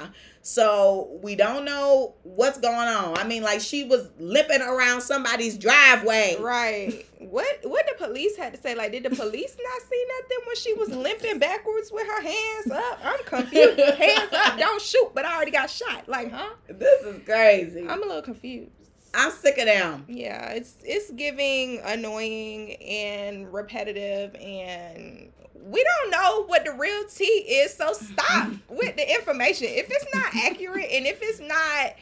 So 0.48 1.20
we 1.22 1.36
don't 1.36 1.66
know 1.66 2.16
what's 2.24 2.58
going 2.58 2.88
on. 2.88 3.18
I 3.18 3.26
mean, 3.26 3.44
like 3.44 3.60
she 3.60 3.84
was 3.84 4.08
limping 4.18 4.62
around 4.62 5.02
somebody's 5.02 5.58
driveway. 5.58 6.38
Right. 6.40 7.06
What 7.20 7.46
what 7.64 7.86
the 7.86 8.06
police 8.06 8.38
had 8.38 8.54
to 8.54 8.62
say? 8.62 8.74
Like, 8.74 8.94
did 8.94 9.04
the 9.04 9.10
police 9.10 9.58
not 9.62 9.82
see 9.90 10.06
nothing 10.22 10.38
when 10.46 10.56
she 10.56 10.74
was 10.74 10.88
limping 10.88 11.40
backwards 11.40 11.92
with 11.92 12.08
her 12.08 12.22
hands 12.22 12.72
up? 12.72 13.00
I'm 13.04 13.20
confused. 13.26 13.78
hands 13.78 14.32
up, 14.32 14.58
don't 14.58 14.82
shoot, 14.82 15.12
but 15.14 15.26
I 15.26 15.36
already 15.36 15.52
got 15.52 15.70
shot. 15.70 16.08
Like, 16.08 16.32
huh? 16.32 16.54
This 16.70 17.04
is 17.04 17.22
crazy. 17.26 17.86
I'm 17.86 18.02
a 18.02 18.06
little 18.06 18.22
confused. 18.22 18.72
I'm 19.14 19.32
sick 19.32 19.58
of 19.58 19.66
them. 19.66 20.06
Yeah, 20.08 20.52
it's 20.52 20.76
it's 20.82 21.12
giving 21.12 21.82
annoying 21.84 22.76
and 22.76 23.52
repetitive 23.52 24.34
and 24.36 25.30
we 25.66 25.84
don't 25.84 26.12
know 26.12 26.46
what 26.46 26.66
the 26.66 26.72
real 26.74 27.06
tea 27.06 27.24
is, 27.26 27.74
so 27.74 27.94
stop 27.94 28.50
with 28.70 28.96
the 28.96 29.14
information. 29.16 29.68
If 29.70 29.88
it's 29.90 30.06
not 30.14 30.36
accurate 30.36 30.88
and 30.92 31.06
if 31.06 31.20
it's 31.22 31.40
not 31.40 31.96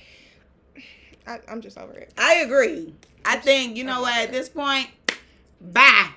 I, 1.28 1.40
I'm 1.48 1.62
just 1.62 1.78
over 1.78 1.94
it. 1.94 2.14
I 2.18 2.36
agree. 2.36 2.94
I 3.26 3.38
think 3.38 3.78
you 3.78 3.84
know 3.84 4.02
what 4.02 4.16
at 4.16 4.32
this 4.32 4.50
point, 4.50 4.88
bye. 5.60 6.10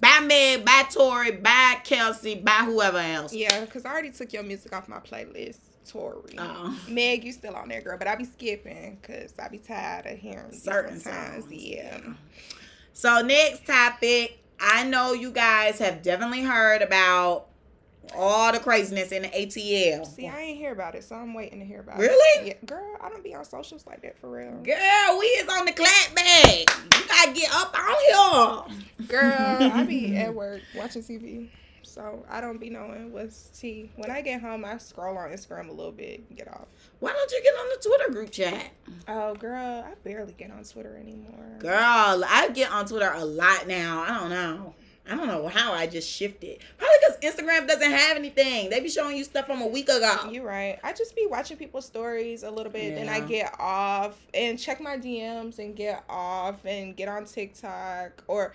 Bye 0.00 0.20
Meg, 0.20 0.64
bye 0.64 0.84
Tory, 0.90 1.32
bye 1.32 1.78
Kelsey, 1.82 2.34
bye 2.34 2.64
whoever 2.66 2.98
else. 2.98 3.32
Yeah, 3.32 3.60
because 3.64 3.84
I 3.86 3.90
already 3.92 4.10
took 4.10 4.32
your 4.32 4.42
music 4.42 4.74
off 4.74 4.88
my 4.88 4.98
playlist, 4.98 5.58
Tory. 5.88 6.34
Oh. 6.38 6.78
Meg, 6.88 7.24
you 7.24 7.32
still 7.32 7.54
on 7.54 7.68
there, 7.68 7.80
girl, 7.80 7.96
but 7.96 8.06
I 8.06 8.14
be 8.16 8.24
skipping 8.24 8.98
because 9.00 9.32
I 9.38 9.48
be 9.48 9.58
tired 9.58 10.04
of 10.06 10.18
hearing 10.18 10.52
Certain 10.52 11.00
sometimes. 11.00 11.44
songs. 11.44 11.52
Yeah. 11.52 12.00
So 12.92 13.22
next 13.22 13.66
topic, 13.66 14.38
I 14.60 14.84
know 14.84 15.12
you 15.12 15.30
guys 15.30 15.78
have 15.78 16.02
definitely 16.02 16.42
heard 16.42 16.82
about 16.82 17.46
all 18.14 18.52
the 18.52 18.58
craziness 18.60 19.10
in 19.12 19.22
the 19.22 19.28
ATL. 19.28 20.06
See, 20.06 20.28
I 20.28 20.40
ain't 20.40 20.58
hear 20.58 20.72
about 20.72 20.94
it, 20.94 21.02
so 21.04 21.16
I'm 21.16 21.34
waiting 21.34 21.58
to 21.58 21.64
hear 21.66 21.80
about 21.80 21.98
Really? 21.98 22.40
it. 22.50 22.58
Yeah, 22.62 22.66
girl, 22.66 22.96
I 23.00 23.08
don't 23.08 23.24
be 23.24 23.34
on 23.34 23.44
socials 23.44 23.84
like 23.86 24.02
that 24.02 24.18
for 24.18 24.30
real. 24.30 24.52
Girl, 24.62 25.18
we 25.18 25.26
is 25.26 25.48
on 25.48 25.64
the 25.64 25.72
clapback. 25.72 26.70
You 27.00 27.08
gotta 27.08 27.32
get 27.32 27.52
up 27.52 27.74
on 27.76 28.76
here. 28.98 29.06
Girl, 29.08 29.72
I 29.72 29.84
be 29.84 30.16
at 30.16 30.32
work 30.34 30.62
watching 30.76 31.02
TV. 31.02 31.48
So 31.96 32.26
I 32.28 32.42
don't 32.42 32.60
be 32.60 32.68
knowing 32.68 33.10
what's 33.10 33.48
tea. 33.58 33.90
When 33.96 34.10
I 34.10 34.20
get 34.20 34.42
home, 34.42 34.66
I 34.66 34.76
scroll 34.76 35.16
on 35.16 35.30
Instagram 35.30 35.70
a 35.70 35.72
little 35.72 35.92
bit 35.92 36.22
and 36.28 36.36
get 36.36 36.46
off. 36.46 36.66
Why 36.98 37.10
don't 37.10 37.30
you 37.32 37.42
get 37.42 37.54
on 37.54 37.68
the 37.70 37.88
Twitter 37.88 38.12
group 38.12 38.30
chat? 38.30 38.70
Oh, 39.08 39.34
girl, 39.34 39.82
I 39.82 39.94
barely 40.04 40.34
get 40.34 40.50
on 40.50 40.62
Twitter 40.62 40.94
anymore. 40.94 41.56
Girl, 41.58 41.72
I 41.74 42.50
get 42.52 42.70
on 42.70 42.84
Twitter 42.84 43.10
a 43.14 43.24
lot 43.24 43.66
now. 43.66 44.02
I 44.02 44.08
don't 44.20 44.28
know. 44.28 44.74
I 45.08 45.16
don't 45.16 45.26
know 45.26 45.48
how 45.48 45.72
I 45.72 45.86
just 45.86 46.10
shifted. 46.10 46.58
Probably 46.76 46.96
because 47.00 47.34
Instagram 47.34 47.66
doesn't 47.66 47.90
have 47.90 48.18
anything. 48.18 48.68
They 48.68 48.80
be 48.80 48.90
showing 48.90 49.16
you 49.16 49.24
stuff 49.24 49.46
from 49.46 49.62
a 49.62 49.66
week 49.66 49.88
ago. 49.88 50.28
You're 50.30 50.44
right. 50.44 50.78
I 50.84 50.92
just 50.92 51.16
be 51.16 51.26
watching 51.26 51.56
people's 51.56 51.86
stories 51.86 52.42
a 52.42 52.50
little 52.50 52.72
bit, 52.72 52.94
then 52.94 53.08
I 53.08 53.20
get 53.20 53.54
off 53.58 54.18
and 54.34 54.58
check 54.58 54.82
my 54.82 54.98
DMs 54.98 55.60
and 55.60 55.74
get 55.74 56.04
off 56.10 56.66
and 56.66 56.94
get 56.94 57.08
on 57.08 57.24
TikTok 57.24 58.22
or. 58.26 58.52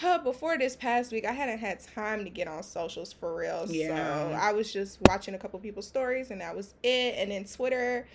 Huh, 0.00 0.18
before 0.24 0.56
this 0.56 0.76
past 0.76 1.12
week, 1.12 1.26
I 1.26 1.32
hadn't 1.32 1.58
had 1.58 1.78
time 1.94 2.24
to 2.24 2.30
get 2.30 2.48
on 2.48 2.62
socials 2.62 3.12
for 3.12 3.36
real. 3.36 3.66
Yeah. 3.68 3.88
So 4.30 4.32
I 4.40 4.52
was 4.52 4.72
just 4.72 4.98
watching 5.08 5.34
a 5.34 5.38
couple 5.38 5.58
people's 5.58 5.86
stories, 5.86 6.30
and 6.30 6.40
that 6.40 6.56
was 6.56 6.74
it. 6.82 7.16
And 7.18 7.30
then 7.30 7.44
Twitter, 7.44 8.06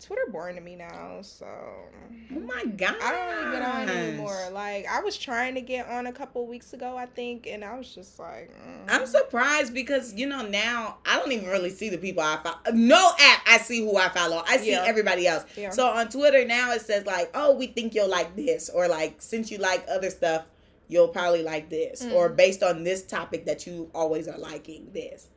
Twitter 0.00 0.22
boring 0.32 0.56
to 0.56 0.60
me 0.60 0.74
now. 0.74 1.18
So 1.22 1.46
Oh 1.46 2.40
my 2.40 2.64
god. 2.64 2.96
I 3.00 3.12
don't 3.12 3.36
really 3.44 3.56
get 3.56 3.62
on 3.68 3.88
anymore. 3.88 4.48
Like 4.50 4.86
I 4.90 5.00
was 5.00 5.16
trying 5.16 5.54
to 5.54 5.60
get 5.60 5.88
on 5.88 6.08
a 6.08 6.12
couple 6.12 6.44
weeks 6.46 6.72
ago, 6.72 6.96
I 6.96 7.06
think, 7.06 7.46
and 7.46 7.64
I 7.64 7.78
was 7.78 7.94
just 7.94 8.18
like, 8.18 8.50
mm. 8.50 8.84
I'm 8.88 9.06
surprised 9.06 9.72
because 9.72 10.12
you 10.12 10.26
know 10.26 10.42
now 10.42 10.98
I 11.06 11.18
don't 11.18 11.30
even 11.30 11.48
really 11.48 11.70
see 11.70 11.88
the 11.88 11.98
people 11.98 12.22
I 12.24 12.38
follow. 12.42 12.58
No 12.74 13.12
app 13.20 13.42
I 13.46 13.58
see 13.58 13.80
who 13.80 13.96
I 13.96 14.08
follow. 14.08 14.42
I 14.46 14.56
see 14.56 14.72
Yeah. 14.72 14.82
everybody 14.84 15.26
else. 15.28 15.44
Yeah. 15.56 15.70
So 15.70 15.86
on 15.86 16.08
Twitter 16.08 16.44
now 16.44 16.72
it 16.72 16.82
says 16.82 17.06
like, 17.06 17.30
oh, 17.34 17.54
we 17.54 17.68
think 17.68 17.94
you'll 17.94 18.10
like 18.10 18.34
this, 18.34 18.68
or 18.68 18.88
like 18.88 19.22
since 19.22 19.52
you 19.52 19.58
like 19.58 19.84
other 19.88 20.10
stuff, 20.10 20.46
you'll 20.88 21.08
probably 21.08 21.42
like 21.42 21.68
this, 21.70 22.04
Mm. 22.04 22.12
or 22.14 22.28
based 22.28 22.62
on 22.62 22.84
this 22.84 23.02
topic 23.04 23.46
that 23.46 23.66
you 23.66 23.90
always 23.94 24.28
are 24.28 24.38
liking 24.38 24.90
this. 24.92 25.28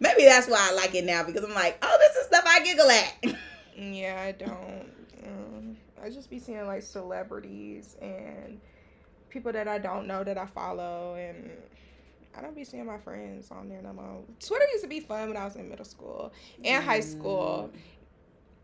Maybe 0.00 0.24
that's 0.24 0.46
why 0.48 0.58
I 0.70 0.74
like 0.74 0.94
it 0.94 1.04
now 1.04 1.22
because 1.24 1.42
I'm 1.44 1.54
like, 1.54 1.78
oh, 1.82 1.96
this 1.98 2.16
is 2.16 2.26
stuff 2.26 2.44
I 2.46 2.60
giggle 2.64 2.90
at. 2.90 3.36
Yeah, 3.78 4.18
I 4.22 4.32
don't. 4.32 4.90
Um, 5.26 5.76
I 6.02 6.08
just 6.08 6.30
be 6.30 6.38
seeing 6.38 6.66
like 6.66 6.82
celebrities 6.82 7.94
and 8.00 8.58
people 9.28 9.52
that 9.52 9.68
I 9.68 9.76
don't 9.78 10.06
know 10.06 10.24
that 10.24 10.38
I 10.38 10.46
follow, 10.46 11.14
and 11.16 11.50
I 12.34 12.40
don't 12.40 12.56
be 12.56 12.64
seeing 12.64 12.86
my 12.86 12.96
friends 12.96 13.50
on 13.50 13.68
there 13.68 13.82
no 13.82 13.92
more. 13.92 14.22
Twitter 14.40 14.64
used 14.72 14.84
to 14.84 14.88
be 14.88 15.00
fun 15.00 15.28
when 15.28 15.36
I 15.36 15.44
was 15.44 15.56
in 15.56 15.68
middle 15.68 15.84
school 15.84 16.32
and 16.64 16.82
high 16.82 17.00
school. 17.00 17.70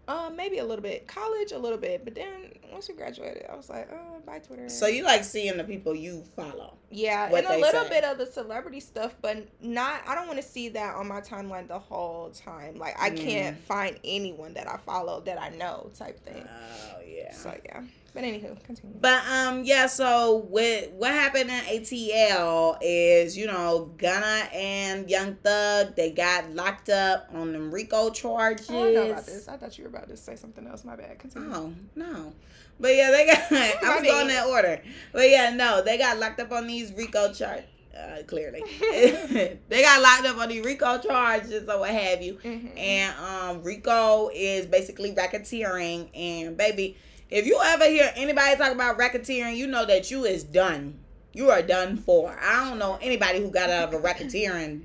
Um, 0.08 0.34
maybe 0.36 0.58
a 0.58 0.64
little 0.64 0.82
bit. 0.82 1.06
College, 1.06 1.52
a 1.52 1.58
little 1.58 1.78
bit, 1.78 2.04
but 2.04 2.14
then 2.16 2.52
once 2.72 2.88
we 2.88 2.94
graduated, 2.94 3.46
I 3.50 3.54
was 3.54 3.70
like, 3.70 3.88
oh, 3.92 4.20
bye 4.26 4.40
Twitter. 4.40 4.68
So 4.68 4.86
you 4.88 5.04
like 5.04 5.22
seeing 5.22 5.56
the 5.56 5.62
people 5.64 5.94
you 5.94 6.24
follow. 6.34 6.74
Yeah, 6.90 7.26
and 7.32 7.46
a 7.46 7.56
little 7.58 7.84
say. 7.84 7.88
bit 7.88 8.04
of 8.04 8.18
the 8.18 8.26
celebrity 8.26 8.80
stuff, 8.80 9.14
but 9.22 9.46
not. 9.62 10.02
I 10.06 10.14
don't 10.16 10.26
want 10.26 10.40
to 10.40 10.46
see 10.46 10.70
that 10.70 10.96
on 10.96 11.06
my 11.06 11.20
timeline 11.20 11.68
the 11.68 11.78
whole 11.78 12.30
time. 12.30 12.76
Like 12.76 12.96
I 13.00 13.10
can't 13.10 13.56
Mm. 13.56 13.60
find 13.60 13.98
anyone 14.04 14.54
that 14.54 14.68
I 14.68 14.76
follow 14.78 15.20
that 15.20 15.40
I 15.40 15.50
know, 15.50 15.90
type 15.96 16.18
thing. 16.24 16.46
Oh 16.48 17.00
yeah. 17.06 17.32
So 17.32 17.56
yeah, 17.64 17.82
But 18.14 18.25
anywho, 18.25 18.62
continue. 18.62 18.96
But 19.01 19.22
um, 19.27 19.64
yeah. 19.64 19.87
So 19.87 20.46
with 20.51 20.90
what 20.92 21.12
happened 21.12 21.48
in 21.48 21.61
ATL 21.61 22.77
is, 22.83 23.38
you 23.38 23.46
know, 23.46 23.90
Gunna 23.96 24.48
and 24.53 25.09
Young 25.09 25.37
Thug 25.37 25.96
they 25.96 26.11
got 26.11 26.53
locked 26.53 26.90
up 26.90 27.29
on 27.33 27.53
them 27.53 27.72
RICO 27.72 28.11
charges. 28.11 28.68
Oh, 28.70 28.87
I 28.87 28.92
know 28.92 29.11
about 29.11 29.25
this. 29.25 29.48
I 29.48 29.57
thought 29.57 29.79
you 29.79 29.85
were 29.85 29.90
about 29.90 30.09
to 30.09 30.16
say 30.16 30.37
something 30.37 30.66
else. 30.66 30.85
My 30.85 30.94
bad. 30.94 31.18
Continue. 31.18 31.55
Oh 31.55 31.72
no. 31.96 32.35
But 32.79 32.96
yeah, 32.96 33.11
they 33.11 33.27
got. 33.27 33.38
I 33.51 33.96
was 34.01 34.03
going 34.03 34.29
that 34.29 34.46
order. 34.46 34.83
But 35.12 35.31
yeah, 35.31 35.51
no, 35.55 35.83
they 35.83 35.96
got 35.96 36.18
locked 36.18 36.40
up 36.40 36.53
on 36.53 36.66
these 36.66 36.92
RICO 36.92 37.33
charges. 37.33 37.64
Uh, 37.96 38.22
clearly, 38.27 38.62
they 38.81 39.83
got 39.83 40.01
locked 40.01 40.27
up 40.27 40.38
on 40.38 40.48
these 40.48 40.64
RICO 40.64 40.98
charges 40.98 41.68
or 41.68 41.79
what 41.79 41.90
have 41.90 42.22
you. 42.22 42.35
Mm-hmm. 42.42 42.79
And 42.79 43.14
um, 43.18 43.62
RICO 43.62 44.31
is 44.35 44.66
basically 44.66 45.14
racketeering. 45.14 46.09
And 46.14 46.57
baby, 46.57 46.96
if 47.32 47.46
you 47.46 47.58
ever 47.64 47.86
hear 47.86 48.12
anybody 48.14 48.56
talk 48.56 48.72
about 48.72 48.98
racketeering, 48.98 49.56
you 49.56 49.66
know 49.66 49.86
that 49.86 50.10
you 50.10 50.24
is 50.24 50.44
done. 50.44 50.98
You 51.32 51.50
are 51.50 51.62
done 51.62 51.96
for. 51.96 52.38
I 52.38 52.68
don't 52.68 52.78
know 52.78 52.98
anybody 53.00 53.40
who 53.40 53.50
got 53.50 53.70
out 53.70 53.88
of 53.88 53.94
a 53.94 54.06
racketeering 54.06 54.82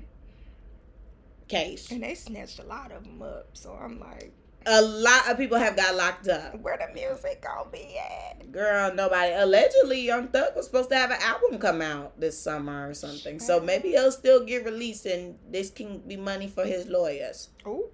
case. 1.46 1.90
And 1.90 2.02
they 2.02 2.14
snatched 2.14 2.58
a 2.58 2.62
lot 2.62 2.90
of 2.90 3.04
them 3.04 3.20
up. 3.20 3.50
So 3.52 3.78
I'm 3.78 4.00
like, 4.00 4.32
a 4.64 4.80
lot 4.80 5.30
of 5.30 5.36
people 5.36 5.58
have 5.58 5.76
got 5.76 5.94
locked 5.94 6.26
up. 6.28 6.58
Where 6.62 6.78
the 6.78 6.90
music 6.94 7.42
gonna 7.42 7.68
be 7.70 7.98
at? 7.98 8.50
Girl, 8.50 8.94
nobody. 8.94 9.34
Allegedly, 9.34 10.00
Young 10.00 10.28
Thug 10.28 10.56
was 10.56 10.64
supposed 10.64 10.88
to 10.88 10.96
have 10.96 11.10
an 11.10 11.20
album 11.20 11.58
come 11.58 11.82
out 11.82 12.18
this 12.18 12.38
summer 12.40 12.88
or 12.88 12.94
something. 12.94 13.38
So 13.40 13.60
maybe 13.60 13.90
he'll 13.90 14.10
still 14.10 14.42
get 14.42 14.64
released, 14.64 15.04
and 15.04 15.38
this 15.50 15.68
can 15.70 15.98
be 15.98 16.16
money 16.16 16.48
for 16.48 16.64
his 16.64 16.86
lawyers. 16.86 17.50
Oh. 17.66 17.90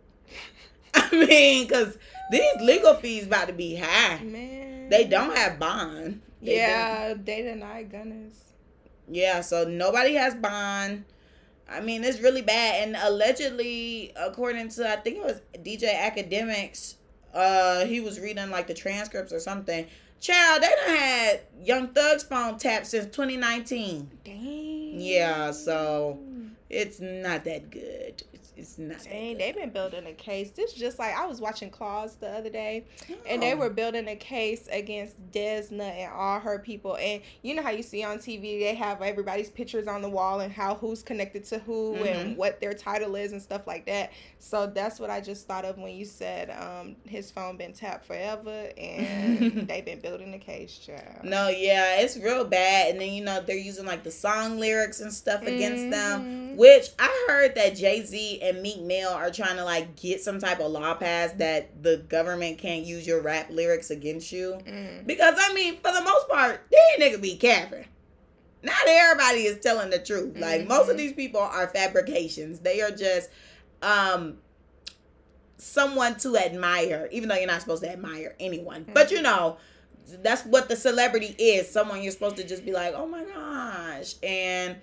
I 1.12 1.26
mean, 1.26 1.68
cause 1.68 1.98
these 2.30 2.61
legal 2.61 2.94
fees 2.94 3.26
about 3.26 3.48
to 3.48 3.52
be 3.52 3.76
high. 3.76 4.22
Man, 4.22 4.88
they 4.88 5.04
don't 5.04 5.37
have 5.37 5.59
bond. 5.59 6.22
They 6.40 6.57
yeah, 6.57 7.09
don't. 7.09 7.26
they 7.26 7.42
deny 7.42 7.85
Gunna's. 7.85 8.52
Yeah, 9.09 9.40
so 9.40 9.64
nobody 9.64 10.14
has 10.14 10.35
bond. 10.35 11.04
I 11.68 11.80
mean, 11.80 12.04
it's 12.04 12.20
really 12.20 12.42
bad. 12.42 12.87
And 12.87 12.96
allegedly, 13.00 14.12
according 14.16 14.68
to 14.70 14.90
I 14.90 14.96
think 14.96 15.16
it 15.16 15.24
was 15.24 15.40
DJ 15.59 15.94
Akademiks, 15.94 16.94
uh, 17.33 17.85
he 17.87 18.00
was 18.00 18.20
reading 18.20 18.50
like 18.50 18.66
the 18.66 18.74
transcripts 18.74 19.33
or 19.33 19.40
something. 19.40 19.87
Child, 20.20 20.62
they 20.62 20.68
done 20.68 20.96
had 20.96 21.40
Young 21.62 21.88
Thug's 21.88 22.22
phone 22.22 22.57
tapped 22.59 22.87
since 22.87 23.04
2019. 23.07 24.11
Dang. 24.24 25.00
Yeah, 25.00 25.50
so 25.50 26.18
it's 26.70 27.00
not 27.00 27.44
that 27.44 27.70
good 27.70 28.22
it's 28.56 28.78
not. 28.78 29.02
Dang, 29.04 29.38
they've 29.38 29.54
been 29.54 29.70
building 29.70 30.06
a 30.06 30.12
case. 30.12 30.50
This 30.50 30.72
just 30.72 30.98
like 30.98 31.14
I 31.14 31.26
was 31.26 31.40
watching 31.40 31.70
Claws 31.70 32.16
the 32.16 32.28
other 32.28 32.50
day, 32.50 32.84
oh. 33.10 33.14
and 33.26 33.42
they 33.42 33.54
were 33.54 33.70
building 33.70 34.08
a 34.08 34.16
case 34.16 34.68
against 34.70 35.30
Desna 35.32 35.80
and 35.80 36.12
all 36.12 36.40
her 36.40 36.58
people. 36.58 36.96
And 36.96 37.22
you 37.42 37.54
know 37.54 37.62
how 37.62 37.70
you 37.70 37.82
see 37.82 38.04
on 38.04 38.18
TV 38.18 38.60
they 38.60 38.74
have 38.74 39.02
everybody's 39.02 39.50
pictures 39.50 39.86
on 39.88 40.02
the 40.02 40.08
wall 40.08 40.40
and 40.40 40.52
how 40.52 40.74
who's 40.76 41.02
connected 41.02 41.44
to 41.46 41.58
who 41.60 41.94
mm-hmm. 41.94 42.04
and 42.04 42.36
what 42.36 42.60
their 42.60 42.74
title 42.74 43.16
is 43.16 43.32
and 43.32 43.42
stuff 43.42 43.66
like 43.66 43.86
that. 43.86 44.12
So 44.38 44.66
that's 44.66 45.00
what 45.00 45.10
I 45.10 45.20
just 45.20 45.46
thought 45.46 45.64
of 45.64 45.78
when 45.78 45.94
you 45.94 46.04
said 46.04 46.50
um, 46.50 46.96
his 47.04 47.30
phone 47.30 47.56
been 47.56 47.72
tapped 47.72 48.06
forever, 48.06 48.68
and 48.76 49.66
they've 49.68 49.84
been 49.84 50.00
building 50.00 50.34
a 50.34 50.38
case, 50.38 50.78
child. 50.78 51.24
No, 51.24 51.48
yeah, 51.48 52.00
it's 52.00 52.16
real 52.16 52.44
bad. 52.44 52.92
And 52.92 53.00
then 53.00 53.12
you 53.12 53.24
know 53.24 53.40
they're 53.40 53.56
using 53.56 53.86
like 53.86 54.04
the 54.04 54.10
song 54.10 54.58
lyrics 54.58 55.00
and 55.00 55.12
stuff 55.12 55.42
against 55.42 55.84
mm-hmm. 55.84 55.90
them, 55.90 56.56
which 56.56 56.88
I 56.98 57.26
heard 57.28 57.54
that 57.56 57.76
Jay 57.76 58.04
Z 58.04 58.40
and 58.44 58.61
Meek 58.61 58.80
Mill 58.83 59.09
are 59.09 59.30
trying 59.30 59.57
to 59.57 59.64
like 59.64 59.96
get 59.96 60.20
some 60.20 60.38
type 60.38 60.61
of 60.61 60.70
law 60.70 60.94
passed 60.94 61.38
that 61.38 61.83
the 61.83 61.96
government 62.09 62.59
can't 62.59 62.85
use 62.85 63.07
your 63.07 63.22
rap 63.22 63.48
lyrics 63.50 63.90
against 63.90 64.30
you. 64.30 64.59
Mm. 64.66 65.07
Because 65.07 65.35
I 65.38 65.54
mean, 65.54 65.76
for 65.76 65.90
the 65.92 66.02
most 66.02 66.28
part, 66.28 66.61
these 66.70 67.00
niggas 67.04 67.22
be 67.22 67.37
capping. 67.37 67.87
Not 68.62 68.87
everybody 68.87 69.44
is 69.44 69.61
telling 69.61 69.88
the 69.88 69.98
truth. 69.98 70.35
Mm-hmm. 70.35 70.42
Like 70.42 70.68
most 70.68 70.83
of 70.83 70.88
mm-hmm. 70.88 70.98
these 70.98 71.12
people 71.14 71.40
are 71.40 71.68
fabrications. 71.68 72.61
They 72.61 72.83
are 72.83 72.90
just 72.90 73.30
um 73.80 74.37
someone 75.57 76.16
to 76.16 76.37
admire, 76.37 77.09
even 77.12 77.30
though 77.30 77.37
you're 77.37 77.46
not 77.46 77.62
supposed 77.62 77.83
to 77.83 77.90
admire 77.90 78.37
anyone. 78.38 78.83
Mm-hmm. 78.83 78.92
But 78.92 79.11
you 79.11 79.22
know, 79.22 79.57
that's 80.22 80.44
what 80.44 80.68
the 80.68 80.76
celebrity 80.76 81.35
is. 81.38 81.70
Someone 81.70 82.02
you're 82.02 82.12
supposed 82.12 82.37
to 82.37 82.44
just 82.44 82.66
be 82.66 82.72
like, 82.72 82.92
oh 82.94 83.07
my 83.07 83.24
gosh. 83.24 84.16
And 84.22 84.76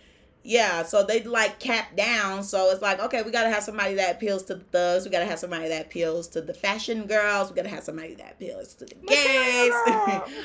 yeah, 0.43 0.83
so 0.83 1.03
they 1.03 1.21
like 1.23 1.59
cap 1.59 1.95
down. 1.95 2.43
So 2.43 2.71
it's 2.71 2.81
like, 2.81 2.99
okay, 2.99 3.21
we 3.21 3.31
gotta 3.31 3.49
have 3.49 3.61
somebody 3.61 3.93
that 3.95 4.15
appeals 4.15 4.43
to 4.43 4.55
the 4.55 4.63
thugs. 4.63 5.05
We 5.05 5.11
gotta 5.11 5.25
have 5.25 5.37
somebody 5.37 5.67
that 5.67 5.85
appeals 5.85 6.27
to 6.29 6.41
the 6.41 6.53
fashion 6.53 7.05
girls. 7.05 7.49
We 7.49 7.55
gotta 7.55 7.69
have 7.69 7.83
somebody 7.83 8.15
that 8.15 8.33
appeals 8.33 8.73
to 8.75 8.85
the 8.85 8.95
gays. 8.95 9.73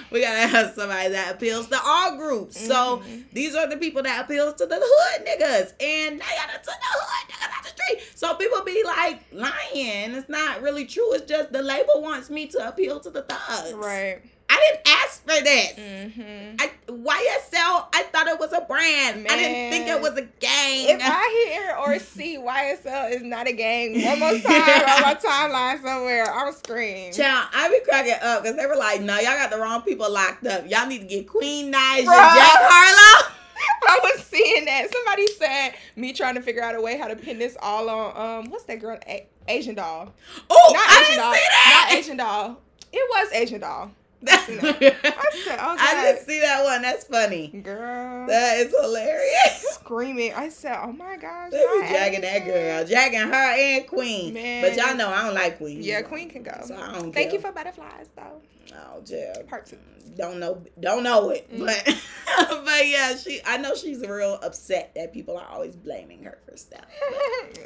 we 0.10 0.20
gotta 0.20 0.48
have 0.48 0.74
somebody 0.74 1.10
that 1.10 1.34
appeals 1.34 1.68
to 1.68 1.78
all 1.82 2.16
groups. 2.16 2.58
Mm-hmm. 2.58 2.66
So 2.66 3.02
these 3.32 3.54
are 3.54 3.68
the 3.68 3.78
people 3.78 4.02
that 4.02 4.24
appeals 4.24 4.54
to 4.54 4.66
the 4.66 4.78
hood 4.78 5.26
niggas, 5.26 5.72
and 5.80 6.20
they 6.20 6.24
gotta 6.36 6.58
to 6.58 6.66
the 6.66 6.72
hood 6.82 7.30
niggas 7.30 7.56
out 7.56 7.64
the 7.64 7.70
street. 7.70 8.02
So 8.14 8.34
people 8.34 8.62
be 8.64 8.82
like 8.84 9.22
lying. 9.32 10.12
It's 10.12 10.28
not 10.28 10.60
really 10.60 10.84
true. 10.84 11.14
It's 11.14 11.26
just 11.26 11.52
the 11.52 11.62
label 11.62 12.02
wants 12.02 12.28
me 12.28 12.46
to 12.48 12.68
appeal 12.68 13.00
to 13.00 13.10
the 13.10 13.22
thugs. 13.22 13.72
Right. 13.72 14.20
I 14.48 14.70
didn't 14.84 14.88
ask 14.96 15.22
for 15.22 15.44
this. 15.44 15.72
Mm-hmm. 15.72 16.56
I, 16.60 16.70
YSL, 16.88 17.86
I 17.94 18.02
thought 18.12 18.26
it 18.28 18.38
was 18.38 18.52
a 18.52 18.60
brand. 18.62 19.22
Man. 19.24 19.32
I 19.32 19.36
didn't 19.36 19.70
think 19.70 19.88
it 19.88 20.00
was 20.00 20.16
a 20.18 20.22
gang. 20.22 20.88
If 20.88 21.00
I 21.02 21.48
hear 21.52 21.76
or 21.78 21.98
see 21.98 22.38
YSL 22.38 23.10
is 23.12 23.22
not 23.22 23.46
a 23.48 23.52
gang 23.52 24.02
one 24.02 24.18
more 24.18 24.30
time 24.40 24.42
on 24.42 25.02
my 25.02 25.14
timeline 25.20 25.82
somewhere, 25.82 26.32
I'm 26.32 26.52
scream. 26.52 27.12
Child, 27.12 27.48
I 27.54 27.68
be 27.68 27.80
cracking 27.84 28.14
up 28.22 28.42
because 28.42 28.56
they 28.56 28.66
were 28.66 28.76
like, 28.76 29.00
no, 29.02 29.14
y'all 29.16 29.36
got 29.36 29.50
the 29.50 29.58
wrong 29.58 29.82
people 29.82 30.10
locked 30.10 30.46
up. 30.46 30.68
Y'all 30.70 30.86
need 30.86 31.00
to 31.00 31.06
get 31.06 31.28
Queen 31.28 31.72
Naija, 31.72 32.04
Jack 32.04 32.56
Harlow. 32.58 33.32
I 33.88 34.00
was 34.02 34.24
seeing 34.24 34.64
that. 34.66 34.92
Somebody 34.92 35.26
said 35.28 35.74
me 35.96 36.12
trying 36.12 36.34
to 36.34 36.42
figure 36.42 36.62
out 36.62 36.74
a 36.74 36.80
way 36.80 36.98
how 36.98 37.08
to 37.08 37.16
pin 37.16 37.38
this 37.38 37.56
all 37.60 37.88
on 37.88 38.16
um 38.44 38.50
what's 38.50 38.64
that 38.64 38.80
girl? 38.80 38.98
A- 39.08 39.26
Asian 39.48 39.74
doll. 39.74 40.12
Oh, 40.50 40.70
not 40.72 40.84
I 40.86 41.02
Asian 41.02 41.16
doll. 41.16 41.34
Not 41.70 41.92
Asian 41.92 42.16
doll. 42.16 42.60
It 42.92 43.08
was 43.10 43.32
Asian 43.32 43.60
doll. 43.60 43.90
I 44.26 45.30
said, 45.44 45.58
oh, 45.60 45.76
I 45.78 46.02
didn't 46.02 46.26
see 46.26 46.40
that 46.40 46.64
one. 46.64 46.82
That's 46.82 47.04
funny. 47.04 47.48
Girl. 47.48 48.26
That 48.26 48.58
is 48.58 48.74
hilarious. 48.78 49.60
Screaming. 49.74 50.32
I 50.32 50.48
said, 50.48 50.78
oh 50.82 50.92
my 50.92 51.16
gosh. 51.16 51.50
They 51.50 51.58
be 51.58 51.88
jagging 51.88 52.22
that 52.22 52.44
girl. 52.44 52.84
Jagging 52.84 53.20
her 53.20 53.34
and 53.34 53.86
Queen. 53.86 54.34
Man. 54.34 54.62
But 54.62 54.76
y'all 54.76 54.96
know 54.96 55.08
I 55.08 55.22
don't 55.24 55.34
like 55.34 55.58
Queen. 55.58 55.82
Yeah, 55.82 56.02
Queen 56.02 56.30
can 56.30 56.42
go. 56.42 56.52
So 56.64 56.74
I 56.76 56.92
don't 56.94 57.12
Thank 57.12 57.28
care. 57.28 57.32
you 57.34 57.40
for 57.40 57.52
butterflies, 57.52 58.08
though. 58.16 58.40
Oh, 58.74 59.02
yeah. 59.06 59.34
Part 59.48 59.66
two. 59.66 59.78
Don't 60.16 60.38
know, 60.38 60.62
don't 60.80 61.02
know 61.02 61.30
it, 61.30 61.50
mm. 61.52 61.58
but 61.58 61.84
but 62.64 62.86
yeah, 62.86 63.16
she. 63.16 63.40
I 63.44 63.56
know 63.58 63.74
she's 63.74 64.00
real 64.00 64.38
upset 64.42 64.92
that 64.94 65.12
people 65.12 65.36
are 65.36 65.46
always 65.48 65.76
blaming 65.76 66.22
her 66.24 66.38
for 66.48 66.56
stuff. 66.56 66.86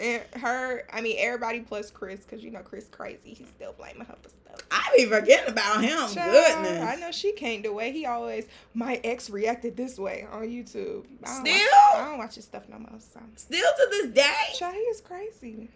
her, 0.37 0.85
I 0.93 1.01
mean, 1.01 1.17
everybody 1.19 1.61
plus 1.61 1.91
Chris, 1.91 2.21
because 2.21 2.43
you 2.43 2.51
know 2.51 2.61
Chris 2.61 2.89
crazy. 2.91 3.35
He's 3.35 3.47
still 3.55 3.73
blaming 3.75 4.07
her 4.07 4.17
for 4.23 4.31
stuff. 4.31 4.67
I 4.71 4.91
be 4.97 5.05
forgetting 5.05 5.51
about 5.51 5.83
him. 5.83 6.13
Child, 6.13 6.15
Goodness, 6.15 6.83
I 6.83 6.97
know 6.97 7.13
she 7.13 7.33
can't 7.33 7.63
the 7.63 7.73
way 7.73 7.93
he 7.93 8.07
always. 8.07 8.47
My 8.75 9.01
ex 9.05 9.31
reacted 9.31 9.77
this 9.77 9.99
way 9.99 10.27
on 10.31 10.43
YouTube. 10.43 11.05
I 11.25 11.41
still, 11.41 11.45
watch, 11.45 11.95
I 11.95 12.05
don't 12.09 12.19
watch 12.19 12.35
his 12.35 12.45
stuff 12.45 12.65
no 12.69 12.79
more. 12.79 12.99
So. 12.99 13.21
Still 13.37 13.71
to 13.71 13.89
this 13.91 14.07
day, 14.13 14.35
Child, 14.59 14.75
he 14.75 14.81
is 14.81 15.01
crazy. 15.01 15.69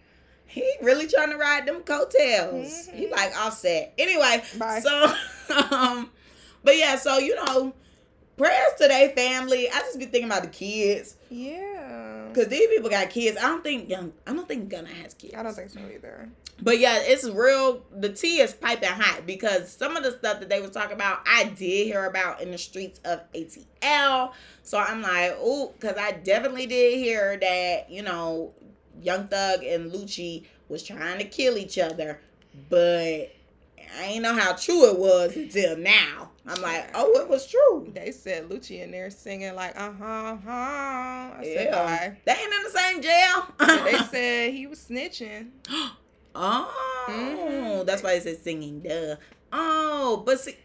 He 0.47 0.65
really 0.83 1.09
trying 1.09 1.31
to 1.31 1.37
ride 1.37 1.67
them 1.67 1.81
coattails. 1.83 2.89
Mm-hmm. 2.89 2.97
He 2.97 3.11
like 3.11 3.37
offset. 3.37 3.95
Anyway, 3.99 4.43
Bye. 4.59 4.81
so 4.81 5.15
um, 5.71 6.11
but 6.63 6.77
yeah, 6.77 6.97
so 6.97 7.19
you 7.19 7.35
know, 7.35 7.75
prayers 8.37 8.73
today, 8.79 9.13
family. 9.15 9.69
I 9.69 9.81
just 9.81 9.99
be 9.99 10.07
thinking 10.07 10.31
about 10.31 10.43
the 10.43 10.49
kids. 10.49 11.17
Yeah. 11.31 12.29
Cause 12.35 12.49
these 12.49 12.67
people 12.69 12.91
got 12.91 13.11
kids. 13.11 13.37
I 13.39 13.43
don't 13.43 13.63
think 13.63 13.89
young. 13.89 14.13
I 14.27 14.33
don't 14.33 14.49
think 14.49 14.69
Gunna 14.69 14.89
has 14.89 15.15
kids. 15.15 15.35
I 15.37 15.43
don't 15.43 15.55
think 15.55 15.71
so 15.71 15.81
either. 15.93 16.29
But 16.61 16.79
yeah, 16.79 16.99
it's 17.01 17.29
real. 17.29 17.83
The 17.93 18.09
tea 18.13 18.41
is 18.41 18.53
piping 18.53 18.89
hot 18.89 19.27
because 19.27 19.71
some 19.71 19.97
of 19.97 20.03
the 20.03 20.13
stuff 20.13 20.41
that 20.41 20.49
they 20.49 20.61
was 20.61 20.71
talking 20.71 20.95
about, 20.95 21.21
I 21.27 21.45
did 21.45 21.87
hear 21.87 22.07
about 22.07 22.41
in 22.41 22.51
the 22.51 22.59
streets 22.59 23.01
of 23.05 23.21
ATL. 23.33 24.33
So 24.63 24.79
I'm 24.79 25.03
like, 25.03 25.37
oh, 25.39 25.73
because 25.79 25.97
I 25.97 26.13
definitely 26.13 26.67
did 26.67 26.99
hear 26.99 27.37
that 27.37 27.91
you 27.91 28.03
know, 28.03 28.53
Young 29.03 29.29
Thug 29.29 29.63
and 29.65 29.91
Lucci 29.91 30.45
was 30.69 30.83
trying 30.83 31.19
to 31.19 31.25
kill 31.25 31.59
each 31.59 31.79
other, 31.79 32.21
but 32.69 33.35
I 33.99 34.05
ain't 34.05 34.23
know 34.23 34.35
how 34.35 34.55
true 34.55 34.91
it 34.91 34.99
was 34.99 35.37
until 35.37 35.77
now. 35.77 36.31
I'm 36.47 36.61
like, 36.61 36.91
oh, 36.95 37.21
it 37.21 37.29
was 37.29 37.47
true. 37.47 37.91
They 37.95 38.11
said 38.11 38.49
Lucci 38.49 38.83
in 38.83 38.91
there 38.91 39.09
singing 39.11 39.55
like, 39.55 39.79
uh 39.81 39.93
huh, 39.93 40.05
uh 40.05 40.37
huh. 40.45 40.51
I 40.51 41.41
yeah. 41.43 41.55
said, 41.55 41.73
Bye. 41.73 42.17
They 42.27 42.33
ain't 42.33 42.53
in 42.53 42.63
the 42.63 42.71
same 42.71 43.03
jail. 43.03 43.85
they 43.85 43.99
said 44.11 44.53
he 44.53 44.67
was 44.67 44.81
snitching. 44.81 45.49
oh, 46.35 47.07
mm-hmm. 47.09 47.87
that's 47.87 48.03
why 48.03 48.19
they 48.19 48.21
said 48.21 48.43
singing. 48.43 48.81
Duh. 48.81 49.17
Oh, 49.53 50.23
but 50.27 50.41
see. 50.41 50.57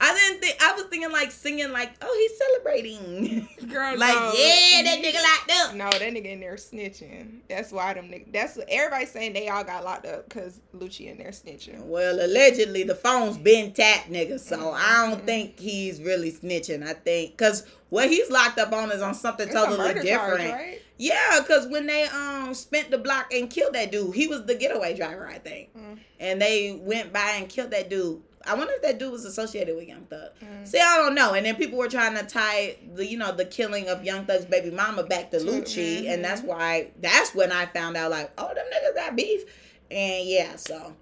I 0.00 0.14
didn't 0.14 0.40
think 0.40 0.62
I 0.62 0.72
was 0.74 0.84
thinking 0.84 1.12
like 1.12 1.30
singing 1.30 1.72
like, 1.72 1.92
oh, 2.02 2.16
he's 2.28 2.38
celebrating. 2.38 3.48
Girl, 3.72 3.98
like, 3.98 4.14
no. 4.14 4.32
yeah, 4.36 4.82
that 4.82 5.00
nigga 5.02 5.22
locked 5.22 5.52
up. 5.60 5.74
No, 5.74 5.90
that 5.90 6.12
nigga 6.12 6.32
in 6.32 6.40
there 6.40 6.56
snitching. 6.56 7.40
That's 7.48 7.72
why 7.72 7.94
them 7.94 8.08
niggas. 8.08 8.32
That's 8.32 8.56
what 8.56 8.68
everybody's 8.68 9.10
saying. 9.10 9.32
They 9.32 9.48
all 9.48 9.64
got 9.64 9.84
locked 9.84 10.06
up 10.06 10.28
because 10.28 10.60
Lucci 10.76 11.10
in 11.10 11.18
there 11.18 11.30
snitching. 11.30 11.84
Well, 11.84 12.24
allegedly 12.24 12.84
the 12.84 12.94
phone's 12.94 13.38
been 13.38 13.72
tapped, 13.72 14.10
nigga. 14.10 14.38
So 14.40 14.72
I 14.72 15.08
don't 15.08 15.24
think 15.24 15.58
he's 15.58 16.00
really 16.00 16.32
snitching. 16.32 16.86
I 16.86 16.92
think 16.94 17.32
because 17.36 17.66
what 17.90 18.08
he's 18.08 18.30
locked 18.30 18.58
up 18.58 18.72
on 18.72 18.90
is 18.90 19.02
on 19.02 19.14
something 19.14 19.46
It's 19.46 19.54
totally 19.54 19.94
different. 19.94 20.06
charge, 20.06 20.40
right? 20.40 20.80
Yeah, 20.96 21.40
because 21.40 21.66
when 21.68 21.86
they 21.86 22.04
um 22.04 22.54
spent 22.54 22.90
the 22.90 22.98
block 22.98 23.32
and 23.32 23.50
killed 23.50 23.74
that 23.74 23.90
dude, 23.90 24.14
he 24.14 24.26
was 24.26 24.44
the 24.46 24.54
getaway 24.54 24.96
driver, 24.96 25.26
I 25.26 25.38
think. 25.38 25.76
Mm. 25.76 25.98
And 26.20 26.40
they 26.40 26.78
went 26.80 27.12
by 27.12 27.36
and 27.38 27.48
killed 27.48 27.70
that 27.72 27.90
dude. 27.90 28.22
I 28.46 28.54
wonder 28.54 28.72
if 28.74 28.82
that 28.82 28.98
dude 28.98 29.12
was 29.12 29.24
associated 29.24 29.76
with 29.76 29.88
Young 29.88 30.02
Thug. 30.02 30.30
Mm. 30.42 30.66
See, 30.66 30.78
I 30.78 30.96
don't 30.98 31.14
know. 31.14 31.34
And 31.34 31.46
then 31.46 31.56
people 31.56 31.78
were 31.78 31.88
trying 31.88 32.16
to 32.16 32.24
tie 32.24 32.76
the, 32.94 33.06
you 33.06 33.16
know, 33.16 33.32
the 33.32 33.44
killing 33.44 33.88
of 33.88 34.04
Young 34.04 34.26
Thug's 34.26 34.44
baby 34.44 34.70
mama 34.70 35.02
back 35.04 35.30
to 35.30 35.38
Lucci, 35.38 36.02
mhm. 36.02 36.12
and 36.12 36.24
that's 36.24 36.42
why. 36.42 36.88
That's 37.00 37.34
when 37.34 37.52
I 37.52 37.66
found 37.66 37.96
out, 37.96 38.10
like, 38.10 38.30
oh, 38.38 38.52
them 38.54 38.64
niggas 38.72 38.94
got 38.94 39.16
beef, 39.16 39.42
and 39.90 40.28
yeah. 40.28 40.56
So, 40.56 40.94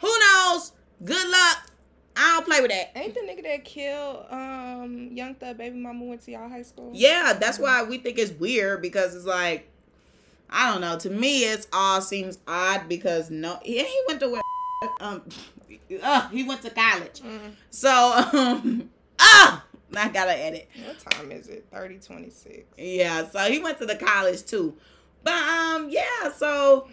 who 0.00 0.18
knows? 0.18 0.72
Good 1.04 1.28
luck. 1.28 1.70
I 2.16 2.36
don't 2.36 2.46
play 2.46 2.62
with 2.62 2.70
that. 2.70 2.92
Ain't 2.96 3.14
the 3.14 3.20
nigga 3.20 3.42
that 3.42 3.64
killed 3.64 4.24
um 4.30 5.10
Young 5.12 5.34
Thug 5.34 5.58
baby 5.58 5.76
mama 5.76 6.04
went 6.04 6.22
to 6.22 6.30
y'all 6.30 6.48
high 6.48 6.62
school? 6.62 6.90
Yeah, 6.94 7.34
that's 7.38 7.58
why 7.58 7.82
we 7.82 7.98
think 7.98 8.18
it's 8.18 8.32
weird 8.32 8.80
because 8.80 9.14
it's 9.14 9.26
like, 9.26 9.68
I 10.48 10.72
don't 10.72 10.80
know. 10.80 10.98
To 10.98 11.10
me, 11.10 11.44
it's 11.44 11.66
all 11.72 12.00
seems 12.00 12.38
odd 12.48 12.88
because 12.88 13.30
no, 13.30 13.58
yeah, 13.64 13.82
he 13.82 14.00
went 14.08 14.20
to 14.20 14.30
where, 14.30 14.42
um, 15.00 15.22
uh, 16.02 16.28
he 16.28 16.44
went 16.44 16.62
to 16.62 16.70
college. 16.70 17.20
Mm. 17.20 17.52
So, 17.70 18.30
um, 18.32 18.90
ah, 19.18 19.64
I 19.94 20.08
gotta 20.08 20.36
edit. 20.36 20.68
What 20.84 20.98
time 20.98 21.32
is 21.32 21.48
it? 21.48 21.66
Thirty 21.72 21.98
twenty 21.98 22.30
six. 22.30 22.64
Yeah, 22.76 23.28
so 23.28 23.38
he 23.50 23.58
went 23.58 23.78
to 23.78 23.86
the 23.86 23.96
college 23.96 24.44
too. 24.44 24.74
But 25.22 25.34
um, 25.34 25.88
yeah, 25.90 26.30
so 26.36 26.88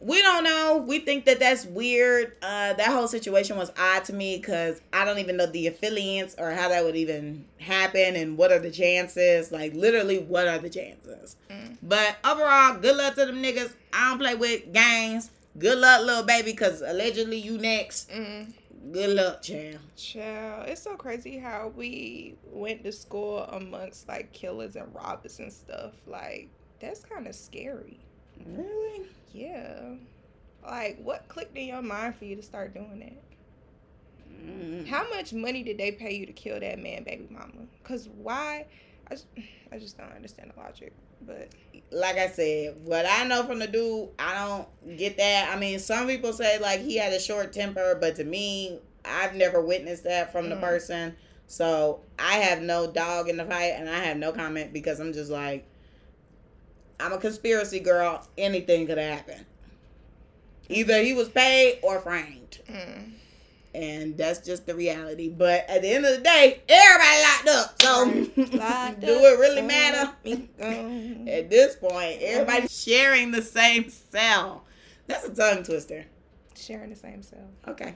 we 0.00 0.22
don't 0.22 0.44
know. 0.44 0.84
We 0.86 1.00
think 1.00 1.24
that 1.24 1.40
that's 1.40 1.64
weird. 1.64 2.36
Uh, 2.40 2.74
that 2.74 2.88
whole 2.88 3.08
situation 3.08 3.56
was 3.56 3.72
odd 3.78 4.04
to 4.04 4.12
me 4.12 4.36
because 4.36 4.80
I 4.92 5.04
don't 5.04 5.18
even 5.18 5.36
know 5.36 5.46
the 5.46 5.66
affiliates 5.66 6.36
or 6.38 6.52
how 6.52 6.68
that 6.68 6.84
would 6.84 6.96
even 6.96 7.44
happen 7.58 8.14
and 8.14 8.36
what 8.38 8.52
are 8.52 8.60
the 8.60 8.70
chances. 8.70 9.50
Like 9.50 9.74
literally, 9.74 10.18
what 10.18 10.46
are 10.46 10.58
the 10.58 10.70
chances? 10.70 11.36
Mm. 11.50 11.78
But 11.82 12.16
overall, 12.24 12.78
good 12.78 12.96
luck 12.96 13.16
to 13.16 13.26
them 13.26 13.42
niggas. 13.42 13.72
I 13.92 14.10
don't 14.10 14.18
play 14.18 14.34
with 14.34 14.72
gangs. 14.72 15.30
Good 15.58 15.78
luck, 15.78 16.04
little 16.04 16.22
baby, 16.22 16.52
because 16.52 16.82
allegedly 16.82 17.38
you 17.38 17.58
next. 17.58 18.10
Mm. 18.10 18.52
Good 18.92 19.10
luck, 19.16 19.42
child. 19.42 19.78
Child, 19.96 20.68
it's 20.68 20.82
so 20.82 20.96
crazy 20.96 21.36
how 21.36 21.72
we 21.76 22.36
went 22.44 22.84
to 22.84 22.92
school 22.92 23.40
amongst 23.50 24.08
like 24.08 24.32
killers 24.32 24.76
and 24.76 24.94
robbers 24.94 25.40
and 25.40 25.52
stuff. 25.52 25.92
Like 26.06 26.48
that's 26.80 27.04
kind 27.04 27.26
of 27.26 27.34
scary. 27.34 27.98
Really? 28.46 29.06
Yeah. 29.32 29.94
Like 30.64 30.98
what 31.02 31.28
clicked 31.28 31.56
in 31.56 31.66
your 31.66 31.82
mind 31.82 32.16
for 32.16 32.24
you 32.24 32.36
to 32.36 32.42
start 32.42 32.72
doing 32.72 33.00
that? 33.00 33.22
Mm. 34.32 34.86
How 34.86 35.08
much 35.10 35.32
money 35.32 35.62
did 35.62 35.78
they 35.78 35.92
pay 35.92 36.14
you 36.14 36.26
to 36.26 36.32
kill 36.32 36.60
that 36.60 36.78
man, 36.78 37.02
baby 37.02 37.26
mama? 37.30 37.66
Cause 37.84 38.08
why? 38.16 38.66
I 39.10 39.14
just, 39.14 39.26
I 39.72 39.78
just 39.78 39.98
don't 39.98 40.12
understand 40.12 40.52
the 40.54 40.60
logic. 40.60 40.92
But 41.20 41.48
like 41.90 42.16
I 42.16 42.28
said, 42.28 42.76
what 42.84 43.06
I 43.08 43.24
know 43.24 43.44
from 43.44 43.58
the 43.58 43.66
dude, 43.66 44.08
I 44.18 44.34
don't 44.34 44.96
get 44.96 45.16
that. 45.18 45.50
I 45.54 45.58
mean, 45.58 45.78
some 45.78 46.06
people 46.06 46.32
say 46.32 46.58
like 46.58 46.80
he 46.80 46.96
had 46.96 47.12
a 47.12 47.20
short 47.20 47.52
temper, 47.52 47.96
but 48.00 48.16
to 48.16 48.24
me, 48.24 48.78
I've 49.04 49.34
never 49.34 49.60
witnessed 49.60 50.04
that 50.04 50.32
from 50.32 50.48
the 50.50 50.56
Mm. 50.56 50.60
person. 50.60 51.16
So 51.46 52.00
I 52.18 52.34
have 52.38 52.60
no 52.60 52.90
dog 52.90 53.28
in 53.28 53.36
the 53.38 53.44
fight, 53.44 53.74
and 53.76 53.88
I 53.88 54.00
have 54.00 54.18
no 54.18 54.32
comment 54.32 54.72
because 54.72 55.00
I'm 55.00 55.12
just 55.14 55.30
like, 55.30 55.64
I'm 57.00 57.12
a 57.12 57.18
conspiracy 57.18 57.80
girl. 57.80 58.26
Anything 58.36 58.86
could 58.86 58.98
happen. 58.98 59.46
Either 60.68 61.02
he 61.02 61.14
was 61.14 61.28
paid 61.30 61.78
or 61.82 62.00
framed, 62.00 62.58
mm, 62.68 63.12
and 63.78 64.16
that's 64.18 64.40
just 64.44 64.66
the 64.66 64.74
reality. 64.74 65.28
But 65.28 65.64
at 65.68 65.82
the 65.82 65.88
end 65.90 66.04
of 66.04 66.16
the 66.16 66.22
day, 66.22 66.60
everybody 66.68 67.22
locked 67.22 67.48
up. 67.48 67.82
So 67.82 68.56
Locked 68.58 69.00
do 69.00 69.06
it 69.24 69.38
really 69.38 69.62
matter? 69.62 70.12
At 71.30 71.48
this 71.48 71.76
point, 71.76 72.18
everybody 72.20 72.66
sharing 72.66 73.30
the 73.30 73.42
same 73.42 73.88
cell. 73.88 74.64
That's 75.06 75.24
a 75.26 75.34
tongue 75.34 75.62
twister. 75.62 76.06
sharing 76.56 76.90
the 76.90 76.96
same 76.96 77.22
cell. 77.22 77.48
Okay. 77.68 77.94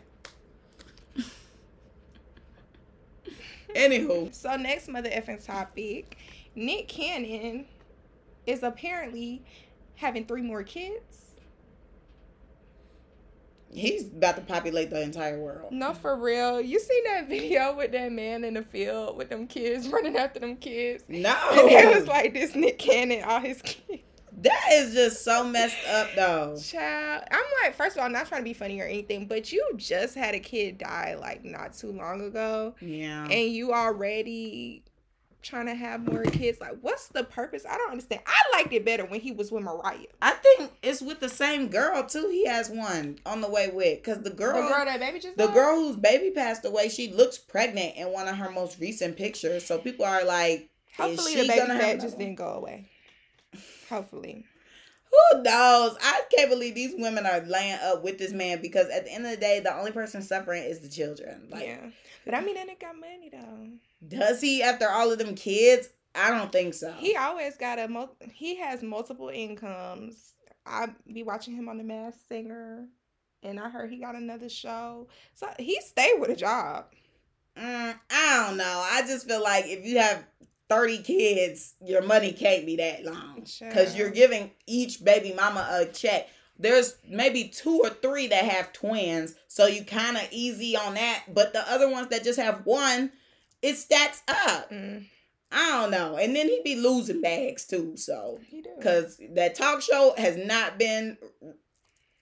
Anywho, 3.75 4.33
So 4.35 4.55
next 4.57 4.88
mother 4.88 5.09
effing 5.09 5.45
topic, 5.45 6.16
Nick 6.55 6.88
Cannon 6.88 7.64
is 8.47 8.62
apparently 8.62 9.42
having 9.97 10.27
three 10.27 10.42
more 10.42 10.62
kids. 10.62 11.22
He's 13.73 14.07
about 14.07 14.37
to 14.37 14.43
populate 14.43 14.91
the 14.91 15.01
entire 15.01 15.41
world. 15.41 15.73
No, 15.73 15.95
for 15.95 16.17
real. 16.17 16.61
You 16.61 16.79
seen 16.79 17.05
that 17.05 17.29
video 17.29 17.75
with 17.75 17.93
that 17.93 18.13
man 18.13 18.45
in 18.45 18.55
the 18.55 18.63
field 18.63 19.17
with 19.17 19.31
them 19.31 19.47
kids 19.47 19.89
running 19.93 20.17
after 20.17 20.39
them 20.41 20.57
kids? 20.57 21.05
No, 21.09 21.35
And 21.53 21.61
it 21.71 21.95
was 21.99 22.07
like 22.07 22.35
this 22.35 22.55
Nick 22.55 22.79
Cannon, 22.79 23.25
all 23.25 23.41
his 23.41 23.63
kids. 23.63 24.03
that 24.43 24.69
is 24.73 24.95
just 24.95 25.25
so 25.25 25.45
messed 25.45 25.77
up, 25.89 26.09
though. 26.17 26.57
Child, 26.61 27.25
I'm 27.31 27.45
like, 27.63 27.75
first 27.75 27.97
of 27.97 28.01
all, 28.01 28.07
I'm 28.07 28.13
not 28.13 28.27
trying 28.27 28.41
to 28.43 28.45
be 28.45 28.53
funny 28.55 28.81
or 28.81 28.85
anything, 28.85 29.27
but 29.27 29.53
you 29.53 29.67
just 29.77 30.15
had 30.15 30.35
a 30.35 30.41
kid 30.41 30.79
die 30.79 31.17
like 31.19 31.45
not 31.45 31.75
too 31.75 31.93
long 31.93 32.21
ago, 32.23 32.75
Yeah, 32.81 33.25
and 33.25 33.53
you 33.53 33.73
already 33.73 34.83
trying 35.42 35.66
to 35.66 35.74
have 35.74 36.07
more 36.07 36.22
kids. 36.22 36.61
Like, 36.61 36.78
what's 36.81 37.09
the 37.09 37.24
purpose? 37.24 37.64
I 37.68 37.76
don't 37.76 37.90
understand. 37.90 38.22
I 38.26 38.57
liked 38.57 38.72
it 38.72 38.85
better 38.85 39.05
when 39.05 39.20
he 39.20 39.33
was 39.33 39.50
with 39.52 39.62
Mariah. 39.62 40.07
I 40.20 40.31
think 40.33 40.70
it's 40.83 41.02
with 41.02 41.20
the 41.20 41.28
same 41.28 41.68
girl 41.68 42.05
too. 42.05 42.28
He 42.31 42.46
has 42.46 42.70
one 42.70 43.18
on 43.26 43.40
the 43.40 43.48
way 43.48 43.68
with, 43.68 44.02
because 44.02 44.22
the 44.22 44.31
girl, 44.31 44.62
the 44.62 44.68
girl 44.68 44.85
that 44.85 45.00
baby 45.00 45.18
just 45.18 45.37
the 45.37 45.46
died? 45.46 45.55
girl 45.55 45.76
whose 45.76 45.96
baby 45.96 46.31
passed 46.31 46.64
away, 46.64 46.88
she 46.88 47.12
looks 47.12 47.38
pregnant 47.38 47.96
in 47.96 48.09
one 48.12 48.28
of 48.28 48.37
her 48.37 48.50
most 48.50 48.78
recent 48.81 49.16
pictures. 49.16 49.64
So 49.66 49.78
people 49.78 50.05
are 50.05 50.24
like, 50.24 50.70
Hopefully 50.96 51.33
is 51.33 51.38
the 51.38 51.42
she 51.42 51.48
baby 51.48 51.66
gonna 51.66 51.78
fat 51.78 52.00
just 52.00 52.18
didn't 52.18 52.37
go 52.37 52.50
away. 52.50 52.88
Hopefully. 53.88 54.44
Who 55.12 55.42
knows? 55.42 55.96
I 56.01 56.22
can't 56.35 56.51
believe 56.51 56.75
these 56.75 56.94
women 56.96 57.27
are 57.27 57.40
laying 57.40 57.79
up 57.83 58.03
with 58.03 58.18
this 58.18 58.33
man 58.33 58.62
because 58.62 58.88
at 58.88 59.05
the 59.05 59.12
end 59.12 59.25
of 59.27 59.31
the 59.33 59.37
day, 59.37 59.61
the 59.61 59.77
only 59.77 59.92
person 59.92 60.22
suffering 60.22 60.64
is 60.64 60.81
the 60.81 60.88
children. 60.88 61.48
Like, 61.51 61.64
yeah. 61.64 61.90
But 62.25 62.35
I 62.35 62.40
mean 62.40 62.55
that 62.55 62.68
nigga 62.68 62.81
got 62.81 62.96
money 62.96 63.31
though. 63.31 64.16
does 64.18 64.40
he 64.40 64.62
after 64.62 64.88
all 64.88 65.11
of 65.11 65.18
them 65.18 65.35
kids? 65.35 65.88
I 66.14 66.31
don't 66.31 66.53
think 66.53 66.75
so. 66.75 66.92
He 66.92 67.16
always 67.16 67.57
got 67.57 67.79
a 67.79 67.88
mul- 67.88 68.16
he 68.33 68.57
has 68.57 68.83
multiple 68.83 69.29
incomes. 69.29 70.35
I 70.64 70.88
be 71.12 71.22
watching 71.22 71.55
him 71.55 71.68
on 71.68 71.79
the 71.79 71.85
Masked 71.85 72.29
Singer, 72.29 72.87
and 73.42 73.59
I 73.59 73.68
heard 73.68 73.90
he 73.90 73.98
got 73.98 74.14
another 74.14 74.48
show. 74.48 75.09
So 75.35 75.48
he 75.59 75.81
stayed 75.81 76.20
with 76.20 76.31
a 76.31 76.37
job. 76.37 76.87
Mm, 77.57 77.94
I 78.11 78.46
don't 78.46 78.57
know. 78.57 78.87
I 78.90 79.03
just 79.03 79.27
feel 79.27 79.42
like 79.42 79.66
if 79.66 79.85
you 79.85 79.98
have 79.98 80.25
30 80.73 80.99
kids, 81.03 81.75
your 81.85 82.03
money 82.03 82.33
can't 82.33 82.65
be 82.65 82.77
that 82.77 83.05
long. 83.05 83.47
Because 83.61 83.97
you're 83.97 84.11
giving 84.11 84.51
each 84.67 85.05
baby 85.05 85.35
mama 85.35 85.69
a 85.71 85.87
check. 85.87 86.29
There's 86.59 86.97
maybe 87.09 87.49
two 87.49 87.81
or 87.83 87.91
three 87.91 88.29
that 88.29 88.45
have 88.45 88.73
twins, 88.73 89.35
so 89.49 89.67
you 89.67 89.85
kind 89.85 90.17
of 90.17 90.27
easy 90.31 90.77
on 90.77 90.95
that. 90.95 91.25
But 91.33 91.53
the 91.53 91.71
other 91.71 91.91
ones 91.91 92.09
that 92.09 92.25
just 92.25 92.39
have 92.39 92.65
one, 92.65 93.11
it 93.63 93.77
stacks 93.77 94.23
up. 94.29 94.71
Mm, 94.71 95.07
I 95.51 95.71
don't 95.71 95.91
know. 95.91 96.17
And 96.17 96.35
then 96.35 96.49
he 96.49 96.61
be 96.65 96.77
losing 96.77 97.21
bags 97.21 97.67
too. 97.67 97.97
So 97.97 98.39
because 98.79 99.21
that 99.35 99.55
talk 99.55 99.83
show 99.83 100.15
has 100.17 100.37
not 100.37 100.79
been 100.79 101.19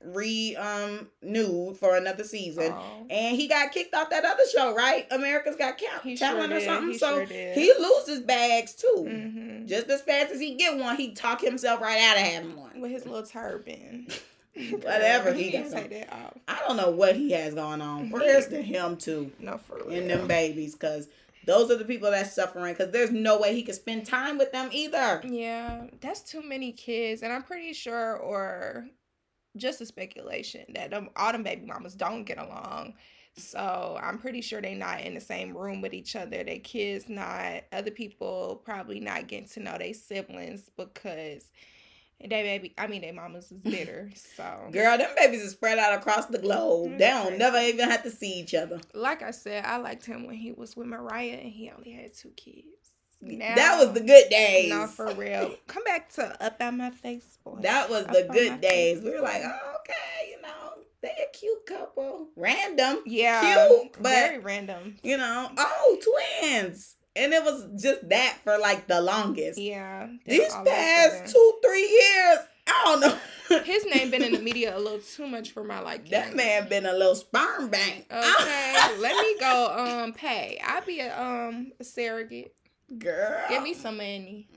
re 0.04 0.56
um 0.56 1.08
renewed 1.22 1.76
for 1.76 1.96
another 1.96 2.24
season. 2.24 2.72
Aw. 2.72 2.82
And 3.10 3.36
he 3.36 3.48
got 3.48 3.70
kicked 3.72 3.94
off 3.94 4.10
that 4.10 4.24
other 4.24 4.44
show, 4.54 4.74
right? 4.74 5.06
America's 5.10 5.56
Got 5.56 5.78
Talent 5.78 6.02
He 6.04 6.16
sure 6.16 6.38
or 6.38 6.60
something. 6.60 6.92
He 6.92 6.98
so 6.98 7.24
sure 7.24 7.26
he 7.26 7.72
loses 7.78 8.20
bags 8.20 8.74
too. 8.74 9.04
Mhm. 9.06 9.66
Just 9.66 9.88
as 9.90 10.00
fast 10.02 10.32
as 10.32 10.40
he 10.40 10.54
get 10.54 10.76
one, 10.78 10.96
he 10.96 11.12
talk 11.12 11.40
himself 11.40 11.80
right 11.80 12.00
out 12.00 12.16
of 12.16 12.22
having 12.22 12.56
one. 12.56 12.80
With 12.80 12.90
his 12.92 13.04
little 13.06 13.26
turban. 13.26 14.06
Whatever 14.70 15.32
he 15.32 15.50
didn't 15.52 15.70
got 15.70 15.82
take 15.82 15.90
that 15.90 16.12
off. 16.12 16.34
I 16.48 16.58
don't 16.66 16.76
know 16.76 16.90
what 16.90 17.14
he 17.14 17.30
has 17.32 17.54
going 17.54 17.80
on. 17.80 18.10
Prayers 18.12 18.48
to 18.48 18.60
him 18.60 18.96
too 18.96 19.30
No, 19.38 19.58
for 19.58 19.76
real. 19.86 19.90
and 19.98 20.10
them 20.10 20.26
babies, 20.26 20.74
because 20.74 21.08
those 21.46 21.70
are 21.70 21.76
the 21.76 21.84
people 21.84 22.10
that's 22.10 22.34
suffering. 22.34 22.74
Because 22.74 22.90
there's 22.92 23.12
no 23.12 23.38
way 23.38 23.54
he 23.54 23.62
can 23.62 23.74
spend 23.74 24.06
time 24.06 24.38
with 24.38 24.50
them 24.50 24.68
either. 24.72 25.22
Yeah, 25.24 25.84
that's 26.00 26.20
too 26.20 26.42
many 26.42 26.72
kids, 26.72 27.22
and 27.22 27.32
I'm 27.32 27.44
pretty 27.44 27.72
sure, 27.72 28.16
or 28.16 28.88
just 29.56 29.80
a 29.80 29.86
speculation 29.86 30.64
that 30.74 30.90
them 30.90 31.10
all 31.16 31.32
them 31.32 31.42
baby 31.42 31.66
mamas 31.66 31.94
don't 31.94 32.24
get 32.24 32.38
along. 32.38 32.94
So 33.36 33.98
I'm 34.02 34.18
pretty 34.18 34.40
sure 34.40 34.60
they're 34.60 34.74
not 34.74 35.00
in 35.02 35.14
the 35.14 35.20
same 35.20 35.56
room 35.56 35.80
with 35.80 35.94
each 35.94 36.16
other. 36.16 36.42
Their 36.42 36.58
kids 36.58 37.08
not. 37.08 37.62
Other 37.72 37.90
people 37.90 38.60
probably 38.64 39.00
not 39.00 39.28
getting 39.28 39.48
to 39.50 39.60
know 39.60 39.78
their 39.78 39.94
siblings 39.94 40.68
because 40.76 41.44
they 42.20 42.26
baby, 42.28 42.74
I 42.76 42.86
mean, 42.86 43.00
their 43.00 43.14
mamas 43.14 43.50
is 43.50 43.58
bitter. 43.62 44.10
So, 44.36 44.68
Girl, 44.72 44.98
them 44.98 45.10
babies 45.16 45.44
are 45.46 45.48
spread 45.50 45.78
out 45.78 45.98
across 45.98 46.26
the 46.26 46.38
globe. 46.38 46.98
That's 46.98 47.00
They 47.24 47.30
don't 47.30 47.38
never 47.38 47.58
even 47.58 47.88
have 47.88 48.02
to 48.02 48.10
see 48.10 48.40
each 48.40 48.54
other. 48.54 48.80
like 48.94 49.22
I 49.22 49.30
said, 49.30 49.64
I 49.64 49.78
liked 49.78 50.04
him 50.06 50.26
when 50.26 50.36
he 50.36 50.52
was 50.52 50.76
with 50.76 50.86
Mariah 50.88 51.38
and 51.40 51.50
he 51.52 51.70
only 51.70 51.92
had 51.92 52.12
two 52.12 52.30
kids. 52.30 52.66
Now, 53.22 53.54
that 53.54 53.78
was 53.78 53.92
the 53.92 54.00
good 54.00 54.28
days. 54.30 54.70
No, 54.70 54.86
for 54.86 55.12
real. 55.14 55.54
Come 55.66 55.84
back 55.84 56.10
to 56.14 56.42
up 56.42 56.60
out 56.60 56.74
my 56.74 56.90
face, 56.90 57.38
boy. 57.44 57.58
That 57.60 57.90
was 57.90 58.04
Up 58.06 58.12
the 58.12 58.28
good 58.32 58.60
days. 58.60 59.02
We 59.02 59.10
were 59.10 59.20
like, 59.20 59.42
oh, 59.44 59.76
okay, 59.80 60.30
you 60.30 60.40
know, 60.42 60.82
they 61.02 61.08
a 61.10 61.36
cute 61.36 61.66
couple. 61.66 62.28
Random. 62.36 62.98
yeah, 63.06 63.68
cute, 63.68 63.92
but- 63.94 64.02
very 64.10 64.38
random. 64.38 64.96
You 65.02 65.18
know, 65.18 65.50
oh, 65.56 65.98
twins. 66.40 66.96
And 67.16 67.32
it 67.34 67.42
was 67.42 67.66
just 67.82 68.08
that 68.08 68.38
for 68.44 68.56
like 68.56 68.86
the 68.86 69.00
longest. 69.02 69.58
Yeah. 69.58 70.08
These 70.24 70.52
all 70.52 70.60
of 70.60 70.66
a 70.66 70.70
past 70.70 71.32
two, 71.32 71.52
three 71.62 71.88
years, 71.88 72.38
I 72.68 72.82
don't 72.84 73.00
know. 73.00 73.18
His 73.64 73.84
name 73.84 74.10
been 74.12 74.22
in 74.22 74.32
the 74.32 74.38
media 74.38 74.76
a 74.76 74.78
little 74.78 75.00
too 75.00 75.26
much 75.26 75.50
for 75.50 75.64
my 75.64 75.80
liking. 75.80 76.12
that 76.12 76.36
man 76.36 76.68
been 76.68 76.86
a 76.86 76.92
little 76.92 77.16
sperm 77.16 77.68
bank. 77.68 78.06
Okay, 78.10 78.96
let 79.00 79.16
me 79.26 79.36
go. 79.40 79.74
Um, 79.76 80.12
pay. 80.12 80.60
I'll 80.64 80.84
be 80.84 81.00
a 81.00 81.20
um 81.20 81.72
a 81.80 81.84
surrogate. 81.84 82.54
Girl. 82.98 83.40
Give 83.48 83.62
me 83.62 83.74
some 83.74 83.96
money. 83.98 84.48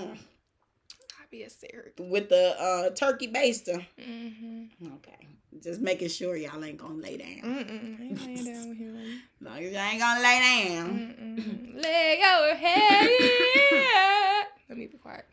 I'll 0.00 1.26
be 1.30 1.42
a 1.42 1.50
surrogate. 1.50 1.94
With 1.98 2.28
the 2.28 2.54
uh, 2.60 2.90
turkey 2.90 3.28
baster. 3.28 3.84
Mm-hmm. 4.00 4.86
Okay. 4.96 5.26
Just 5.62 5.80
making 5.80 6.08
sure 6.08 6.36
y'all 6.36 6.62
ain't 6.64 6.78
gonna 6.78 6.94
lay 6.94 7.16
down. 7.16 7.42
Mm-mm. 7.42 8.00
I 8.00 8.04
ain't 8.04 8.26
laying 8.26 8.44
down 8.44 8.68
with 8.68 8.78
him. 8.78 9.20
No, 9.40 9.54
you 9.56 9.68
ain't 9.70 9.98
gonna 10.00 10.20
lay 10.20 10.68
down. 10.68 10.88
Mm-mm. 10.90 11.82
Lay 11.82 12.18
your 12.20 12.54
head. 12.54 14.46
Let 14.68 14.78
me 14.78 14.86
be 14.86 14.98
quiet. 14.98 15.24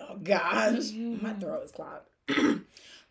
Oh 0.00 0.16
gosh, 0.22 0.90
Mhm. 0.92 1.22
my 1.22 1.32
throat 1.34 1.64
is 1.64 1.72
clogged. 1.72 2.06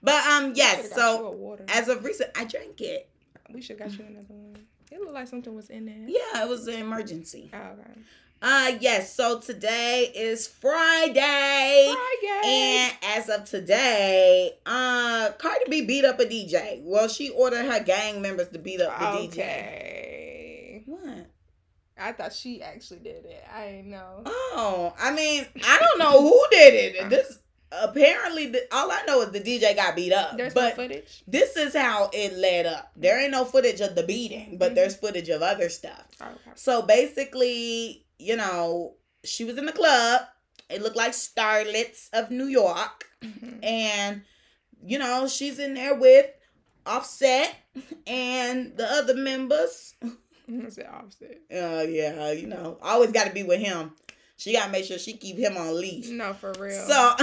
but 0.04 0.26
um, 0.28 0.54
yes. 0.56 0.78
Should've 0.78 0.92
got 0.96 0.98
you 0.98 1.58
So 1.58 1.60
as 1.70 1.88
of 1.90 2.04
recent, 2.04 2.30
I 2.38 2.46
drank 2.46 2.80
it. 2.82 3.10
we 3.52 3.62
should 3.62 3.80
got 3.80 3.92
you 3.98 4.06
another 4.08 4.26
one. 4.30 4.51
It 4.92 5.00
looked 5.00 5.14
like 5.14 5.28
something 5.28 5.56
was 5.56 5.70
in 5.70 5.86
there. 5.86 5.96
Yeah, 6.06 6.44
it 6.44 6.50
was 6.50 6.68
an 6.68 6.76
emergency. 6.76 7.50
Oh, 7.54 7.58
okay. 7.58 8.00
Uh, 8.42 8.78
yes. 8.82 9.16
So 9.16 9.40
today 9.40 10.12
is 10.14 10.48
Friday. 10.48 11.14
Friday. 11.94 12.42
And 12.44 12.94
as 13.04 13.30
of 13.30 13.46
today, 13.46 14.54
uh, 14.66 15.30
Cardi 15.38 15.66
B 15.70 15.86
beat 15.86 16.04
up 16.04 16.20
a 16.20 16.26
DJ. 16.26 16.82
Well, 16.84 17.08
she 17.08 17.30
ordered 17.30 17.66
her 17.66 17.80
gang 17.84 18.22
members 18.22 18.50
to 18.50 18.60
beat 18.60 18.82
up 18.82 19.00
the 19.00 19.06
DJ. 19.06 19.28
okay. 19.28 20.84
What? 20.88 21.28
I 21.98 22.12
thought 22.14 22.34
she 22.34 22.62
actually 22.64 23.00
did 23.00 23.26
it. 23.26 23.44
I 23.54 23.68
didn't 23.68 23.92
know. 23.92 24.24
Oh, 24.26 24.94
I 25.00 25.14
mean, 25.14 25.46
I 25.64 25.78
don't 25.80 26.00
know 26.00 26.22
who 26.22 26.44
did 26.52 26.96
it. 26.96 27.10
This 27.10 27.38
apparently, 27.72 28.48
the, 28.48 28.62
all 28.72 28.92
I 28.92 29.04
know 29.08 29.22
is 29.22 29.32
the 29.32 29.40
DJ 29.40 29.76
got 29.76 29.96
beat 29.96 30.14
up. 30.14 30.38
There's 30.38 30.56
no 30.56 30.62
but 30.62 30.76
footage. 30.76 31.24
this 31.28 31.56
is 31.58 31.76
how 31.76 32.10
it 32.14 32.34
led 32.34 32.66
up. 32.66 32.92
There 32.96 33.20
ain't 33.20 33.32
no 33.32 33.46
footage 33.46 33.82
of 33.82 33.96
the 33.96 34.04
beating, 34.04 34.58
but 34.58 34.72
Mhm. 34.72 34.76
there's 34.76 34.96
footage 34.96 35.30
of 35.30 35.42
other 35.42 35.70
stuff. 35.70 36.06
Okay. 36.22 36.52
So 36.56 36.82
basically, 36.82 38.06
you 38.20 38.36
know, 38.36 38.96
she 39.24 39.44
was 39.44 39.58
in 39.58 39.66
the 39.66 39.72
club. 39.72 40.22
It 40.70 40.82
looked 40.82 40.96
like 40.96 41.12
Starlets 41.12 42.10
of 42.14 42.32
New 42.32 42.48
York. 42.48 43.08
Mhm. 43.22 43.60
And, 43.64 44.22
you 44.84 44.98
know, 45.00 45.28
she's 45.28 45.60
in 45.60 45.74
there 45.74 45.96
with 45.96 46.28
Offset 46.86 47.56
and 48.08 48.76
the 48.78 48.86
other 48.92 49.16
members. 49.16 49.96
The 50.48 50.86
opposite. 50.92 51.42
Uh 51.50 51.86
yeah, 51.88 52.32
you 52.34 52.46
know, 52.46 52.78
always 52.82 53.12
gotta 53.12 53.32
be 53.32 53.44
with 53.44 53.62
him. 53.62 53.94
She 54.42 54.54
gotta 54.54 54.72
make 54.72 54.86
sure 54.86 54.98
she 54.98 55.14
keep 55.14 55.38
him 55.38 55.56
on 55.56 55.80
leash. 55.80 56.08
No, 56.08 56.34
for 56.34 56.52
real. 56.58 56.84
So 56.88 57.14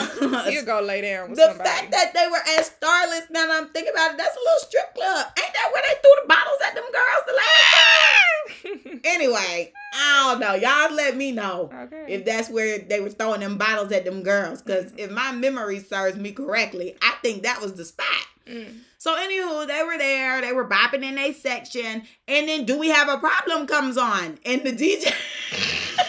you 0.50 0.62
go 0.62 0.80
lay 0.80 1.00
down 1.00 1.30
with 1.30 1.38
the 1.40 1.48
somebody. 1.48 1.68
fact 1.68 1.90
that 1.90 2.14
they 2.14 2.28
were 2.28 2.36
at 2.36 2.60
Starlets, 2.64 3.28
now 3.28 3.44
that 3.44 3.60
I'm 3.60 3.68
thinking 3.70 3.92
about 3.92 4.12
it, 4.12 4.18
that's 4.18 4.36
a 4.36 4.38
little 4.38 4.60
strip 4.60 4.94
club. 4.94 5.26
Ain't 5.36 5.52
that 5.52 5.70
where 5.72 5.82
they 5.82 6.00
threw 6.00 6.14
the 6.22 6.28
bottles 6.28 6.60
at 6.64 6.74
them 6.76 6.84
girls 6.92 7.24
the 7.26 7.32
last 7.32 7.74
time? 7.74 9.00
Anyway, 9.04 9.72
I 9.94 10.30
don't 10.30 10.40
know. 10.40 10.54
Y'all 10.54 10.94
let 10.94 11.16
me 11.16 11.32
know 11.32 11.70
okay. 11.72 12.04
if 12.08 12.24
that's 12.24 12.50
where 12.50 12.78
they 12.78 13.00
were 13.00 13.10
throwing 13.10 13.40
them 13.40 13.56
bottles 13.56 13.90
at 13.90 14.04
them 14.04 14.22
girls. 14.22 14.62
Because 14.62 14.86
Mm-hmm. 14.86 14.98
if 14.98 15.10
my 15.10 15.32
memory 15.32 15.80
serves 15.80 16.16
me 16.16 16.30
correctly, 16.32 16.94
I 17.02 17.14
think 17.22 17.42
that 17.42 17.60
was 17.60 17.74
the 17.74 17.84
spot. 17.84 18.06
Mm. 18.46 18.80
So, 18.98 19.14
anywho, 19.16 19.66
they 19.66 19.82
were 19.84 19.98
there. 19.98 20.40
They 20.40 20.52
were 20.52 20.68
bopping 20.68 21.02
in 21.02 21.18
a 21.18 21.32
section. 21.32 22.02
And 22.28 22.48
then 22.48 22.64
Do 22.64 22.78
We 22.78 22.88
Have 22.88 23.08
a 23.08 23.18
Problem 23.18 23.66
comes 23.66 23.96
on. 23.96 24.38
And 24.44 24.62
the 24.62 24.72
DJ. 24.72 25.12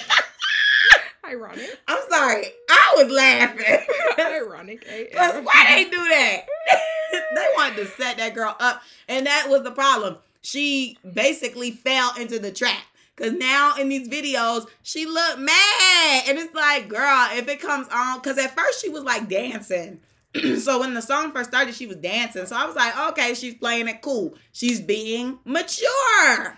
Ironic. 1.30 1.80
I'm 1.88 2.02
sorry. 2.10 2.46
I 2.70 2.94
was 2.98 3.12
laughing. 3.12 3.88
Ironic. 4.20 4.82
Because 4.82 5.44
why 5.44 5.66
they 5.76 5.84
do 5.86 5.98
that? 5.98 6.42
they 7.36 7.46
wanted 7.56 7.76
to 7.78 7.86
set 7.88 8.18
that 8.18 8.34
girl 8.34 8.56
up. 8.60 8.82
And 9.08 9.26
that 9.26 9.48
was 9.50 9.64
the 9.64 9.72
problem. 9.72 10.18
She 10.42 10.98
basically 11.14 11.72
fell 11.72 12.16
into 12.20 12.40
the 12.40 12.52
trap. 12.52 12.82
Cause 13.16 13.34
now 13.34 13.76
in 13.76 13.90
these 13.90 14.08
videos, 14.08 14.66
she 14.82 15.06
looked 15.06 15.40
mad. 15.40 16.24
And 16.28 16.40
it's 16.40 16.56
like, 16.56 16.88
girl, 16.88 17.28
if 17.34 17.50
it 17.50 17.60
comes 17.60 17.88
on, 17.90 18.22
cause 18.22 18.38
at 18.38 18.56
first 18.56 18.82
she 18.82 18.88
was 18.88 19.04
like 19.04 19.28
dancing. 19.28 20.00
so 20.60 20.80
when 20.80 20.94
the 20.94 21.02
song 21.02 21.34
first 21.34 21.50
started, 21.50 21.76
she 21.76 21.86
was 21.86 21.98
dancing. 21.98 22.46
So 22.46 22.56
I 22.56 22.66
was 22.66 22.78
like, 22.78 22.98
okay, 23.10 23.34
she's 23.34 23.56
playing 23.56 23.90
it 23.90 24.02
cool. 24.02 24.36
She's 24.54 24.80
being 24.80 25.40
mature. 25.44 26.58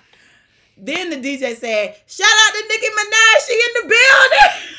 Then 0.84 1.12
the 1.12 1.18
DJ 1.18 1.56
said, 1.56 1.96
shout 2.08 2.28
out 2.28 2.54
to 2.54 2.66
Nicki 2.68 2.88
Minaj, 2.88 3.48
she 3.48 3.54
in 3.54 3.74
the 3.82 3.96
building. 3.96 4.68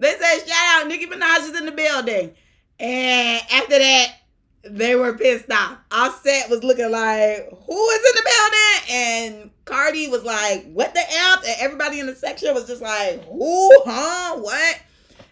They 0.00 0.12
said, 0.12 0.48
shout 0.48 0.82
out, 0.82 0.88
Nicki 0.88 1.04
Minaj 1.06 1.40
is 1.40 1.60
in 1.60 1.66
the 1.66 1.72
building. 1.72 2.32
And 2.78 3.42
after 3.52 3.78
that, 3.78 4.16
they 4.62 4.94
were 4.94 5.12
pissed 5.12 5.50
off. 5.52 5.76
Offset 5.92 6.48
was 6.48 6.64
looking 6.64 6.90
like, 6.90 7.50
who 7.66 7.90
is 7.90 8.04
in 8.08 8.14
the 8.14 8.30
building? 8.30 8.90
And 8.90 9.50
Cardi 9.66 10.08
was 10.08 10.24
like, 10.24 10.72
what 10.72 10.94
the 10.94 11.00
F? 11.00 11.44
And 11.46 11.56
everybody 11.60 12.00
in 12.00 12.06
the 12.06 12.16
section 12.16 12.54
was 12.54 12.66
just 12.66 12.80
like, 12.80 13.22
who, 13.26 13.82
huh, 13.84 14.38
what? 14.38 14.80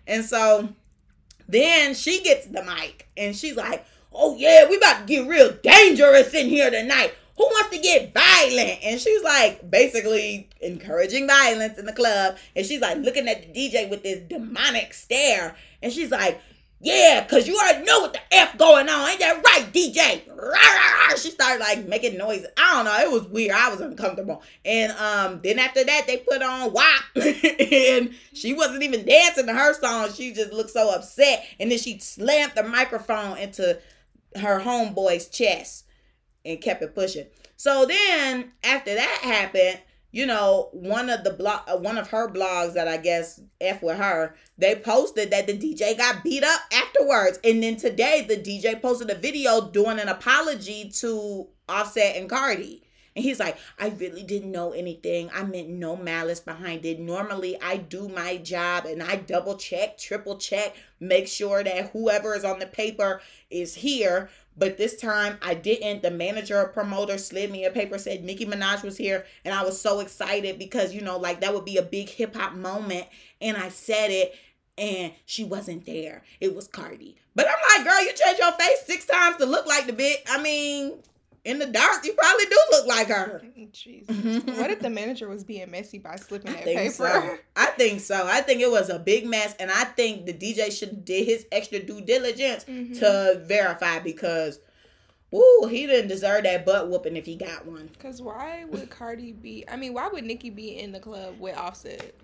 And 0.06 0.22
so 0.22 0.68
then 1.48 1.94
she 1.94 2.22
gets 2.22 2.46
the 2.46 2.62
mic 2.62 3.08
and 3.16 3.34
she's 3.34 3.56
like, 3.56 3.86
oh 4.18 4.34
yeah, 4.36 4.68
we 4.68 4.76
about 4.76 5.00
to 5.00 5.04
get 5.06 5.26
real 5.26 5.52
dangerous 5.62 6.34
in 6.34 6.48
here 6.48 6.70
tonight. 6.70 7.14
Who 7.36 7.44
wants 7.44 7.70
to 7.70 7.78
get 7.80 8.12
violent? 8.12 8.80
And 8.82 9.00
she's 9.00 9.22
like 9.22 9.70
basically 9.70 10.50
encouraging 10.60 11.28
violence 11.28 11.78
in 11.78 11.86
the 11.86 11.92
club. 11.92 12.36
And 12.56 12.66
she's 12.66 12.80
like 12.80 12.98
looking 12.98 13.28
at 13.28 13.54
the 13.54 13.58
DJ 13.70 13.88
with 13.88 14.02
this 14.02 14.18
demonic 14.28 14.92
stare. 14.92 15.54
And 15.80 15.92
she's 15.92 16.10
like, 16.10 16.40
yeah, 16.80 17.24
cause 17.28 17.46
you 17.46 17.56
already 17.56 17.84
know 17.84 18.00
what 18.00 18.12
the 18.12 18.20
F 18.32 18.58
going 18.58 18.88
on. 18.88 19.08
Ain't 19.08 19.20
that 19.20 19.42
right, 19.44 19.72
DJ? 19.72 20.22
She 21.16 21.30
started 21.30 21.60
like 21.60 21.86
making 21.88 22.16
noise. 22.18 22.44
I 22.56 22.74
don't 22.74 22.84
know. 22.84 22.98
It 22.98 23.10
was 23.10 23.28
weird. 23.28 23.52
I 23.52 23.70
was 23.70 23.80
uncomfortable. 23.80 24.42
And 24.64 24.92
um, 24.92 25.40
then 25.42 25.58
after 25.58 25.82
that, 25.84 26.06
they 26.06 26.18
put 26.18 26.42
on 26.42 26.72
WAP. 26.72 27.04
and 27.72 28.14
she 28.32 28.52
wasn't 28.52 28.82
even 28.82 29.06
dancing 29.06 29.46
to 29.46 29.54
her 29.54 29.74
song. 29.74 30.12
She 30.12 30.32
just 30.32 30.52
looked 30.52 30.70
so 30.70 30.90
upset. 30.94 31.46
And 31.58 31.70
then 31.70 31.78
she 31.78 31.98
slammed 31.98 32.52
the 32.54 32.62
microphone 32.64 33.38
into 33.38 33.80
her 34.36 34.60
homeboy's 34.60 35.28
chest 35.28 35.84
and 36.44 36.60
kept 36.60 36.82
it 36.82 36.94
pushing. 36.94 37.26
So 37.56 37.86
then 37.86 38.52
after 38.62 38.94
that 38.94 39.18
happened, 39.22 39.80
you 40.10 40.24
know, 40.24 40.70
one 40.72 41.10
of 41.10 41.22
the 41.24 41.32
blog, 41.32 41.60
uh, 41.68 41.76
one 41.76 41.98
of 41.98 42.08
her 42.08 42.30
blogs 42.30 42.74
that 42.74 42.88
I 42.88 42.96
guess 42.96 43.40
f 43.60 43.82
with 43.82 43.98
her, 43.98 44.34
they 44.56 44.74
posted 44.74 45.30
that 45.30 45.46
the 45.46 45.52
DJ 45.56 45.98
got 45.98 46.24
beat 46.24 46.42
up 46.44 46.60
afterwards, 46.72 47.38
and 47.44 47.62
then 47.62 47.76
today 47.76 48.24
the 48.26 48.36
DJ 48.36 48.80
posted 48.80 49.10
a 49.10 49.14
video 49.14 49.68
doing 49.70 49.98
an 49.98 50.08
apology 50.08 50.90
to 50.96 51.48
Offset 51.68 52.16
and 52.16 52.30
Cardi. 52.30 52.82
And 53.18 53.24
he's 53.24 53.40
like, 53.40 53.58
I 53.80 53.88
really 53.88 54.22
didn't 54.22 54.52
know 54.52 54.70
anything. 54.70 55.28
I 55.34 55.42
meant 55.42 55.68
no 55.68 55.96
malice 55.96 56.38
behind 56.38 56.86
it. 56.86 57.00
Normally, 57.00 57.60
I 57.60 57.76
do 57.76 58.08
my 58.08 58.36
job 58.36 58.86
and 58.86 59.02
I 59.02 59.16
double 59.16 59.56
check, 59.56 59.98
triple 59.98 60.36
check, 60.36 60.76
make 61.00 61.26
sure 61.26 61.64
that 61.64 61.90
whoever 61.90 62.36
is 62.36 62.44
on 62.44 62.60
the 62.60 62.66
paper 62.66 63.20
is 63.50 63.74
here. 63.74 64.30
But 64.56 64.78
this 64.78 64.94
time 64.94 65.36
I 65.42 65.54
didn't. 65.54 66.02
The 66.02 66.12
manager 66.12 66.60
or 66.60 66.68
promoter 66.68 67.18
slid 67.18 67.50
me 67.50 67.64
a 67.64 67.72
paper, 67.72 67.98
said 67.98 68.22
Nicki 68.22 68.46
Minaj 68.46 68.84
was 68.84 68.96
here. 68.96 69.26
And 69.44 69.52
I 69.52 69.64
was 69.64 69.80
so 69.80 69.98
excited 69.98 70.56
because, 70.56 70.94
you 70.94 71.00
know, 71.00 71.18
like 71.18 71.40
that 71.40 71.52
would 71.52 71.64
be 71.64 71.78
a 71.78 71.82
big 71.82 72.08
hip 72.08 72.36
hop 72.36 72.54
moment. 72.54 73.08
And 73.40 73.56
I 73.56 73.70
said 73.70 74.12
it 74.12 74.32
and 74.78 75.12
she 75.26 75.42
wasn't 75.42 75.86
there. 75.86 76.22
It 76.40 76.54
was 76.54 76.68
Cardi. 76.68 77.16
But 77.34 77.48
I'm 77.48 77.84
like, 77.84 77.84
girl, 77.84 78.00
you 78.04 78.12
changed 78.12 78.38
your 78.38 78.52
face 78.52 78.84
six 78.84 79.06
times 79.06 79.38
to 79.38 79.46
look 79.46 79.66
like 79.66 79.86
the 79.86 79.92
bitch. 79.92 80.22
I 80.28 80.40
mean, 80.40 81.00
in 81.44 81.58
the 81.58 81.66
dark, 81.66 82.04
you 82.04 82.12
probably 82.14 82.44
do 82.46 82.58
look 82.72 82.86
like 82.86 83.08
her. 83.08 83.42
Jesus. 83.72 84.44
what 84.58 84.70
if 84.70 84.80
the 84.80 84.90
manager 84.90 85.28
was 85.28 85.44
being 85.44 85.70
messy 85.70 85.98
by 85.98 86.16
slipping 86.16 86.50
I 86.50 86.54
that 86.54 86.64
think 86.64 86.78
paper? 86.80 86.92
so. 86.92 87.38
I 87.56 87.66
think 87.66 88.00
so. 88.00 88.26
I 88.26 88.40
think 88.40 88.60
it 88.60 88.70
was 88.70 88.88
a 88.90 88.98
big 88.98 89.26
mess, 89.26 89.54
and 89.60 89.70
I 89.70 89.84
think 89.84 90.26
the 90.26 90.32
DJ 90.34 90.70
should 90.76 91.04
did 91.04 91.26
his 91.26 91.46
extra 91.52 91.78
due 91.80 92.00
diligence 92.00 92.64
Mhm. 92.64 92.98
to 93.00 93.42
verify 93.46 93.98
because, 94.00 94.60
woo, 95.30 95.66
he 95.68 95.86
didn't 95.86 96.08
deserve 96.08 96.42
that 96.44 96.66
butt 96.66 96.88
whooping 96.90 97.16
if 97.16 97.26
he 97.26 97.36
got 97.36 97.66
one. 97.66 97.90
Cause 97.98 98.20
why 98.20 98.64
would 98.64 98.90
Cardi 98.90 99.32
be? 99.32 99.64
I 99.68 99.76
mean, 99.76 99.94
why 99.94 100.08
would 100.08 100.24
Nicki 100.24 100.50
be 100.50 100.78
in 100.78 100.92
the 100.92 101.00
club 101.00 101.38
with 101.38 101.56
Offset? 101.56 102.14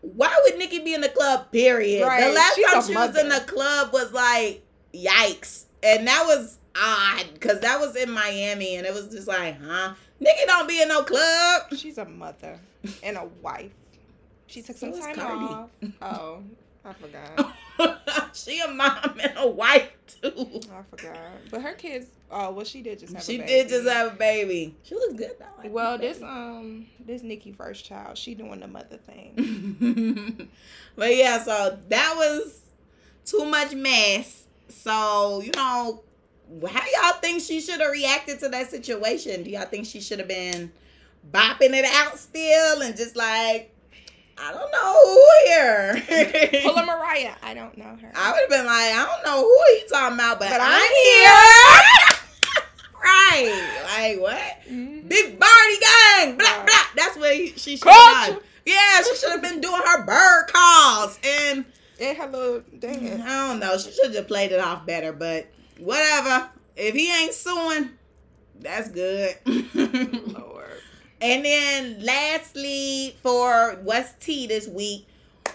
why 0.00 0.36
would 0.42 0.58
Nicki 0.58 0.80
be 0.80 0.94
in 0.94 1.00
the 1.00 1.08
club? 1.08 1.52
Period. 1.52 2.04
Right, 2.04 2.24
The 2.26 2.32
last 2.32 2.56
she's 2.56 2.66
time 2.66 2.82
she 2.82 2.94
was 2.96 3.16
in 3.16 3.28
the 3.28 3.38
club 3.46 3.92
was 3.92 4.12
like, 4.12 4.64
yikes, 4.92 5.66
and 5.82 6.06
that 6.06 6.24
was 6.26 6.58
odd 6.76 7.26
because 7.34 7.60
that 7.60 7.80
was 7.80 7.96
in 7.96 8.10
Miami, 8.10 8.76
and 8.76 8.86
it 8.86 8.92
was 8.92 9.08
just 9.08 9.28
like, 9.28 9.60
huh? 9.60 9.94
Nicki 10.20 10.40
don't 10.46 10.68
be 10.68 10.80
in 10.80 10.88
no 10.88 11.02
club. 11.02 11.62
She's 11.76 11.98
a 11.98 12.04
mother 12.04 12.58
and 13.02 13.16
a 13.16 13.24
wife. 13.40 13.72
She 14.46 14.62
took 14.62 14.76
some 14.76 14.92
time 14.92 15.14
Cardi. 15.14 15.44
off. 15.44 15.70
Oh, 16.02 16.42
I 16.84 16.92
forgot. 16.92 18.32
she 18.34 18.60
a 18.60 18.68
mom 18.68 19.18
and 19.22 19.32
a 19.36 19.48
wife 19.48 19.90
too. 20.20 20.60
I 20.72 20.82
forgot. 20.94 21.16
But 21.50 21.62
her 21.62 21.72
kids. 21.72 22.06
Oh, 22.30 22.50
well, 22.52 22.64
she 22.64 22.82
did 22.82 22.98
just 22.98 23.14
have. 23.14 23.22
She 23.22 23.36
a 23.36 23.38
did 23.38 23.68
baby. 23.68 23.68
just 23.70 23.88
have 23.88 24.12
a 24.12 24.16
baby. 24.16 24.74
She 24.82 24.94
looks 24.94 25.14
good 25.14 25.32
though. 25.38 25.68
Well, 25.70 25.98
this 25.98 26.18
baby. 26.18 26.30
um 26.30 26.86
this 27.04 27.22
Nicki 27.22 27.52
first 27.52 27.84
child, 27.84 28.16
she 28.18 28.34
doing 28.34 28.60
the 28.60 28.68
mother 28.68 28.98
thing. 28.98 30.50
but 30.96 31.16
yeah, 31.16 31.42
so 31.42 31.78
that 31.88 32.14
was 32.16 32.60
too 33.24 33.44
much 33.44 33.74
mess. 33.74 34.44
So, 34.72 35.40
you 35.42 35.52
know, 35.54 36.02
how 36.68 36.82
y'all 37.02 37.18
think 37.20 37.42
she 37.42 37.60
should 37.60 37.80
have 37.80 37.90
reacted 37.92 38.40
to 38.40 38.48
that 38.50 38.70
situation? 38.70 39.42
Do 39.42 39.50
y'all 39.50 39.64
think 39.66 39.86
she 39.86 40.00
should 40.00 40.18
have 40.18 40.28
been 40.28 40.72
bopping 41.30 41.72
it 41.74 41.84
out 41.84 42.18
still 42.18 42.82
and 42.82 42.96
just 42.96 43.16
like, 43.16 43.68
I 44.38 44.52
don't 44.52 44.70
know 44.72 44.92
who 45.04 45.28
here? 45.46 46.62
Pull 46.64 46.76
a 46.76 46.84
Mariah. 46.86 47.34
I 47.42 47.54
don't 47.54 47.76
know 47.76 47.96
her. 48.00 48.12
I 48.14 48.32
would 48.32 48.40
have 48.40 48.48
been 48.50 48.66
like, 48.66 48.92
I 48.94 49.06
don't 49.06 49.24
know 49.24 49.42
who 49.42 49.64
he 49.76 49.86
talking 49.88 50.14
about, 50.16 50.38
but, 50.40 50.50
But 50.50 50.60
I'm, 50.60 50.82
I'm 50.82 50.90
here. 51.04 52.62
right. 53.04 53.82
Like, 53.84 54.20
what? 54.20 54.62
Mhm. 54.70 55.08
Big 55.08 55.38
Bardi 55.38 55.78
gang. 55.80 56.36
Blah, 56.38 56.64
blah. 56.64 56.74
That's 56.96 57.16
what 57.16 57.34
he, 57.34 57.48
she 57.56 57.76
should 57.76 57.88
have 57.88 58.28
done. 58.34 58.40
Yeah, 58.64 59.02
she 59.02 59.16
should 59.16 59.30
have 59.30 59.42
been 59.42 59.60
doing 59.60 59.82
her 59.84 60.04
bird 60.04 60.46
calls. 60.52 60.71
And 62.02 62.18
her 62.18 62.26
little. 62.26 62.62
I 62.82 63.48
don't 63.48 63.60
know. 63.60 63.78
She 63.78 63.92
should 63.92 64.12
have 64.14 64.26
played 64.26 64.50
it 64.50 64.58
off 64.58 64.84
better, 64.84 65.12
but 65.12 65.46
whatever. 65.78 66.48
If 66.76 66.94
he 66.94 67.12
ain't 67.14 67.32
suing, 67.32 67.90
that's 68.58 68.88
good. 68.88 69.36
Lord. 69.46 70.66
and 71.20 71.44
then 71.44 72.04
lastly, 72.04 73.16
for 73.22 73.78
What's 73.82 74.14
Tea 74.14 74.48
this 74.48 74.66
week, 74.66 75.06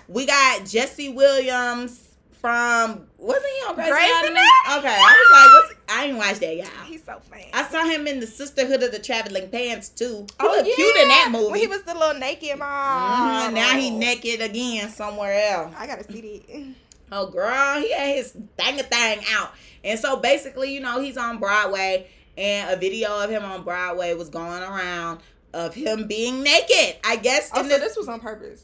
we 0.08 0.26
got 0.26 0.66
Jesse 0.66 1.10
Williams 1.10 2.07
from 2.40 3.08
wasn't 3.18 3.46
he 3.46 3.68
on 3.70 3.76
Grey's, 3.76 3.90
Grey's 3.90 4.06
Anatomy? 4.10 4.40
Anatomy? 4.40 4.80
Okay, 4.80 4.96
I 5.00 5.14
was 5.32 5.32
like, 5.34 5.52
what's, 5.54 5.74
I 5.90 6.06
didn't 6.08 6.18
watch 6.18 6.40
that, 6.40 6.56
y'all. 6.56 6.86
He's 6.86 7.04
so 7.04 7.20
fan. 7.20 7.46
I 7.54 7.64
saw 7.68 7.84
him 7.86 8.08
in 8.08 8.20
the 8.20 8.28
Sisterhood 8.28 8.84
of 8.84 8.92
the 8.92 9.00
Traveling 9.00 9.50
Pants 9.50 9.90
too. 9.90 10.26
He 10.28 10.36
oh, 10.40 10.46
looked 10.56 10.68
yeah. 10.68 10.76
cute 10.76 10.96
in 10.98 11.08
that 11.08 11.30
movie. 11.32 11.52
When 11.52 11.60
he 11.60 11.68
was 11.68 11.84
the 11.84 11.94
little 11.94 12.20
naked 12.20 12.58
mom. 12.60 13.52
Mhm, 13.52 13.54
Now 13.56 13.78
he 13.78 13.90
naked 13.90 14.42
again 14.42 14.90
somewhere 14.90 15.52
else. 15.52 15.74
I 15.78 15.88
gotta 15.88 16.04
see 16.12 16.44
that. 16.48 16.74
Oh 17.12 17.28
girl, 17.28 17.80
he 17.82 17.92
had 17.92 18.16
his 18.18 18.32
thing 18.58 18.80
a 18.80 18.84
thing 18.84 19.20
out. 19.32 19.52
And 19.84 20.00
so 20.00 20.18
basically, 20.18 20.74
you 20.74 20.80
know, 20.82 21.00
he's 21.00 21.18
on 21.18 21.38
Broadway 21.40 22.08
and 22.38 22.70
a 22.70 22.76
video 22.76 23.24
of 23.24 23.30
him 23.30 23.44
on 23.46 23.64
Broadway 23.64 24.14
was 24.14 24.30
going 24.30 24.62
around 24.62 25.22
of 25.54 25.74
him 25.74 26.08
being 26.08 26.44
naked. 26.44 26.98
I 27.06 27.16
guess 27.16 27.50
Oh, 27.54 27.64
so 27.64 27.70
the- 27.70 27.78
this 27.80 27.96
was 27.96 28.08
on 28.10 28.20
purpose. 28.20 28.64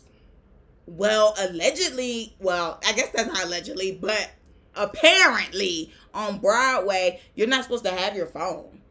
Well, 0.86 1.34
allegedly, 1.40 2.36
well, 2.40 2.80
I 2.86 2.94
guess 2.94 3.10
that's 3.10 3.28
not 3.28 3.46
allegedly, 3.46 3.98
but 4.00 4.32
apparently 4.76 5.92
on 6.14 6.40
Broadway, 6.40 7.22
you're 7.36 7.48
not 7.48 7.64
supposed 7.64 7.86
to 7.86 7.92
have 7.92 8.16
your 8.16 8.28
phone. 8.28 8.82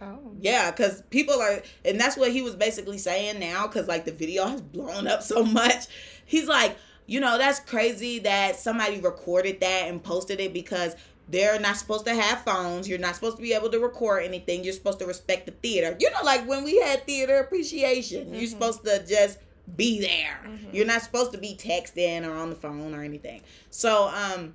Oh. 0.00 0.18
Yeah, 0.40 0.70
because 0.70 1.02
people 1.10 1.40
are, 1.40 1.62
and 1.84 1.98
that's 1.98 2.16
what 2.16 2.30
he 2.30 2.42
was 2.42 2.54
basically 2.54 2.98
saying 2.98 3.40
now, 3.40 3.66
because 3.66 3.88
like 3.88 4.04
the 4.04 4.12
video 4.12 4.46
has 4.46 4.60
blown 4.60 5.06
up 5.06 5.22
so 5.22 5.42
much. 5.42 5.86
He's 6.26 6.46
like, 6.46 6.76
you 7.06 7.20
know, 7.20 7.38
that's 7.38 7.60
crazy 7.60 8.18
that 8.20 8.56
somebody 8.56 9.00
recorded 9.00 9.60
that 9.60 9.88
and 9.88 10.02
posted 10.02 10.40
it 10.40 10.52
because 10.52 10.96
they're 11.28 11.58
not 11.58 11.76
supposed 11.76 12.04
to 12.06 12.14
have 12.14 12.42
phones. 12.42 12.88
You're 12.88 12.98
not 12.98 13.14
supposed 13.14 13.36
to 13.36 13.42
be 13.42 13.52
able 13.54 13.70
to 13.70 13.78
record 13.78 14.24
anything. 14.24 14.64
You're 14.64 14.74
supposed 14.74 14.98
to 14.98 15.06
respect 15.06 15.46
the 15.46 15.52
theater. 15.52 15.96
You 15.98 16.10
know, 16.10 16.20
like 16.24 16.46
when 16.46 16.62
we 16.62 16.78
had 16.78 17.06
theater 17.06 17.38
appreciation, 17.38 18.34
you're 18.34 18.42
Mhm. 18.42 18.50
supposed 18.50 18.84
to 18.84 19.04
just 19.06 19.38
be 19.76 20.00
there. 20.00 20.40
Mhm. 20.44 20.72
You're 20.72 20.86
not 20.86 21.02
supposed 21.02 21.32
to 21.32 21.38
be 21.38 21.54
texting 21.56 22.26
or 22.26 22.36
on 22.36 22.50
the 22.50 22.56
phone 22.56 22.94
or 22.94 23.02
anything. 23.02 23.42
So, 23.70 24.08
um, 24.08 24.54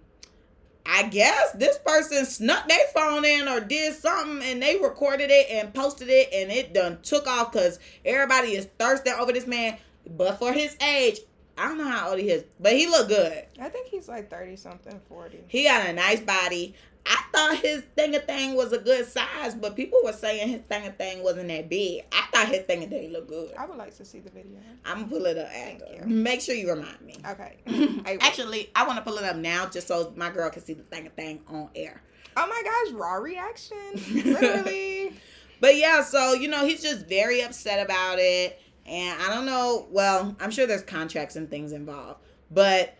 I 0.86 1.04
guess 1.04 1.52
this 1.52 1.78
person 1.78 2.26
snuck 2.26 2.68
their 2.68 2.88
phone 2.94 3.24
in 3.24 3.48
or 3.48 3.60
did 3.60 3.94
something 3.96 4.42
and 4.48 4.62
they 4.62 4.78
recorded 4.78 5.30
it 5.30 5.48
and 5.50 5.74
posted 5.74 6.10
it 6.10 6.30
and 6.34 6.52
it 6.52 6.74
done 6.74 7.00
took 7.04 7.28
off 7.28 7.52
because 7.52 7.78
everybody 8.04 8.56
is 8.56 8.68
thirsting 8.80 9.14
over 9.14 9.32
this 9.32 9.46
man. 9.46 9.78
But 10.10 10.40
for 10.40 10.52
his 10.52 10.76
age, 10.82 11.20
I 11.58 11.68
don't 11.68 11.78
know 11.78 11.88
how 11.88 12.10
old 12.10 12.20
he 12.20 12.32
is, 12.32 12.46
but 12.60 12.74
he 12.74 12.88
look 12.88 13.10
good. 13.10 13.46
I 13.60 13.70
think 13.70 13.88
he's 13.88 14.08
like 14.08 14.32
30 14.32 14.56
something, 14.56 15.00
40. 15.08 15.44
He 15.48 15.66
got 15.66 15.88
a 15.88 15.94
nice 15.94 16.20
body. 16.20 16.74
I 17.06 17.24
thought 17.34 17.58
his 17.58 17.82
thing 17.96 18.16
of 18.16 18.26
thing 18.26 18.56
was 18.56 18.72
a 18.74 18.78
good 18.78 19.06
size, 19.08 19.56
but 19.56 19.76
people 19.76 20.00
were 20.04 20.14
saying 20.14 20.50
his 20.50 20.62
thing 20.62 20.86
of 20.86 20.96
thing 20.98 21.24
wasn't 21.24 21.48
that 21.48 21.70
big. 21.70 22.04
I 22.12 22.26
thought 22.32 22.48
his 22.48 22.62
thing 22.66 22.84
of 22.84 22.90
thing 22.90 23.12
looked 23.12 23.30
good. 23.30 23.54
I 23.58 23.66
would 23.66 23.78
like 23.78 23.96
to 23.98 24.06
see 24.06 24.20
the 24.20 24.30
video. 24.30 24.60
I'm 24.86 25.00
gonna 25.02 25.08
pull 25.08 25.26
it 25.26 25.38
up 25.38 25.50
Thank 25.50 25.82
after. 25.82 25.94
you. 25.96 26.06
Make 26.06 26.42
sure 26.42 26.56
you 26.56 26.70
remind 26.70 27.02
me. 27.02 27.16
Okay. 27.28 27.58
I. 28.06 28.18
Actually, 28.22 28.70
I 28.76 28.86
want 28.86 28.98
to 28.98 29.04
pull 29.04 29.18
it 29.18 29.24
up 29.24 29.36
now 29.36 29.68
just 29.68 29.88
so 29.88 30.14
my 30.16 30.30
girl 30.30 30.50
can 30.50 30.62
see 30.64 30.74
the 30.74 30.84
thing 30.84 31.08
of 31.08 31.14
thing 31.14 31.42
on 31.48 31.70
air. 31.76 32.02
Oh 32.38 32.48
my 32.48 32.62
gosh, 32.64 32.94
raw 33.00 33.16
reaction. 33.16 33.78
Literally. 34.14 35.14
But 35.62 35.78
yeah, 35.78 36.02
so 36.04 36.34
you 36.34 36.48
know, 36.48 36.66
he's 36.66 36.82
just 36.82 37.08
very 37.08 37.42
upset 37.42 37.86
about 37.86 38.18
it. 38.18 38.60
And 38.88 39.22
I 39.22 39.30
don't 39.30 39.46
know, 39.46 39.88
well, 39.92 40.36
I'm 40.40 40.50
sure 40.50 40.66
there's 40.66 40.82
contracts 40.82 41.36
and 41.36 41.50
things 41.50 41.72
involved. 41.72 42.20
But 42.50 42.98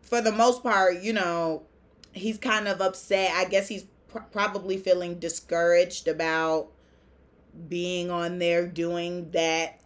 for 0.00 0.20
the 0.20 0.30
most 0.30 0.62
part, 0.62 1.02
you 1.02 1.12
know, 1.12 1.64
he's 2.14 2.38
kind 2.38 2.66
of 2.68 2.80
upset. 2.80 3.32
I 3.34 3.44
guess 3.44 3.68
he's 3.68 3.84
pr- 4.08 4.18
probably 4.32 4.76
feeling 4.78 5.18
discouraged 5.18 6.08
about 6.08 6.68
being 7.68 8.10
on 8.10 8.38
there 8.38 8.66
doing 8.66 9.30
that 9.32 9.80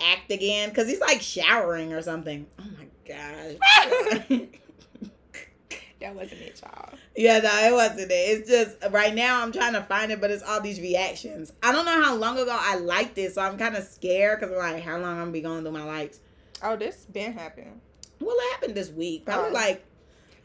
act 0.00 0.30
again 0.32 0.72
cuz 0.72 0.88
he's 0.88 1.00
like 1.00 1.20
showering 1.20 1.92
or 1.92 2.02
something. 2.02 2.46
Oh 2.58 2.64
my 2.78 2.86
gosh. 3.06 4.28
that 6.00 6.14
wasn't 6.14 6.40
it, 6.40 6.60
y'all. 6.62 6.90
Yeah, 7.16 7.40
no, 7.40 7.50
it 7.68 7.72
wasn't 7.72 8.12
it. 8.12 8.14
It's 8.14 8.48
just 8.48 8.76
right 8.92 9.14
now 9.14 9.42
I'm 9.42 9.50
trying 9.52 9.72
to 9.72 9.82
find 9.82 10.12
it, 10.12 10.20
but 10.20 10.30
it's 10.30 10.42
all 10.42 10.60
these 10.60 10.80
reactions. 10.80 11.52
I 11.62 11.72
don't 11.72 11.84
know 11.84 12.00
how 12.02 12.14
long 12.14 12.38
ago 12.38 12.56
I 12.58 12.76
liked 12.76 13.18
it, 13.18 13.34
so 13.34 13.42
I'm 13.42 13.58
kind 13.58 13.76
of 13.76 13.82
scared 13.84 14.38
because 14.40 14.52
I'm 14.54 14.74
like, 14.74 14.82
how 14.82 14.98
long 14.98 15.12
I'm 15.12 15.18
gonna 15.22 15.30
be 15.32 15.40
going 15.40 15.62
through 15.62 15.72
my 15.72 15.84
likes? 15.84 16.20
Oh, 16.62 16.76
this 16.76 17.06
been 17.06 17.32
happened. 17.32 17.80
What 18.20 18.52
happened 18.52 18.74
this 18.76 18.90
week? 18.90 19.24
Probably 19.24 19.50
Oh. 19.50 19.54
like 19.54 19.84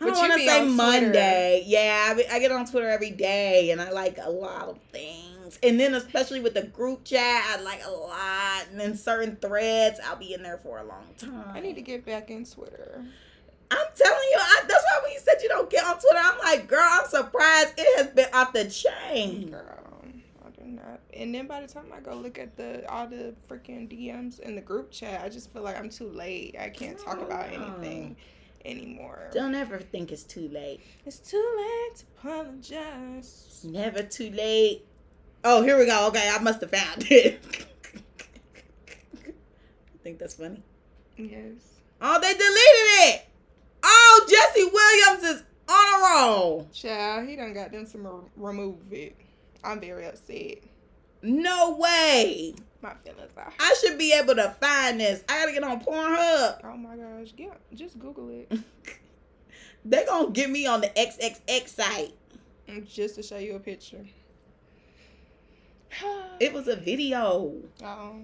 I 0.03 0.09
don't 0.11 0.17
want 0.17 0.33
to 0.33 0.39
say 0.47 0.59
Twitter. 0.59 0.71
Monday. 0.75 1.63
Yeah, 1.65 2.07
I, 2.09 2.13
be- 2.13 2.27
I 2.27 2.39
get 2.39 2.51
on 2.51 2.65
Twitter 2.65 2.89
every 2.89 3.11
day, 3.11 3.71
and 3.71 3.81
I 3.81 3.91
like 3.91 4.17
a 4.21 4.29
lot 4.29 4.69
of 4.69 4.79
things. 4.91 5.59
And 5.61 5.79
then 5.79 5.93
especially 5.93 6.39
with 6.39 6.53
the 6.55 6.63
group 6.63 7.03
chat, 7.05 7.43
I 7.47 7.61
like 7.61 7.81
a 7.85 7.91
lot. 7.91 8.67
And 8.71 8.79
then 8.79 8.95
certain 8.95 9.35
threads, 9.37 9.99
I'll 10.03 10.15
be 10.15 10.33
in 10.33 10.43
there 10.43 10.57
for 10.57 10.79
a 10.79 10.83
long 10.83 11.05
time. 11.17 11.51
I 11.53 11.59
need 11.59 11.75
to 11.75 11.81
get 11.81 12.05
back 12.05 12.29
in 12.29 12.45
Twitter. 12.45 13.03
I'm 13.71 13.87
telling 13.95 14.27
you, 14.31 14.37
I, 14.39 14.61
that's 14.67 14.83
why 14.83 14.99
when 15.03 15.11
you 15.13 15.19
said 15.19 15.35
you 15.41 15.49
don't 15.49 15.69
get 15.69 15.83
on 15.85 15.93
Twitter, 15.99 16.19
I'm 16.19 16.37
like, 16.39 16.67
girl, 16.67 16.83
I'm 16.83 17.07
surprised 17.07 17.73
it 17.77 17.97
has 17.97 18.13
been 18.13 18.27
off 18.33 18.53
the 18.53 18.65
chain. 18.69 19.49
Girl, 19.49 20.01
I 20.45 20.49
do 20.51 20.65
not. 20.67 20.99
And 21.13 21.33
then 21.33 21.47
by 21.47 21.61
the 21.61 21.67
time 21.67 21.85
I 21.95 21.99
go 21.99 22.15
look 22.15 22.37
at 22.37 22.55
the 22.55 22.87
all 22.91 23.07
the 23.07 23.33
freaking 23.49 23.87
DMs 23.89 24.39
in 24.39 24.55
the 24.55 24.61
group 24.61 24.91
chat, 24.91 25.21
I 25.23 25.29
just 25.29 25.51
feel 25.53 25.63
like 25.63 25.77
I'm 25.77 25.89
too 25.89 26.09
late. 26.09 26.55
I 26.59 26.69
can't 26.69 26.99
talk 26.99 27.19
about 27.21 27.49
anything 27.51 28.15
anymore. 28.65 29.29
Don't 29.33 29.55
ever 29.55 29.79
think 29.79 30.11
it's 30.11 30.23
too 30.23 30.47
late. 30.49 30.81
It's 31.05 31.19
too 31.19 31.45
late 31.57 31.97
to 31.97 32.05
apologize. 32.17 33.61
Never 33.63 34.03
too 34.03 34.31
late. 34.31 34.85
Oh, 35.43 35.61
here 35.61 35.77
we 35.77 35.85
go. 35.85 36.07
Okay, 36.07 36.29
I 36.31 36.39
must 36.39 36.61
have 36.61 36.71
found 36.71 37.05
it. 37.11 37.41
I 39.25 39.97
think 40.03 40.19
that's 40.19 40.35
funny. 40.35 40.63
Yes. 41.17 41.55
Oh, 42.01 42.19
they 42.19 42.33
deleted 42.33 42.49
it. 42.49 43.25
Oh, 43.83 44.25
Jesse 44.29 44.69
Williams 44.71 45.23
is 45.23 45.43
on 45.69 45.93
a 45.93 46.21
roll. 46.21 46.67
Child, 46.73 47.27
he 47.27 47.35
done 47.35 47.53
got 47.53 47.71
them 47.71 47.85
to 47.87 48.29
remove 48.35 48.91
it. 48.91 49.15
I'm 49.63 49.79
very 49.79 50.05
upset. 50.05 50.59
No 51.21 51.77
way. 51.77 52.55
My 52.83 52.93
feelings 52.95 53.31
are. 53.37 53.53
I 53.59 53.75
should 53.79 53.97
be 53.97 54.13
able 54.13 54.35
to 54.35 54.49
find 54.59 54.99
this. 54.99 55.23
I 55.29 55.39
gotta 55.39 55.53
get 55.53 55.63
on 55.63 55.79
Pornhub. 55.79 56.59
Oh 56.65 56.75
my 56.75 56.97
gosh. 56.97 57.33
Yeah, 57.37 57.53
just 57.73 57.97
Google 57.97 58.29
it. 58.29 58.51
They 59.85 60.05
gonna 60.05 60.31
get 60.31 60.49
me 60.49 60.65
on 60.65 60.79
the 60.79 60.87
XXX 60.87 61.67
site. 61.67 62.13
Mm, 62.69 62.87
just 62.87 63.15
to 63.15 63.23
show 63.23 63.37
you 63.37 63.55
a 63.55 63.59
picture. 63.59 64.05
It 66.39 66.53
was 66.53 66.67
a 66.67 66.75
video. 66.75 67.53
Oh. 67.83 68.15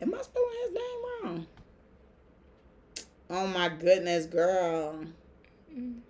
Am 0.00 0.14
I 0.14 0.22
spelling 0.22 0.48
his 0.64 0.72
name 0.72 1.24
wrong? 1.24 1.46
Oh 3.30 3.46
my 3.46 3.68
goodness, 3.70 4.26
girl. 4.26 5.04
Mm. 5.74 6.00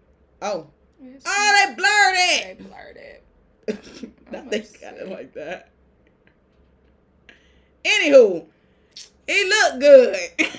Oh. 0.42 0.66
Yes. 1.00 1.22
Oh, 1.24 1.66
they 1.66 1.74
blurred 1.74 2.16
it. 2.16 2.58
They 2.58 2.64
blurred 2.64 2.96
it. 2.96 4.22
Not 4.32 4.50
they 4.50 4.60
got 4.80 4.94
it 4.94 5.08
like 5.08 5.32
that. 5.34 5.70
Anywho, 7.86 8.44
it 9.28 9.48
looked 9.48 9.80
good. 9.80 10.50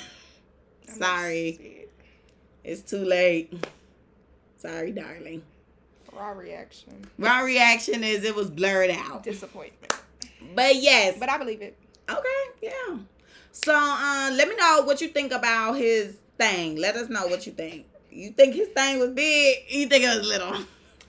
Sorry. 0.98 1.88
It's 2.64 2.82
too 2.82 3.04
late. 3.04 3.54
Sorry, 4.58 4.92
darling. 4.92 5.44
Raw 6.14 6.32
reaction. 6.32 7.06
My 7.18 7.42
reaction 7.44 8.04
is 8.04 8.24
it 8.24 8.36
was 8.36 8.50
blurred 8.50 8.92
out. 8.92 9.24
Disappointment. 9.24 9.94
But 10.56 10.76
yes. 10.78 11.18
But 11.20 11.30
I 11.30 11.38
believe 11.38 11.62
it. 11.62 11.78
Okay, 12.10 12.44
yeah. 12.62 12.98
So 13.52 13.74
uh 13.74 14.32
let 14.34 14.48
me 14.48 14.56
know 14.56 14.84
what 14.84 15.02
you 15.02 15.10
think 15.10 15.32
about 15.32 15.74
his 15.74 16.16
thing. 16.38 16.78
Let 16.78 16.96
us 16.96 17.10
know 17.10 17.28
what 17.28 17.46
you 17.46 17.52
think. 17.52 17.86
You 18.10 18.32
think 18.32 18.56
his 18.56 18.70
thing 18.70 19.00
was 19.00 19.10
big? 19.10 19.66
You 19.70 19.88
think 19.88 20.04
it 20.06 20.18
was 20.18 20.28
little? 20.28 20.56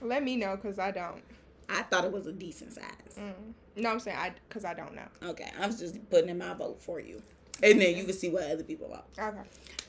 Let 0.01 0.23
me 0.23 0.35
know 0.35 0.57
because 0.57 0.77
I 0.79 0.91
don't. 0.91 1.23
I 1.69 1.83
thought 1.83 2.05
it 2.05 2.11
was 2.11 2.27
a 2.27 2.31
decent 2.31 2.73
size. 2.73 3.17
Mm. 3.17 3.53
No, 3.75 3.89
I'm 3.89 3.99
saying 3.99 4.17
I 4.17 4.31
because 4.47 4.65
I 4.65 4.73
don't 4.73 4.95
know. 4.95 5.07
Okay, 5.29 5.51
I 5.59 5.67
was 5.67 5.79
just 5.79 6.09
putting 6.09 6.29
in 6.29 6.37
my 6.37 6.53
vote 6.53 6.81
for 6.81 6.99
you. 6.99 7.21
And 7.61 7.81
then 7.81 7.95
you 7.97 8.05
can 8.05 8.13
see 8.13 8.29
what 8.29 8.43
other 8.43 8.63
people 8.63 8.87
vote. 8.87 9.03
Okay. 9.17 9.39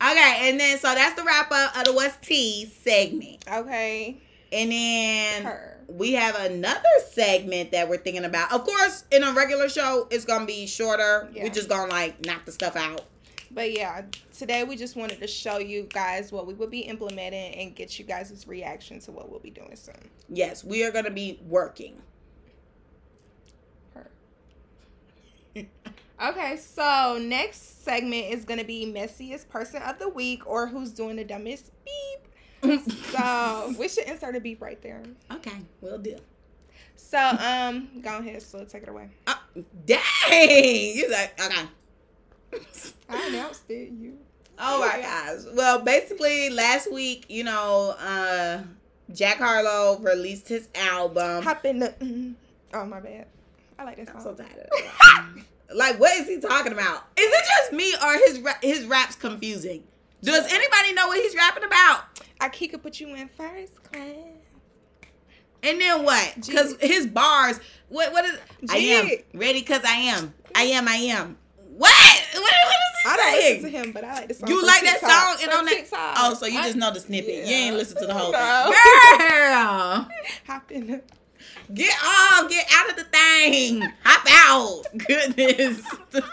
Okay, 0.02 0.48
and 0.48 0.58
then 0.58 0.78
so 0.78 0.94
that's 0.94 1.14
the 1.14 1.24
wrap 1.24 1.50
up 1.52 1.76
of 1.76 1.84
the 1.84 1.92
What's 1.92 2.16
Tea 2.26 2.66
segment. 2.66 3.44
Okay. 3.50 4.18
And 4.52 4.72
then 4.72 5.44
Her. 5.44 5.78
we 5.86 6.14
have 6.14 6.34
another 6.34 6.80
segment 7.12 7.70
that 7.70 7.88
we're 7.88 7.98
thinking 7.98 8.24
about. 8.24 8.52
Of 8.52 8.64
course, 8.64 9.04
in 9.12 9.22
a 9.22 9.32
regular 9.32 9.68
show, 9.68 10.08
it's 10.10 10.24
gonna 10.24 10.46
be 10.46 10.66
shorter. 10.66 11.28
Yeah. 11.32 11.44
We're 11.44 11.50
just 11.50 11.68
gonna 11.68 11.90
like 11.90 12.24
knock 12.24 12.44
the 12.46 12.52
stuff 12.52 12.74
out. 12.74 13.02
But 13.52 13.72
yeah, 13.72 14.02
today 14.36 14.64
we 14.64 14.76
just 14.76 14.96
wanted 14.96 15.20
to 15.20 15.26
show 15.26 15.58
you 15.58 15.86
guys 15.92 16.30
what 16.30 16.46
we 16.46 16.54
will 16.54 16.68
be 16.68 16.80
implementing 16.80 17.54
and 17.54 17.74
get 17.74 17.98
you 17.98 18.04
guys' 18.04 18.46
reaction 18.46 19.00
to 19.00 19.12
what 19.12 19.28
we'll 19.28 19.40
be 19.40 19.50
doing 19.50 19.74
soon. 19.76 20.08
Yes, 20.28 20.64
we 20.64 20.84
are 20.84 20.90
gonna 20.90 21.10
be 21.10 21.40
working. 21.46 22.00
Okay, 26.22 26.56
so 26.58 27.18
next 27.20 27.82
segment 27.84 28.26
is 28.26 28.44
gonna 28.44 28.64
be 28.64 28.84
messiest 28.86 29.48
person 29.48 29.80
of 29.82 29.98
the 29.98 30.08
week 30.08 30.46
or 30.46 30.66
who's 30.66 30.90
doing 30.92 31.16
the 31.16 31.24
dumbest 31.24 31.70
beep. 31.84 32.80
So 33.12 33.74
we 33.78 33.88
should 33.88 34.04
insert 34.04 34.36
a 34.36 34.40
beep 34.40 34.60
right 34.60 34.80
there. 34.82 35.02
okay, 35.32 35.56
we'll 35.80 35.98
do. 35.98 36.16
So 36.96 37.18
um, 37.18 37.88
go 38.02 38.18
ahead, 38.18 38.42
so 38.42 38.64
take 38.64 38.82
it 38.82 38.88
away. 38.90 39.08
Uh, 39.26 39.34
dang, 39.86 40.00
you 40.94 41.08
like 41.10 41.40
okay. 41.42 41.66
I 43.08 43.26
announced 43.28 43.64
it. 43.70 43.90
You. 43.90 44.18
Oh 44.58 44.80
my 44.80 45.00
gosh. 45.02 45.54
Well, 45.54 45.80
basically, 45.80 46.50
last 46.50 46.92
week, 46.92 47.24
you 47.30 47.44
know, 47.44 47.94
uh, 47.98 48.62
Jack 49.12 49.38
Harlow 49.38 49.98
released 50.00 50.48
his 50.48 50.68
album. 50.74 51.42
Hop 51.44 51.64
in 51.64 51.78
the. 51.78 51.88
mm. 52.00 52.34
Oh 52.74 52.84
my 52.84 53.00
bad. 53.00 53.26
I 53.78 53.84
like 53.84 53.96
that 53.96 54.14
I'm 54.14 54.20
so 54.20 54.34
tired 54.34 54.50
of 54.50 54.68
that. 54.70 55.26
Like, 55.74 55.98
what 56.00 56.16
is 56.18 56.26
he 56.26 56.38
talking 56.40 56.72
about? 56.72 57.04
Is 57.16 57.30
it 57.32 57.44
just 57.58 57.72
me 57.72 57.94
or 58.04 58.14
his 58.14 58.42
his 58.62 58.86
raps 58.86 59.14
confusing? 59.16 59.84
Does 60.22 60.46
anybody 60.52 60.92
know 60.94 61.08
what 61.08 61.18
he's 61.20 61.34
rapping 61.34 61.64
about? 61.64 62.04
Could 62.52 62.82
put 62.82 63.00
you 63.00 63.14
in 63.14 63.28
first 63.28 63.82
class. 63.82 64.14
And 65.62 65.80
then 65.80 66.04
what? 66.04 66.34
Because 66.46 66.74
his 66.80 67.06
bars, 67.06 67.60
what 67.88 68.12
what 68.12 68.24
is? 68.24 68.38
I 68.70 68.76
am 68.78 69.10
ready 69.34 69.60
because 69.60 69.82
I 69.84 69.94
am. 69.96 70.32
I 70.54 70.62
am. 70.62 70.88
I 70.88 70.94
am. 70.94 71.36
What? 71.76 71.92
What, 72.34 72.42
what 72.42 72.52
is 72.52 73.02
he 73.04 73.08
I 73.10 73.16
don't 73.16 73.40
saying? 73.40 73.62
listen 73.62 73.72
to 73.72 73.78
him, 73.78 73.92
but 73.92 74.04
I 74.04 74.12
like 74.14 74.28
the 74.28 74.34
song. 74.34 74.48
You 74.48 74.66
like 74.66 74.82
that 74.82 75.00
song 75.00 75.42
and 75.42 75.52
on 75.58 75.64
that? 75.66 75.74
TikTok. 75.74 76.14
Oh, 76.18 76.34
so 76.34 76.46
you 76.46 76.58
I- 76.58 76.62
just 76.64 76.76
know 76.76 76.92
the 76.92 77.00
snippet. 77.00 77.46
You 77.46 77.54
ain't 77.54 77.76
listen 77.76 77.96
to 78.00 78.06
the 78.06 78.14
whole 78.14 78.32
No. 78.32 78.72
thing. 78.72 79.18
Girl, 79.28 80.08
Hop 80.46 80.70
in 80.72 80.86
the. 80.86 81.02
Get 81.74 81.94
off, 82.04 82.48
get 82.50 82.66
out 82.72 82.90
of 82.90 82.96
the 82.96 83.04
thing, 83.04 83.82
hop 84.04 84.26
out. 84.28 84.82
Goodness, 85.06 85.82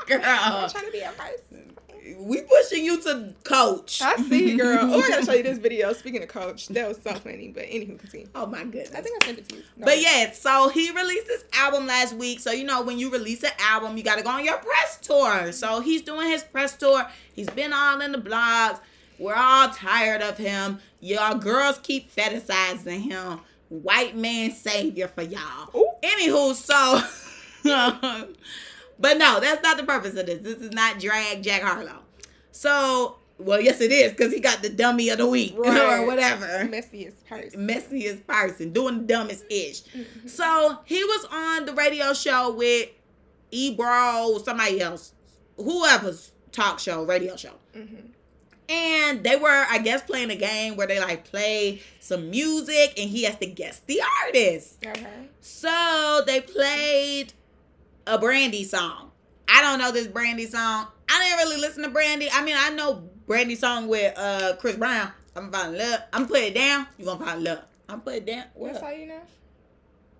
girl. 0.07 0.21
I'm 0.23 0.69
trying 0.69 0.85
to 0.85 0.91
be 0.91 0.99
a 1.01 1.11
person. 1.11 1.75
we 2.19 2.41
pushing 2.41 2.83
you 2.83 3.01
to 3.03 3.33
coach. 3.43 4.01
I 4.01 4.15
see, 4.17 4.57
girl. 4.57 4.79
Oh, 4.81 4.99
I 5.01 5.09
gotta 5.09 5.25
show 5.25 5.33
you 5.33 5.43
this 5.43 5.57
video. 5.59 5.93
Speaking 5.93 6.23
of 6.23 6.29
coach, 6.29 6.67
that 6.69 6.87
was 6.87 6.97
so 7.03 7.13
funny. 7.15 7.49
But 7.53 7.63
anywho, 7.63 7.99
continue. 7.99 8.27
Oh 8.35 8.45
my 8.45 8.63
goodness. 8.63 8.91
I 8.95 9.01
think 9.01 9.23
I 9.23 9.27
sent 9.27 9.39
it 9.39 9.49
to 9.49 9.55
you. 9.55 9.63
No. 9.77 9.85
But 9.85 10.01
yeah, 10.01 10.31
so 10.31 10.69
he 10.69 10.91
released 10.91 11.27
his 11.27 11.45
album 11.53 11.87
last 11.87 12.13
week. 12.13 12.39
So 12.39 12.51
you 12.51 12.63
know 12.63 12.81
when 12.81 12.97
you 12.97 13.11
release 13.11 13.43
an 13.43 13.51
album, 13.59 13.97
you 13.97 14.03
got 14.03 14.17
to 14.17 14.23
go 14.23 14.29
on 14.31 14.45
your 14.45 14.57
press 14.57 14.99
tour. 15.01 15.51
So 15.51 15.81
he's 15.81 16.01
doing 16.01 16.29
his 16.29 16.43
press 16.43 16.75
tour. 16.75 17.07
He's 17.33 17.49
been 17.49 17.73
all 17.73 18.01
in 18.01 18.11
the 18.11 18.19
blogs. 18.19 18.79
We're 19.19 19.35
all 19.35 19.69
tired 19.69 20.21
of 20.21 20.37
him. 20.37 20.79
Y'all 20.99 21.37
girls 21.37 21.79
keep 21.79 22.13
fetishizing 22.15 23.01
him. 23.01 23.39
White 23.69 24.15
man 24.15 24.51
savior 24.51 25.07
for 25.07 25.21
y'all. 25.23 25.69
Ooh. 25.75 25.89
Anywho, 26.03 26.53
so 26.53 27.01
but 28.99 29.17
no, 29.17 29.39
that's 29.39 29.61
not 29.63 29.77
the 29.77 29.83
purpose 29.83 30.15
of 30.15 30.25
this. 30.25 30.41
This 30.41 30.57
is 30.59 30.71
not 30.71 30.99
drag 30.99 31.43
Jack 31.43 31.61
Harlow. 31.61 31.99
So 32.51 33.17
well, 33.39 33.61
yes, 33.61 33.81
it 33.81 33.91
is 33.91 34.11
because 34.11 34.33
he 34.33 34.39
got 34.39 34.61
the 34.63 34.69
dummy 34.69 35.09
of 35.09 35.19
the 35.19 35.27
week 35.27 35.53
or 35.57 36.05
whatever 36.07 36.45
messiest 36.67 37.23
person. 37.27 37.67
messiest 37.67 38.25
person, 38.25 38.71
doing 38.71 38.99
the 38.99 39.03
dumbest 39.13 39.45
ish. 39.51 39.83
So 40.25 40.79
he 40.85 41.03
was 41.03 41.27
on 41.31 41.65
the 41.65 41.73
radio 41.73 42.13
show 42.13 42.51
with 42.55 42.89
Ebro, 43.51 44.39
somebody 44.43 44.81
else, 44.81 45.13
whoever's 45.57 46.31
talk 46.51 46.79
show, 46.79 47.03
radio 47.03 47.35
show. 47.35 47.53
Mhm. 47.75 48.09
And 48.69 49.23
they 49.23 49.37
were, 49.37 49.65
I 49.69 49.77
guess, 49.79 50.01
playing 50.01 50.29
a 50.29 50.35
game 50.35 50.75
where 50.75 50.87
they 50.87 50.99
like 50.99 51.23
play 51.23 51.81
some 51.99 52.29
music 52.29 52.93
and 52.97 53.09
he 53.09 53.23
has 53.23 53.37
to 53.37 53.45
guess 53.45 53.79
the 53.79 54.01
artist. 54.25 54.85
Okay. 54.85 55.29
So 55.39 56.23
they 56.25 56.41
played 56.41 57.33
a 58.05 58.17
Brandy 58.17 58.65
song. 58.65 59.11
I 59.47 59.61
don't 59.61 59.79
know 59.79 59.91
this 59.91 60.07
Brandy 60.07 60.45
song. 60.45 60.87
I 61.09 61.23
didn't 61.23 61.37
really 61.37 61.61
listen 61.61 61.83
to 61.83 61.89
Brandy. 61.89 62.29
I 62.31 62.43
mean, 62.43 62.55
I 62.57 62.69
know 62.71 63.09
Brandy 63.25 63.55
song 63.55 63.87
with 63.87 64.13
uh 64.17 64.55
Chris 64.59 64.75
Brown. 64.75 65.11
I'm 65.35 65.49
gonna 65.49 65.63
find 65.63 65.77
love. 65.77 65.99
I'm 66.11 66.21
gonna 66.23 66.33
put 66.33 66.41
it 66.41 66.55
down. 66.55 66.87
You 66.97 67.05
gonna 67.05 67.25
find 67.25 67.43
love. 67.43 67.59
I'm 67.87 68.01
put 68.01 68.15
it 68.15 68.25
down. 68.25 68.45
What? 68.53 68.73
That's 68.73 68.83
all 68.83 68.91
you 68.91 69.07
know. 69.07 69.21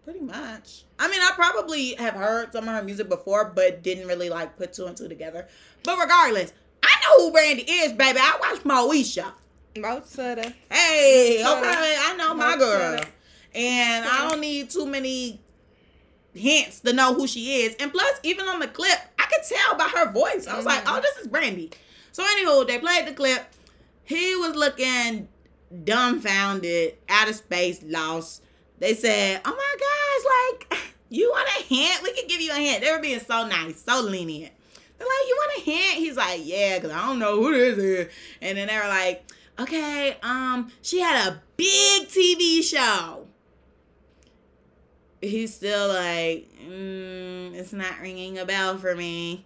Pretty 0.05 0.21
much. 0.21 0.85
I 0.97 1.09
mean, 1.09 1.19
I 1.19 1.31
probably 1.35 1.95
have 1.95 2.13
heard 2.13 2.53
some 2.53 2.65
of 2.65 2.73
her 2.73 2.81
music 2.81 3.09
before, 3.09 3.51
but 3.53 3.83
didn't 3.83 4.07
really 4.07 4.29
like 4.29 4.55
put 4.55 4.71
two 4.71 4.85
and 4.85 4.95
two 4.95 5.09
together. 5.09 5.47
But 5.83 5.99
regardless, 5.99 6.53
I 6.83 6.93
know 7.03 7.25
who 7.25 7.31
Brandy 7.31 7.63
is, 7.63 7.93
baby. 7.93 8.19
I 8.21 8.37
watch 8.39 8.63
Moesha. 8.63 9.31
Mo 9.77 10.01
Sutter. 10.05 10.53
Hey, 10.71 11.41
Mo 11.43 11.57
okay, 11.59 11.97
I 11.99 12.15
know 12.17 12.33
my 12.33 12.57
girl. 12.57 12.99
And 13.53 14.05
I 14.05 14.29
don't 14.29 14.39
need 14.41 14.69
too 14.69 14.85
many 14.85 15.39
hints 16.33 16.79
to 16.81 16.93
know 16.93 17.13
who 17.13 17.27
she 17.27 17.61
is. 17.63 17.75
And 17.79 17.91
plus, 17.91 18.19
even 18.23 18.47
on 18.47 18.59
the 18.59 18.67
clip, 18.67 18.97
I 19.17 19.23
could 19.25 19.47
tell 19.47 19.77
by 19.77 19.85
her 19.95 20.11
voice. 20.11 20.47
I 20.47 20.55
was 20.55 20.65
like, 20.65 20.83
Mhm. 20.83 20.97
oh, 20.97 21.01
this 21.01 21.17
is 21.17 21.27
Brandy. 21.27 21.71
So, 22.11 22.23
anywho, 22.23 22.67
they 22.67 22.79
played 22.79 23.07
the 23.07 23.13
clip. 23.13 23.45
He 24.03 24.35
was 24.35 24.55
looking 24.55 25.27
dumbfounded, 25.83 26.95
out 27.09 27.29
of 27.29 27.35
space, 27.35 27.81
lost. 27.83 28.43
They 28.79 28.93
said, 28.93 29.41
oh 29.43 29.49
my 29.55 30.67
gosh, 30.69 30.71
like, 30.79 30.79
you 31.09 31.29
want 31.29 31.49
a 31.59 31.63
hint? 31.63 32.03
We 32.03 32.13
could 32.13 32.29
give 32.29 32.41
you 32.41 32.51
a 32.51 32.55
hint. 32.55 32.83
They 32.83 32.91
were 32.91 32.99
being 32.99 33.19
so 33.19 33.45
nice, 33.47 33.81
so 33.83 34.01
lenient. 34.01 34.53
They're 34.97 35.07
like, 35.07 35.27
you 35.27 35.37
want 35.39 35.57
a 35.57 35.61
hint? 35.61 35.97
He's 35.97 36.17
like, 36.17 36.41
yeah, 36.43 36.75
because 36.77 36.91
I 36.91 37.05
don't 37.05 37.19
know 37.19 37.37
who 37.41 37.53
this 37.53 37.77
is. 37.77 38.13
And 38.41 38.57
then 38.57 38.67
they 38.67 38.77
were 38.77 38.87
like, 38.87 39.25
okay, 39.59 40.17
um, 40.23 40.71
she 40.81 40.99
had 40.99 41.27
a 41.27 41.41
big 41.55 42.07
TV 42.07 42.63
show. 42.63 43.27
He's 45.21 45.53
still 45.55 45.87
like, 45.89 46.47
mm, 46.61 47.53
it's 47.55 47.73
not 47.73 47.99
ringing 48.01 48.37
a 48.37 48.45
bell 48.45 48.77
for 48.77 48.95
me. 48.95 49.45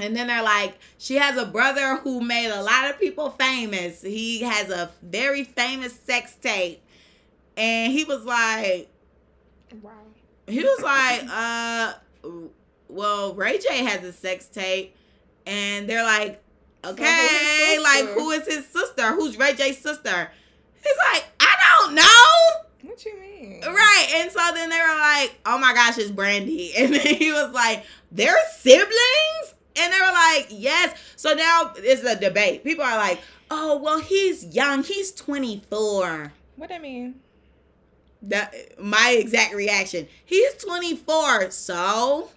And 0.00 0.16
then 0.16 0.28
they're 0.28 0.42
like, 0.42 0.78
she 0.96 1.16
has 1.16 1.36
a 1.36 1.44
brother 1.44 1.96
who 1.96 2.20
made 2.20 2.50
a 2.50 2.62
lot 2.62 2.88
of 2.88 2.98
people 3.00 3.30
famous. 3.30 4.00
He 4.02 4.42
has 4.42 4.70
a 4.70 4.90
very 5.02 5.44
famous 5.44 5.92
sex 5.92 6.34
tape. 6.40 6.82
And 7.56 7.92
he 7.92 8.04
was 8.04 8.24
like, 8.24 8.88
Wow. 9.82 9.90
he 10.46 10.60
was 10.62 10.80
like, 10.80 11.22
uh, 11.28 11.94
well, 12.88 13.34
Ray 13.34 13.58
J 13.58 13.84
has 13.84 14.02
a 14.04 14.12
sex 14.12 14.46
tape, 14.46 14.96
and 15.46 15.88
they're 15.88 16.04
like, 16.04 16.42
okay, 16.84 17.28
sister? 17.66 17.82
like 17.82 18.04
who 18.14 18.30
is 18.30 18.46
his 18.46 18.66
sister? 18.66 19.12
Who's 19.12 19.36
Ray 19.36 19.54
J's 19.54 19.78
sister? 19.78 20.30
He's 20.82 20.96
like, 21.12 21.26
I 21.40 21.54
don't 21.80 21.94
know. 21.94 22.88
What 22.88 23.04
you 23.04 23.20
mean? 23.20 23.60
Right. 23.60 24.08
And 24.16 24.30
so 24.30 24.40
then 24.54 24.70
they 24.70 24.78
were 24.78 24.98
like, 24.98 25.38
oh 25.46 25.58
my 25.58 25.74
gosh, 25.74 25.98
it's 25.98 26.10
Brandy. 26.10 26.72
And 26.78 26.94
then 26.94 27.14
he 27.14 27.32
was 27.32 27.52
like, 27.52 27.84
they're 28.10 28.36
siblings? 28.56 29.54
And 29.76 29.92
they 29.92 30.00
were 30.00 30.12
like, 30.12 30.46
yes. 30.50 30.98
So 31.16 31.34
now 31.34 31.72
it's 31.76 32.02
a 32.02 32.18
debate. 32.18 32.64
People 32.64 32.84
are 32.84 32.96
like, 32.96 33.20
oh, 33.50 33.78
well, 33.78 34.00
he's 34.00 34.44
young. 34.54 34.82
He's 34.82 35.12
24. 35.12 36.32
What 36.56 36.68
do 36.68 36.74
I 36.74 36.78
mean? 36.78 37.20
That 38.22 38.54
my 38.80 39.16
exact 39.18 39.54
reaction. 39.54 40.08
He's 40.24 40.54
24, 40.54 41.52
so 41.52 42.30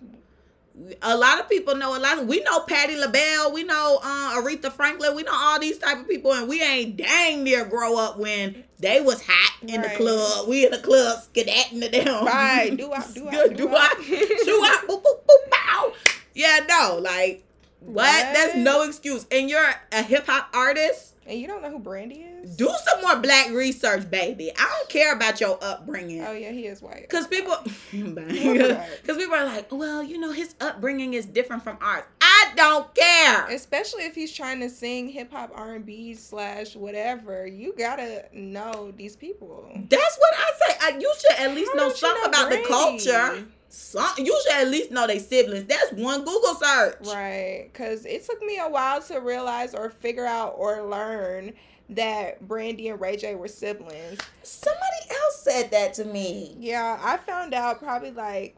a 1.02 1.18
lot 1.18 1.40
of 1.40 1.50
people 1.50 1.76
know 1.76 1.98
a 1.98 2.00
lot. 2.00 2.20
Of, 2.20 2.28
we 2.28 2.42
know 2.44 2.62
Patti 2.62 2.96
LaBelle, 2.96 3.52
we 3.54 3.64
know 3.64 4.00
uh, 4.04 4.42
Aretha 4.42 4.72
Franklin, 4.72 5.16
we 5.16 5.24
know 5.24 5.34
all 5.34 5.60
these 5.60 5.78
type 5.78 6.00
of 6.00 6.08
people, 6.08 6.34
and 6.34 6.48
we 6.48 6.62
ain't 6.62 6.98
dang 6.98 7.44
near 7.44 7.66
grow 7.66 7.98
up 7.98 8.18
when 8.18 8.64
they 8.80 9.02
was 9.02 9.22
hot 9.26 9.54
in 9.62 9.82
the 9.82 9.90
club. 9.90 10.48
We 10.48 10.66
in 10.66 10.72
the 10.72 10.80
club 10.80 11.20
skedating 11.20 11.82
to 11.82 11.90
them. 11.90 12.26
Right. 12.26 12.70
Do 12.78 12.92
I? 12.92 13.06
Do 13.14 13.28
I? 13.28 13.48
Do 13.50 13.70
I? 13.70 13.94
Do 14.46 14.54
I? 14.64 14.84
Boop, 14.88 15.04
boop, 15.04 15.24
boop, 15.28 15.50
bow. 15.52 15.94
Yeah, 16.34 16.60
no, 16.68 17.00
like 17.02 17.44
What? 17.80 18.34
That's 18.34 18.56
no 18.56 18.84
excuse. 18.84 19.26
And 19.32 19.50
you're 19.50 19.74
a 19.92 20.04
hip 20.04 20.28
hop 20.28 20.50
artist. 20.54 21.11
And 21.28 21.40
you 21.40 21.48
don't 21.48 21.62
know 21.62 21.70
who 21.70 21.80
Brandy 21.80 22.16
is? 22.16 22.56
Do 22.56 22.70
some 22.86 23.02
more 23.02 23.16
black 23.18 23.52
research, 23.52 24.10
baby. 24.10 24.52
I 24.58 24.76
don't 24.78 24.90
care 24.90 25.14
about 25.14 25.40
your 25.40 25.58
upbringing. 25.62 26.26
Oh 26.26 26.32
yeah, 26.32 26.52
he 26.52 26.66
is 26.66 26.82
white. 26.82 27.08
Cause 27.10 27.28
people, 27.28 27.56
cause 27.62 29.18
people 29.18 29.36
are 29.36 29.46
like, 29.46 29.72
well, 29.72 30.02
you 30.02 30.18
know, 30.18 30.32
his 30.32 30.56
upbringing 30.60 31.14
is 31.14 31.26
different 31.28 31.64
from 31.64 31.78
ours. 31.80 32.04
I 32.22 32.52
don't 32.56 32.94
care. 32.96 33.46
Especially 33.50 34.04
if 34.06 34.16
he's 34.16 34.34
trying 34.34 34.60
to 34.62 34.70
sing 34.70 35.10
hip 35.10 35.32
hop, 35.32 35.52
R 35.54 35.76
and 35.76 35.86
B 35.86 36.16
slash 36.16 36.76
whatever. 36.76 37.46
You 37.46 37.76
gotta 37.78 38.26
know 38.34 38.92
these 38.98 39.16
people. 39.16 39.70
That's 39.76 40.18
what 40.18 40.34
I 40.36 40.52
say. 40.68 40.78
I, 40.82 40.98
you 40.98 41.14
should 41.20 41.40
at 41.40 41.56
least 41.56 41.72
How 41.74 41.78
know 41.88 41.94
something 41.94 42.24
know 42.24 42.30
about 42.30 42.48
Brandy? 42.50 42.64
the 42.64 42.68
culture 42.68 43.48
some 43.72 44.06
you 44.18 44.38
should 44.44 44.62
at 44.62 44.68
least 44.68 44.92
know 44.92 45.08
they 45.08 45.20
siblings. 45.20 45.66
That's 45.66 45.94
one 45.94 46.26
Google 46.26 46.56
search. 46.56 47.08
Right. 47.08 47.70
Cause 47.74 48.06
it 48.06 48.26
took 48.26 48.42
me 48.42 48.60
a 48.60 48.68
while 48.68 49.02
to 49.04 49.20
realize 49.20 49.74
or 49.74 49.90
figure 49.90 50.26
out 50.26 50.56
or 50.58 50.84
learn 50.84 51.54
that 51.90 52.46
Brandy 52.48 52.90
and 52.90 53.00
Ray 53.00 53.18
J 53.18 53.36
were 53.36 53.48
siblings. 53.48 54.20
Somebody 54.44 55.10
else 55.10 55.42
said 55.42 55.72
that 55.72 55.94
to 55.96 56.06
me. 56.06 56.56
Yeah, 56.60 57.00
I 57.02 57.18
found 57.18 57.54
out 57.54 57.80
probably 57.80 58.12
like 58.12 58.58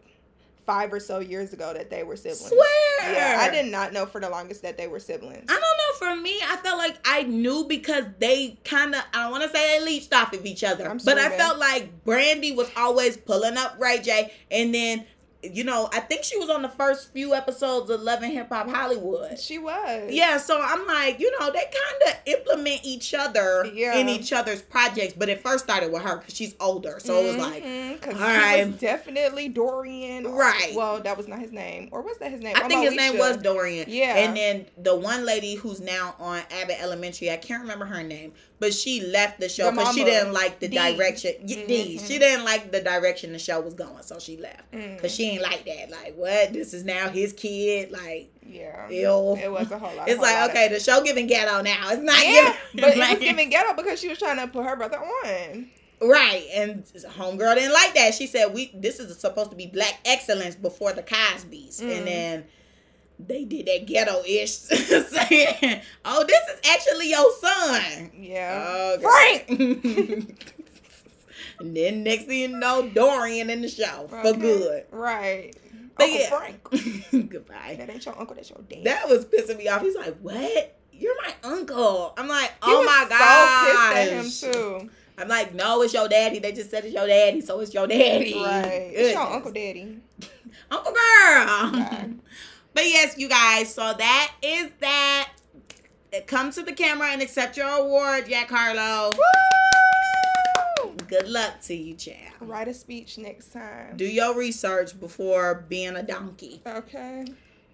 five 0.65 0.93
or 0.93 0.99
so 0.99 1.19
years 1.19 1.53
ago 1.53 1.73
that 1.73 1.89
they 1.89 2.03
were 2.03 2.15
siblings. 2.15 2.47
Swear. 2.47 3.13
Yeah, 3.13 3.37
I 3.39 3.49
did 3.49 3.71
not 3.71 3.93
know 3.93 4.05
for 4.05 4.21
the 4.21 4.29
longest 4.29 4.61
that 4.61 4.77
they 4.77 4.87
were 4.87 4.99
siblings. 4.99 5.45
I 5.49 5.53
don't 5.53 5.61
know. 5.61 5.82
For 5.99 6.15
me, 6.15 6.39
I 6.43 6.57
felt 6.57 6.77
like 6.77 6.97
I 7.05 7.23
knew 7.23 7.65
because 7.65 8.05
they 8.19 8.57
kind 8.63 8.95
of, 8.95 9.03
I 9.13 9.23
don't 9.23 9.31
want 9.31 9.43
to 9.43 9.49
say 9.49 9.79
they 9.79 9.85
leached 9.85 10.13
off 10.13 10.33
of 10.33 10.45
each 10.45 10.63
other, 10.63 10.89
I'm 10.89 10.97
but 10.97 11.17
I 11.17 11.29
felt 11.37 11.59
like 11.59 12.03
Brandy 12.03 12.51
was 12.51 12.69
always 12.75 13.17
pulling 13.17 13.57
up 13.57 13.75
Ray 13.79 13.99
J, 13.99 14.31
and 14.51 14.73
then 14.73 15.05
you 15.43 15.63
know, 15.63 15.89
I 15.91 15.99
think 15.99 16.23
she 16.23 16.37
was 16.37 16.49
on 16.49 16.61
the 16.61 16.69
first 16.69 17.11
few 17.11 17.33
episodes 17.33 17.89
of 17.89 18.01
Love 18.01 18.23
and 18.23 18.31
Hip 18.31 18.49
Hop 18.49 18.69
Hollywood. 18.69 19.39
She 19.39 19.57
was. 19.57 20.11
Yeah, 20.11 20.37
so 20.37 20.61
I'm 20.61 20.85
like, 20.87 21.19
you 21.19 21.37
know, 21.39 21.51
they 21.51 21.59
kind 21.63 22.03
of 22.07 22.15
implement 22.25 22.81
each 22.83 23.13
other 23.13 23.69
yeah. 23.73 23.97
in 23.97 24.09
each 24.09 24.31
other's 24.31 24.61
projects, 24.61 25.13
but 25.17 25.29
it 25.29 25.41
first 25.41 25.65
started 25.65 25.91
with 25.91 26.01
her 26.03 26.17
because 26.17 26.35
she's 26.35 26.55
older. 26.59 26.99
So 26.99 27.13
mm-hmm, 27.13 27.25
it 27.25 27.27
was 27.27 27.37
like, 27.37 27.63
mm-hmm, 27.63 28.15
all 28.15 28.21
right. 28.21 28.79
Definitely 28.79 29.49
Dorian. 29.49 30.25
Right. 30.25 30.73
Well, 30.75 31.01
that 31.01 31.17
was 31.17 31.27
not 31.27 31.39
his 31.39 31.51
name. 31.51 31.89
Or 31.91 32.01
was 32.01 32.17
that 32.19 32.31
his 32.31 32.41
name? 32.41 32.55
I 32.55 32.67
think 32.67 32.83
his 32.83 32.95
name 32.95 33.17
was 33.17 33.37
Dorian. 33.37 33.85
Yeah. 33.89 34.17
And 34.17 34.37
then 34.37 34.65
the 34.77 34.95
one 34.95 35.25
lady 35.25 35.55
who's 35.55 35.81
now 35.81 36.15
on 36.19 36.41
Abbott 36.51 36.77
Elementary, 36.79 37.31
I 37.31 37.37
can't 37.37 37.61
remember 37.61 37.85
her 37.85 38.03
name, 38.03 38.33
but 38.59 38.73
she 38.73 39.01
left 39.01 39.39
the 39.39 39.49
show 39.49 39.71
because 39.71 39.93
she 39.93 40.03
didn't 40.03 40.31
like 40.33 40.59
the 40.59 40.69
D. 40.69 40.77
direction. 40.77 41.33
Mm-hmm. 41.33 41.67
D. 41.67 41.97
She 41.99 42.17
didn't 42.19 42.45
like 42.45 42.71
the 42.71 42.81
direction 42.81 43.33
the 43.33 43.39
show 43.39 43.59
was 43.59 43.73
going, 43.73 44.03
so 44.03 44.19
she 44.19 44.37
left 44.37 44.71
because 44.71 45.11
mm. 45.11 45.17
she 45.17 45.32
ain't 45.33 45.41
like 45.41 45.65
that. 45.65 45.91
Like, 45.91 46.15
what? 46.15 46.53
This 46.53 46.73
is 46.73 46.83
now 46.83 47.09
his 47.09 47.33
kid. 47.33 47.91
Like, 47.91 48.31
yeah, 48.45 48.89
ew. 48.89 49.35
It 49.35 49.51
was 49.51 49.71
a 49.71 49.79
whole 49.79 49.95
lot. 49.95 50.07
It's 50.07 50.17
whole 50.17 50.25
like 50.25 50.35
lot 50.35 50.49
okay, 50.51 50.65
of... 50.67 50.73
the 50.73 50.79
show 50.79 51.03
giving 51.03 51.27
ghetto 51.27 51.61
now. 51.61 51.91
It's 51.91 52.01
not. 52.01 52.25
Yeah, 52.25 52.55
giving, 52.73 52.89
but 52.89 52.97
like, 52.97 53.11
it 53.11 53.13
was 53.19 53.27
giving 53.27 53.49
ghetto 53.49 53.73
because 53.75 53.99
she 53.99 54.09
was 54.09 54.19
trying 54.19 54.37
to 54.37 54.47
put 54.47 54.65
her 54.65 54.75
brother 54.75 54.97
on. 54.97 55.67
Right, 56.01 56.47
and 56.53 56.83
homegirl 56.85 57.55
didn't 57.55 57.73
like 57.73 57.93
that. 57.95 58.13
She 58.13 58.27
said, 58.27 58.53
"We 58.53 58.71
this 58.73 58.99
is 58.99 59.17
supposed 59.17 59.51
to 59.51 59.55
be 59.55 59.67
black 59.67 59.99
excellence 60.05 60.55
before 60.55 60.91
the 60.91 61.03
Cosby's," 61.03 61.79
mm. 61.79 61.97
and 61.97 62.07
then 62.07 62.43
they 63.19 63.45
did 63.45 63.67
that 63.67 63.85
ghetto 63.85 64.21
ish 64.25 64.51
saying, 64.51 65.81
"Oh, 66.03 66.25
this 66.27 66.41
is 66.49 66.69
actually 66.69 67.09
your 67.09 67.31
son." 67.39 68.11
Yeah, 68.17 68.95
okay. 68.97 69.45
Frank. 69.47 70.55
and 71.59 71.75
then 71.75 72.03
next 72.03 72.25
thing 72.25 72.39
you 72.39 72.47
know, 72.57 72.87
Dorian 72.87 73.49
in 73.49 73.61
the 73.61 73.69
show 73.69 74.09
okay. 74.11 74.31
for 74.33 74.37
good. 74.37 74.85
Right. 74.91 75.55
But 75.95 76.05
Uncle 76.05 76.19
yeah. 76.19 76.29
Frank. 76.29 77.29
Goodbye. 77.29 77.75
That 77.77 77.89
ain't 77.89 78.05
your 78.05 78.19
uncle. 78.19 78.35
That's 78.35 78.49
your 78.49 78.61
dad. 78.67 78.83
That 78.83 79.09
was 79.09 79.25
pissing 79.25 79.57
me 79.57 79.67
off. 79.67 79.81
He's 79.81 79.95
like, 79.95 80.17
"What? 80.19 80.79
You're 80.91 81.15
my 81.21 81.33
uncle." 81.43 82.13
I'm 82.17 82.27
like, 82.27 82.51
"Oh 82.61 82.79
he 82.79 82.85
my 82.85 83.05
god!" 83.09 84.31
So 84.31 84.51
pissed 84.51 84.51
at 84.51 84.53
him 84.53 84.53
too. 84.53 84.89
I'm 85.17 85.27
like, 85.27 85.53
"No, 85.53 85.81
it's 85.83 85.93
your 85.93 86.07
daddy. 86.07 86.39
They 86.39 86.51
just 86.51 86.71
said 86.71 86.85
it's 86.85 86.93
your 86.93 87.07
daddy, 87.07 87.41
so 87.41 87.59
it's 87.59 87.73
your 87.73 87.87
daddy." 87.87 88.33
Right. 88.35 88.91
It's 88.91 89.13
your 89.13 89.21
uncle, 89.21 89.51
daddy. 89.51 89.99
Uncle 90.71 90.93
girl. 90.93 92.09
But 92.75 92.85
yes, 92.85 93.19
you 93.19 93.29
guys, 93.29 93.71
so 93.71 93.93
that 93.95 94.33
is 94.41 94.71
that. 94.79 95.29
Come 96.25 96.51
to 96.53 96.63
the 96.63 96.73
camera 96.73 97.09
and 97.09 97.21
accept 97.21 97.55
your 97.55 97.67
award, 97.67 98.27
Jack 98.27 98.49
Harlow. 98.49 99.11
Woo! 99.15 99.72
Good 101.07 101.27
luck 101.27 101.61
to 101.63 101.75
you, 101.75 101.95
champ. 101.95 102.35
Write 102.41 102.67
a 102.67 102.73
speech 102.73 103.17
next 103.17 103.53
time. 103.53 103.97
Do 103.97 104.05
your 104.05 104.37
research 104.37 104.99
before 104.99 105.65
being 105.67 105.95
a 105.95 106.03
donkey. 106.03 106.61
Okay. 106.65 107.25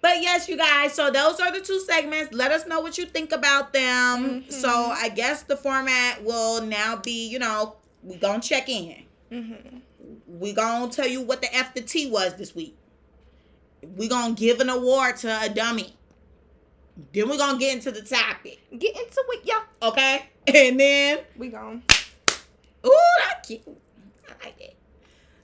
But 0.02 0.22
yes, 0.22 0.48
you 0.48 0.56
guys, 0.56 0.94
so 0.94 1.10
those 1.10 1.40
are 1.40 1.52
the 1.52 1.60
two 1.60 1.80
segments. 1.80 2.32
Let 2.32 2.52
us 2.52 2.66
know 2.66 2.80
what 2.80 2.96
you 2.96 3.04
think 3.04 3.32
about 3.32 3.72
them. 3.72 4.42
Mm-hmm. 4.42 4.50
So 4.50 4.68
I 4.68 5.10
guess 5.10 5.42
the 5.42 5.56
format 5.56 6.24
will 6.24 6.62
now 6.62 6.96
be, 6.96 7.28
you 7.28 7.38
know, 7.38 7.76
we 8.02 8.16
gonna 8.16 8.40
check 8.40 8.68
in. 8.68 9.04
Mm-hmm. 9.30 9.78
We 10.26 10.54
gonna 10.54 10.90
tell 10.90 11.06
you 11.06 11.20
what 11.20 11.42
the 11.42 11.54
F 11.54 11.74
the 11.74 11.82
T 11.82 12.10
was 12.10 12.34
this 12.36 12.54
week 12.54 12.76
we 13.96 14.08
gonna 14.08 14.34
give 14.34 14.60
an 14.60 14.68
award 14.68 15.16
to 15.18 15.42
a 15.42 15.48
dummy. 15.48 15.94
Then 17.12 17.28
we're 17.28 17.38
gonna 17.38 17.58
get 17.58 17.74
into 17.74 17.90
the 17.90 18.02
topic. 18.02 18.60
Get 18.70 18.96
into 18.96 19.24
it, 19.28 19.46
y'all. 19.46 19.90
Okay? 19.90 20.26
And 20.52 20.80
then 20.80 21.18
we 21.36 21.48
gone. 21.48 21.82
Ooh, 22.86 22.98
that's 23.18 23.46
cute. 23.48 23.62
I 23.66 24.44
like 24.44 24.60
it. 24.60 24.76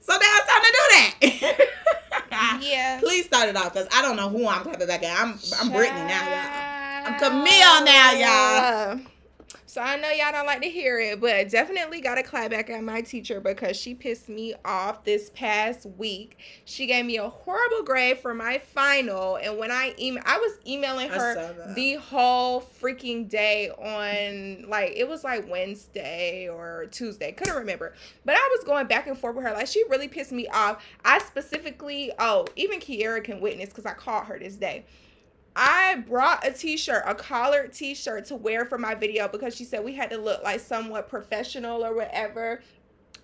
So 0.01 0.13
now 0.13 0.19
it's 0.23 0.47
time 0.47 0.63
to 0.63 0.73
do 0.73 0.85
that. 0.93 2.61
yeah. 2.63 3.01
Please 3.01 3.27
start 3.27 3.49
it 3.49 3.57
off 3.57 3.73
because 3.73 3.89
I 3.93 4.03
don't 4.03 4.17
know 4.17 4.29
who 4.29 4.47
I'm 4.47 4.63
clapping 4.63 4.87
back 4.87 5.03
at. 5.03 5.21
I'm 5.21 5.39
I'm 5.61 5.71
Brittany 5.71 6.01
now, 6.01 6.25
y'all. 6.25 6.67
I'm 7.07 7.19
Camille 7.19 7.85
now, 7.85 8.13
y'all. 8.13 9.01
So 9.77 9.83
I 9.83 9.97
know 9.97 10.09
y'all 10.09 10.33
don't 10.33 10.47
like 10.47 10.63
to 10.63 10.71
hear 10.71 10.99
it, 10.99 11.21
but 11.21 11.51
definitely 11.51 12.01
got 12.01 12.15
to 12.15 12.23
clap 12.23 12.51
back 12.51 12.71
at 12.71 12.83
my 12.83 13.03
teacher 13.03 13.43
because 13.43 13.77
she 13.77 13.93
pissed 13.93 14.27
me 14.27 14.55
off 14.65 15.05
this 15.05 15.29
past 15.35 15.85
week. 15.99 16.39
She 16.65 16.87
gave 16.87 17.05
me 17.05 17.19
a 17.19 17.29
horrible 17.29 17.83
grade 17.85 18.17
for 18.17 18.33
my 18.33 18.57
final, 18.57 19.37
and 19.37 19.59
when 19.59 19.71
I 19.71 19.95
email, 19.99 20.23
I 20.25 20.39
was 20.39 20.53
emailing 20.67 21.11
her 21.11 21.75
the 21.75 21.97
whole 21.97 22.63
freaking 22.63 23.29
day 23.29 23.69
on 23.69 24.67
like 24.67 24.95
it 24.97 25.07
was 25.07 25.23
like 25.25 25.47
Wednesday 25.47 26.49
or 26.49 26.87
Tuesday, 26.91 27.33
couldn't 27.33 27.57
remember. 27.57 27.93
But 28.25 28.37
I 28.37 28.49
was 28.57 28.65
going 28.65 28.87
back 28.87 29.07
and 29.07 29.19
forth 29.19 29.37
with 29.37 29.45
her. 29.45 29.53
Like 29.53 29.67
she 29.67 29.85
really 29.91 30.09
pissed 30.09 30.33
me 30.33 30.49
off. 30.49 30.83
I 31.05 31.19
specifically, 31.19 32.13
oh, 32.19 32.47
even 32.57 32.81
Kiera 32.81 33.23
can 33.23 33.43
witness 33.43 33.69
because 33.69 33.85
I 33.85 33.93
called 33.93 34.25
her 34.25 34.39
this 34.39 34.57
day. 34.57 34.87
I 35.59 36.05
brought 36.07 36.47
a 36.47 36.53
t-shirt, 36.53 37.03
a 37.07 37.15
collared 37.15 37.73
t-shirt 37.73 38.27
to 38.27 38.37
wear 38.37 38.67
for 38.67 38.77
my 38.77 38.95
video 38.95 39.27
because 39.27 39.57
she 39.57 39.65
said 39.65 39.83
we 39.83 39.95
had 39.95 40.11
to 40.11 40.19
look 40.19 40.45
like 40.45 40.61
somewhat 40.61 41.09
professional 41.09 41.83
or 41.83 41.95
whatever. 41.95 42.61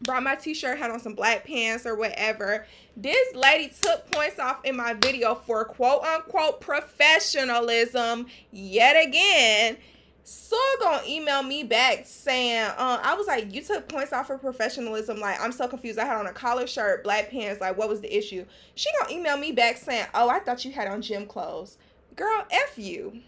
Brought 0.00 0.22
my 0.22 0.34
t-shirt, 0.34 0.78
had 0.78 0.90
on 0.90 0.98
some 0.98 1.14
black 1.14 1.44
pants 1.44 1.84
or 1.84 1.94
whatever. 1.94 2.66
This 2.96 3.34
lady 3.34 3.70
took 3.82 4.10
points 4.10 4.38
off 4.38 4.64
in 4.64 4.76
my 4.76 4.94
video 4.94 5.34
for 5.34 5.62
quote 5.66 6.02
unquote 6.04 6.62
professionalism 6.62 8.26
yet 8.50 9.06
again. 9.06 9.76
So 10.24 10.56
gonna 10.80 11.02
email 11.06 11.42
me 11.42 11.64
back 11.64 12.06
saying, 12.06 12.70
uh, 12.78 13.00
I 13.02 13.14
was 13.14 13.26
like, 13.26 13.52
you 13.54 13.60
took 13.62 13.88
points 13.88 14.12
off 14.12 14.28
for 14.28 14.38
professionalism. 14.38 15.20
Like, 15.20 15.38
I'm 15.38 15.52
so 15.52 15.68
confused. 15.68 15.98
I 15.98 16.06
had 16.06 16.16
on 16.16 16.26
a 16.26 16.32
collar 16.32 16.66
shirt, 16.66 17.04
black 17.04 17.30
pants. 17.30 17.60
Like, 17.60 17.76
what 17.76 17.90
was 17.90 18.00
the 18.00 18.16
issue? 18.16 18.46
She 18.74 18.88
gonna 19.00 19.12
email 19.12 19.36
me 19.36 19.52
back 19.52 19.76
saying, 19.76 20.06
oh, 20.14 20.30
I 20.30 20.38
thought 20.38 20.64
you 20.64 20.72
had 20.72 20.88
on 20.88 21.02
gym 21.02 21.26
clothes. 21.26 21.76
Girl, 22.14 22.44
F 22.50 22.76
you. 22.76 23.20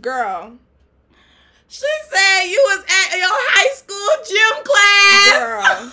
Girl. 0.00 0.54
She 1.68 1.86
said 2.08 2.44
you 2.44 2.62
was 2.66 2.84
at 2.84 3.16
your 3.18 3.28
high 3.30 3.74
school 3.74 4.08
gym 4.28 4.64
class. 4.64 5.92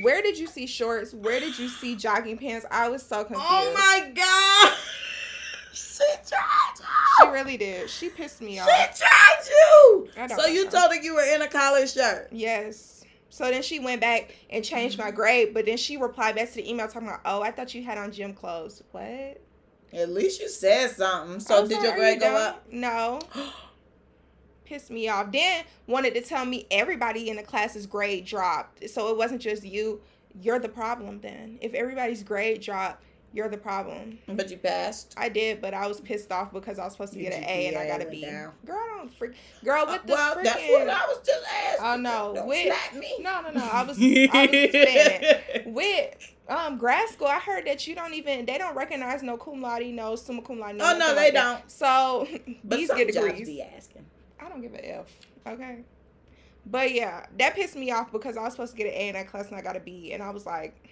Where 0.02 0.22
did 0.22 0.38
you 0.38 0.46
see 0.46 0.66
shorts? 0.66 1.12
Where 1.12 1.40
did 1.40 1.58
you 1.58 1.68
see 1.68 1.96
jogging 1.96 2.38
pants? 2.38 2.66
I 2.70 2.88
was 2.88 3.02
so 3.02 3.20
oh 3.20 3.24
confused. 3.24 3.46
Oh 3.50 3.74
my 3.74 4.10
god. 4.14 4.78
She 5.74 6.04
tried 6.28 6.74
you. 6.78 6.84
She 7.20 7.28
really 7.30 7.56
did. 7.56 7.90
She 7.90 8.08
pissed 8.08 8.40
me 8.40 8.60
off. 8.60 8.68
She 8.68 9.04
tried 9.04 9.44
you. 9.48 10.08
So 10.36 10.46
you 10.46 10.68
told 10.68 10.92
her 10.92 11.02
you 11.02 11.14
were 11.14 11.34
in 11.34 11.42
a 11.42 11.48
collar 11.48 11.86
shirt. 11.86 12.28
Yes. 12.30 13.04
So 13.28 13.50
then 13.50 13.62
she 13.62 13.80
went 13.80 14.00
back 14.00 14.32
and 14.50 14.64
changed 14.64 14.98
my 14.98 15.06
mm-hmm. 15.06 15.16
grade, 15.16 15.54
but 15.54 15.66
then 15.66 15.76
she 15.76 15.96
replied 15.96 16.36
back 16.36 16.48
to 16.50 16.54
the 16.54 16.70
email 16.70 16.86
talking 16.86 17.08
about, 17.08 17.22
"Oh, 17.24 17.42
I 17.42 17.50
thought 17.50 17.74
you 17.74 17.82
had 17.82 17.98
on 17.98 18.12
gym 18.12 18.34
clothes." 18.34 18.84
What? 18.92 19.40
At 19.92 20.10
least 20.10 20.40
you 20.40 20.48
said 20.48 20.90
something. 20.90 21.40
So 21.40 21.62
I'm 21.62 21.68
did 21.68 21.76
sorry, 21.76 21.88
your 21.88 21.96
grade 21.96 22.20
go 22.20 22.34
up? 22.34 22.66
No. 22.70 23.20
Pissed 24.64 24.90
me 24.90 25.08
off. 25.08 25.30
Then 25.30 25.64
wanted 25.86 26.14
to 26.14 26.22
tell 26.22 26.44
me 26.44 26.66
everybody 26.70 27.28
in 27.28 27.36
the 27.36 27.42
class's 27.42 27.86
grade 27.86 28.24
dropped. 28.24 28.88
So 28.88 29.10
it 29.10 29.16
wasn't 29.16 29.42
just 29.42 29.64
you. 29.64 30.00
You're 30.40 30.58
the 30.58 30.68
problem 30.68 31.20
then. 31.20 31.58
If 31.60 31.74
everybody's 31.74 32.22
grade 32.22 32.60
dropped, 32.60 33.04
you're 33.34 33.48
the 33.48 33.58
problem. 33.58 34.18
But 34.28 34.50
you 34.50 34.56
passed. 34.56 35.12
I 35.16 35.28
did, 35.28 35.60
but 35.60 35.74
I 35.74 35.86
was 35.88 36.00
pissed 36.00 36.30
off 36.32 36.52
because 36.52 36.78
I 36.78 36.84
was 36.84 36.92
supposed 36.92 37.12
to 37.14 37.18
get 37.18 37.32
an 37.34 37.42
A 37.44 37.66
and 37.66 37.76
I 37.76 37.86
got 37.86 38.00
a 38.00 38.08
B. 38.08 38.22
Down. 38.22 38.52
Girl, 38.64 38.76
I 38.78 38.96
don't 38.98 39.12
freak. 39.14 39.32
Girl, 39.64 39.84
with 39.86 39.96
uh, 39.96 40.06
the 40.06 40.12
well, 40.12 40.34
freaking. 40.36 40.42
that's 40.44 40.70
what 40.70 40.88
I 40.88 41.06
was 41.06 41.18
just 41.26 41.44
asking. 41.52 41.84
Oh 41.86 41.96
no, 41.96 42.32
don't 42.36 42.46
with 42.46 42.94
me. 42.94 43.16
no, 43.20 43.42
no, 43.42 43.50
no. 43.50 43.64
I 43.64 43.82
was, 43.82 43.98
I 44.00 44.46
was 44.46 44.50
just 44.50 44.72
saying 44.72 45.62
with 45.74 46.14
Um, 46.48 46.78
grad 46.78 47.08
school. 47.08 47.26
I 47.26 47.40
heard 47.40 47.66
that 47.66 47.86
you 47.88 47.94
don't 47.94 48.14
even 48.14 48.46
they 48.46 48.56
don't 48.56 48.76
recognize 48.76 49.22
no 49.22 49.36
cum 49.36 49.60
laude, 49.60 49.82
no 49.86 50.14
summa 50.16 50.40
cum 50.42 50.60
laude. 50.60 50.76
No 50.76 50.92
Oh, 50.94 50.98
no, 50.98 51.14
they 51.14 51.32
like 51.32 51.34
don't. 51.34 51.70
So 51.70 52.26
But 52.64 52.76
these 52.78 52.90
get 52.92 53.08
degrees. 53.12 53.46
be 53.48 53.62
asking. 53.62 54.04
I 54.40 54.48
don't 54.48 54.60
give 54.62 54.74
a 54.74 54.98
f. 55.00 55.06
Okay. 55.46 55.78
But 56.66 56.92
yeah, 56.92 57.26
that 57.38 57.54
pissed 57.54 57.76
me 57.76 57.90
off 57.90 58.10
because 58.12 58.36
I 58.36 58.42
was 58.42 58.52
supposed 58.52 58.72
to 58.72 58.78
get 58.78 58.86
an 58.86 58.94
A 58.94 59.08
in 59.08 59.14
that 59.14 59.28
class 59.28 59.48
and 59.48 59.56
I 59.56 59.60
got 59.60 59.76
a 59.76 59.80
B, 59.80 60.12
and 60.12 60.22
I 60.22 60.30
was 60.30 60.46
like, 60.46 60.83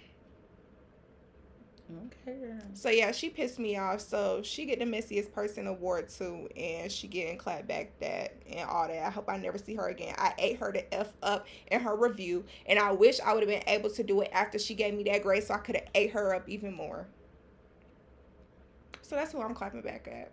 Okay. 2.27 2.53
so 2.73 2.89
yeah, 2.89 3.11
she 3.11 3.29
pissed 3.29 3.59
me 3.59 3.77
off. 3.77 4.01
So 4.01 4.41
she 4.43 4.65
get 4.65 4.79
the 4.79 4.85
messiest 4.85 5.31
person 5.31 5.67
award 5.67 6.09
too, 6.09 6.47
and 6.55 6.91
she 6.91 7.07
getting 7.07 7.37
clapped 7.37 7.67
back 7.67 7.97
that 7.99 8.33
and 8.49 8.67
all 8.69 8.87
that. 8.87 9.05
I 9.05 9.09
hope 9.09 9.29
I 9.29 9.37
never 9.37 9.57
see 9.57 9.75
her 9.75 9.87
again. 9.87 10.15
I 10.17 10.33
ate 10.37 10.57
her 10.59 10.71
to 10.71 10.93
f 10.93 11.13
up 11.21 11.47
in 11.67 11.81
her 11.81 11.95
review, 11.95 12.45
and 12.65 12.79
I 12.79 12.91
wish 12.91 13.19
I 13.19 13.33
would 13.33 13.43
have 13.43 13.49
been 13.49 13.67
able 13.67 13.89
to 13.91 14.03
do 14.03 14.21
it 14.21 14.29
after 14.33 14.59
she 14.59 14.73
gave 14.73 14.93
me 14.93 15.03
that 15.03 15.23
grade, 15.23 15.43
so 15.43 15.53
I 15.53 15.57
could 15.57 15.75
have 15.75 15.87
ate 15.95 16.11
her 16.11 16.33
up 16.33 16.47
even 16.47 16.73
more. 16.73 17.07
So 19.01 19.15
that's 19.15 19.31
who 19.31 19.41
I'm 19.41 19.53
clapping 19.53 19.81
back 19.81 20.07
at. 20.11 20.31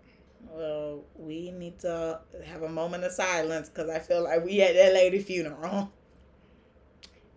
Well, 0.49 1.05
we 1.17 1.51
need 1.51 1.79
to 1.81 2.21
have 2.47 2.63
a 2.63 2.69
moment 2.69 3.05
of 3.05 3.13
silence 3.13 3.69
because 3.69 3.91
I 3.91 3.99
feel 3.99 4.25
like 4.25 4.45
we 4.45 4.61
at 4.63 4.75
that 4.75 4.95
lady 4.95 5.19
funeral. 5.19 5.93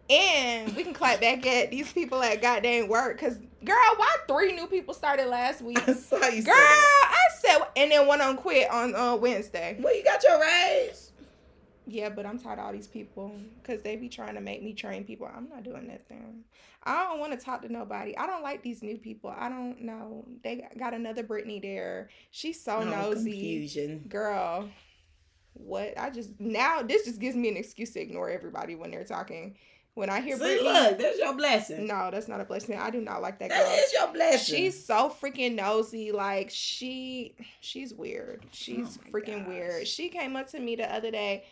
And 0.10 0.76
we 0.76 0.84
can 0.84 0.94
clap 0.94 1.22
back 1.22 1.46
at 1.48 1.72
these 1.72 1.92
people 1.92 2.22
at 2.22 2.42
goddamn 2.42 2.88
work. 2.90 3.20
Cause 3.20 3.38
girl, 3.64 3.78
why 3.96 4.16
three 4.28 4.54
new 4.54 4.68
people 4.68 4.94
started 4.94 5.28
last 5.28 5.62
week? 5.62 5.82
I 5.88 5.94
saw 5.94 6.28
you 6.28 6.44
Girl. 6.44 6.54
I 6.56 7.18
said, 7.40 7.60
and 7.78 7.92
then 7.92 8.06
one 8.06 8.22
on 8.22 8.36
quit 8.38 8.70
on 8.70 8.96
uh, 8.96 9.16
Wednesday. 9.16 9.78
Well, 9.80 9.96
you 9.96 10.04
got 10.04 10.22
your 10.24 10.40
raise. 10.42 11.12
Yeah, 11.86 12.10
but 12.10 12.26
I'm 12.26 12.40
tired 12.40 12.60
of 12.60 12.66
all 12.66 12.72
these 12.72 12.88
people 12.88 13.36
because 13.62 13.82
they 13.82 13.96
be 13.98 14.08
trying 14.08 14.36
to 14.36 14.42
make 14.42 14.64
me 14.64 14.74
train 14.74 15.04
people. 15.04 15.30
I'm 15.34 15.50
not 15.50 15.64
doing 15.64 15.88
that 15.88 16.08
thing. 16.08 16.44
I 16.84 17.04
don't 17.06 17.20
want 17.20 17.38
to 17.38 17.44
talk 17.44 17.62
to 17.62 17.72
nobody. 17.72 18.16
I 18.18 18.26
don't 18.26 18.44
like 18.44 18.62
these 18.62 18.82
new 18.84 18.98
people. 18.98 19.34
I 19.38 19.50
don't 19.50 19.82
know. 19.82 20.26
They 20.44 20.58
got- 20.58 20.78
got 20.78 20.94
another 20.94 21.24
Brittany 21.24 21.60
there. 21.60 22.10
She's 22.32 22.62
so 22.62 22.78
Oh, 22.78 22.84
nosy. 22.84 23.32
Confusion. 23.32 24.06
Girl, 24.10 24.70
what? 25.54 25.98
I 25.98 26.10
just 26.10 26.32
now 26.40 26.82
this 26.82 27.06
just 27.06 27.20
gives 27.20 27.36
me 27.36 27.50
an 27.50 27.58
excuse 27.58 27.92
to 27.92 28.02
ignore 28.02 28.30
everybody 28.30 28.76
when 28.76 28.92
they're 28.92 29.04
talking. 29.06 29.56
When 29.96 30.10
I 30.10 30.22
hear 30.22 30.36
See, 30.38 30.42
Brittany, 30.44 30.64
look, 30.70 30.98
there's 30.98 31.20
your 31.20 31.36
blessing. 31.36 31.86
no, 31.86 32.10
that's 32.12 32.28
not 32.28 32.42
a 32.42 32.46
blessing. 32.46 32.78
I 32.78 32.90
do 32.90 33.00
not 33.00 33.22
like 33.22 33.38
that 33.40 33.50
girl. 33.50 33.60
That 33.60 33.78
is 33.78 33.94
your 33.94 34.08
blessing. 34.12 34.56
She's 34.56 34.84
so 34.86 35.14
freaking 35.22 35.54
nosy. 35.56 36.12
Like 36.12 36.50
she, 36.50 37.36
she's 37.60 37.94
weird. 37.94 38.44
She's 38.52 38.98
Oh 38.98 39.12
freaking 39.12 39.40
gosh. 39.46 39.48
weird. 39.48 39.88
She 39.88 40.10
came 40.10 40.36
up 40.36 40.50
to 40.50 40.60
me 40.60 40.76
the 40.76 40.92
other 40.92 41.12
day. 41.12 41.44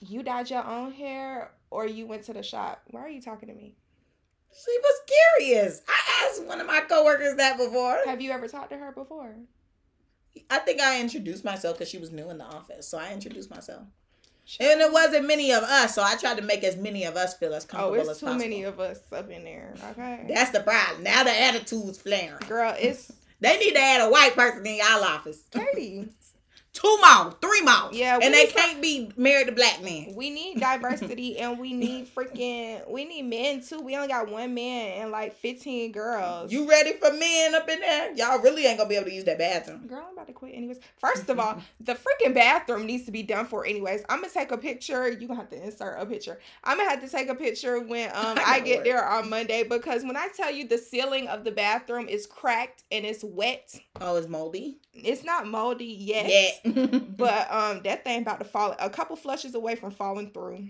You 0.00 0.22
dyed 0.22 0.50
your 0.50 0.64
own 0.64 0.92
hair, 0.92 1.52
or 1.70 1.86
you 1.86 2.06
went 2.06 2.24
to 2.24 2.32
the 2.32 2.42
shop. 2.42 2.82
Why 2.90 3.00
are 3.00 3.08
you 3.08 3.20
talking 3.22 3.48
to 3.48 3.54
me? 3.54 3.74
She 4.52 4.78
was 4.80 5.00
curious. 5.38 5.82
I 5.88 6.26
asked 6.30 6.44
one 6.44 6.60
of 6.60 6.66
my 6.68 6.80
coworkers 6.82 7.34
that 7.36 7.56
before. 7.56 7.98
Have 8.04 8.20
you 8.20 8.30
ever 8.30 8.46
talked 8.46 8.70
to 8.70 8.76
her 8.76 8.92
before? 8.92 9.34
I 10.48 10.58
think 10.58 10.80
I 10.80 11.00
introduced 11.00 11.44
myself 11.44 11.76
because 11.78 11.88
she 11.88 11.98
was 11.98 12.12
new 12.12 12.30
in 12.30 12.38
the 12.38 12.44
office, 12.44 12.86
so 12.86 12.98
I 12.98 13.12
introduced 13.12 13.50
myself. 13.50 13.84
And 14.60 14.80
it 14.80 14.92
wasn't 14.92 15.26
many 15.26 15.52
of 15.52 15.62
us, 15.62 15.94
so 15.94 16.02
I 16.02 16.16
tried 16.16 16.36
to 16.36 16.42
make 16.42 16.62
as 16.64 16.76
many 16.76 17.04
of 17.04 17.16
us 17.16 17.34
feel 17.34 17.54
as 17.54 17.64
comfortable 17.64 17.96
Oh, 17.96 18.00
it's 18.00 18.10
as 18.10 18.18
too 18.20 18.26
possible. 18.26 18.44
many 18.44 18.62
of 18.64 18.78
us 18.78 19.00
up 19.12 19.30
in 19.30 19.42
there. 19.44 19.74
Okay, 19.92 20.26
That's 20.28 20.50
the 20.50 20.60
problem. 20.60 21.02
Now 21.02 21.24
the 21.24 21.30
attitude's 21.30 21.98
flaring. 21.98 22.34
girl, 22.46 22.74
it's 22.78 23.10
They 23.40 23.58
need 23.58 23.72
to 23.72 23.80
add 23.80 24.00
a 24.06 24.10
white 24.10 24.34
person 24.34 24.66
in 24.66 24.76
y'all 24.76 25.02
office. 25.04 25.44
Katie. 25.50 26.08
Two 26.74 26.98
more, 26.98 27.32
three 27.40 27.60
more. 27.62 27.88
Yeah, 27.92 28.18
and 28.20 28.34
they 28.34 28.46
can't 28.46 28.82
be 28.82 29.10
married 29.16 29.46
to 29.46 29.52
black 29.52 29.80
men. 29.82 30.12
We 30.16 30.28
need 30.28 30.58
diversity 30.58 31.38
and 31.38 31.56
we 31.58 31.72
need 31.72 32.12
freaking 32.12 32.86
we 32.90 33.04
need 33.04 33.22
men 33.22 33.62
too. 33.62 33.80
We 33.80 33.94
only 33.94 34.08
got 34.08 34.28
one 34.28 34.52
man 34.54 35.00
and 35.00 35.10
like 35.12 35.36
fifteen 35.36 35.92
girls. 35.92 36.50
You 36.52 36.68
ready 36.68 36.94
for 36.94 37.12
men 37.12 37.54
up 37.54 37.68
in 37.68 37.78
there? 37.78 38.12
Y'all 38.14 38.40
really 38.40 38.66
ain't 38.66 38.78
gonna 38.78 38.88
be 38.88 38.96
able 38.96 39.06
to 39.06 39.14
use 39.14 39.22
that 39.24 39.38
bathroom. 39.38 39.86
Girl, 39.86 40.04
I'm 40.08 40.14
about 40.14 40.26
to 40.26 40.32
quit 40.32 40.52
anyways. 40.54 40.80
First 40.98 41.30
of 41.30 41.38
all, 41.38 41.58
the 41.80 41.94
freaking 41.94 42.34
bathroom 42.34 42.86
needs 42.86 43.04
to 43.06 43.12
be 43.12 43.22
done 43.22 43.46
for 43.46 43.64
anyways. 43.64 44.02
I'm 44.08 44.20
gonna 44.20 44.32
take 44.32 44.50
a 44.50 44.58
picture. 44.58 45.08
You 45.12 45.28
gonna 45.28 45.38
have 45.40 45.50
to 45.50 45.64
insert 45.64 46.00
a 46.02 46.04
picture. 46.04 46.40
I'm 46.64 46.76
gonna 46.76 46.90
have 46.90 47.00
to 47.02 47.08
take 47.08 47.28
a 47.28 47.36
picture 47.36 47.78
when 47.80 48.10
um 48.10 48.36
I 48.38 48.54
I 48.56 48.60
get 48.60 48.80
it. 48.80 48.84
there 48.84 49.08
on 49.08 49.30
Monday 49.30 49.62
because 49.62 50.02
when 50.02 50.16
I 50.16 50.26
tell 50.36 50.50
you 50.50 50.66
the 50.66 50.78
ceiling 50.78 51.28
of 51.28 51.44
the 51.44 51.52
bathroom 51.52 52.08
is 52.08 52.26
cracked 52.26 52.82
and 52.90 53.04
it's 53.06 53.22
wet, 53.22 53.74
Oh, 54.00 54.16
it's 54.16 54.26
moldy. 54.28 54.78
it's 54.92 55.22
not 55.22 55.46
moldy 55.46 55.84
yet. 55.86 56.26
Yeah. 56.28 56.63
But 57.16 57.46
um 57.50 57.82
that 57.84 58.04
thing 58.04 58.22
about 58.22 58.38
to 58.38 58.44
fall 58.44 58.74
a 58.78 58.90
couple 58.90 59.16
flushes 59.16 59.54
away 59.54 59.74
from 59.76 59.90
falling 59.90 60.30
through. 60.30 60.68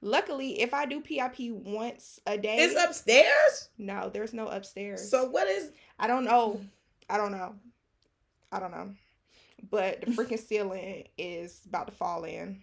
Luckily, 0.00 0.60
if 0.60 0.74
I 0.74 0.86
do 0.86 1.00
PIP 1.00 1.50
once 1.50 2.20
a 2.26 2.36
day, 2.36 2.56
it's 2.58 2.74
upstairs. 2.82 3.68
no, 3.78 4.10
there's 4.12 4.34
no 4.34 4.48
upstairs. 4.48 5.08
So 5.10 5.24
what 5.30 5.46
is? 5.48 5.70
I 5.98 6.06
don't 6.06 6.24
know. 6.24 6.60
I 7.08 7.16
don't 7.16 7.32
know. 7.32 7.54
I 8.52 8.60
don't 8.60 8.70
know. 8.72 8.94
But 9.70 10.00
the 10.02 10.06
freaking 10.12 10.38
ceiling 10.38 11.04
is 11.16 11.60
about 11.66 11.86
to 11.88 11.92
fall 11.92 12.24
in. 12.24 12.62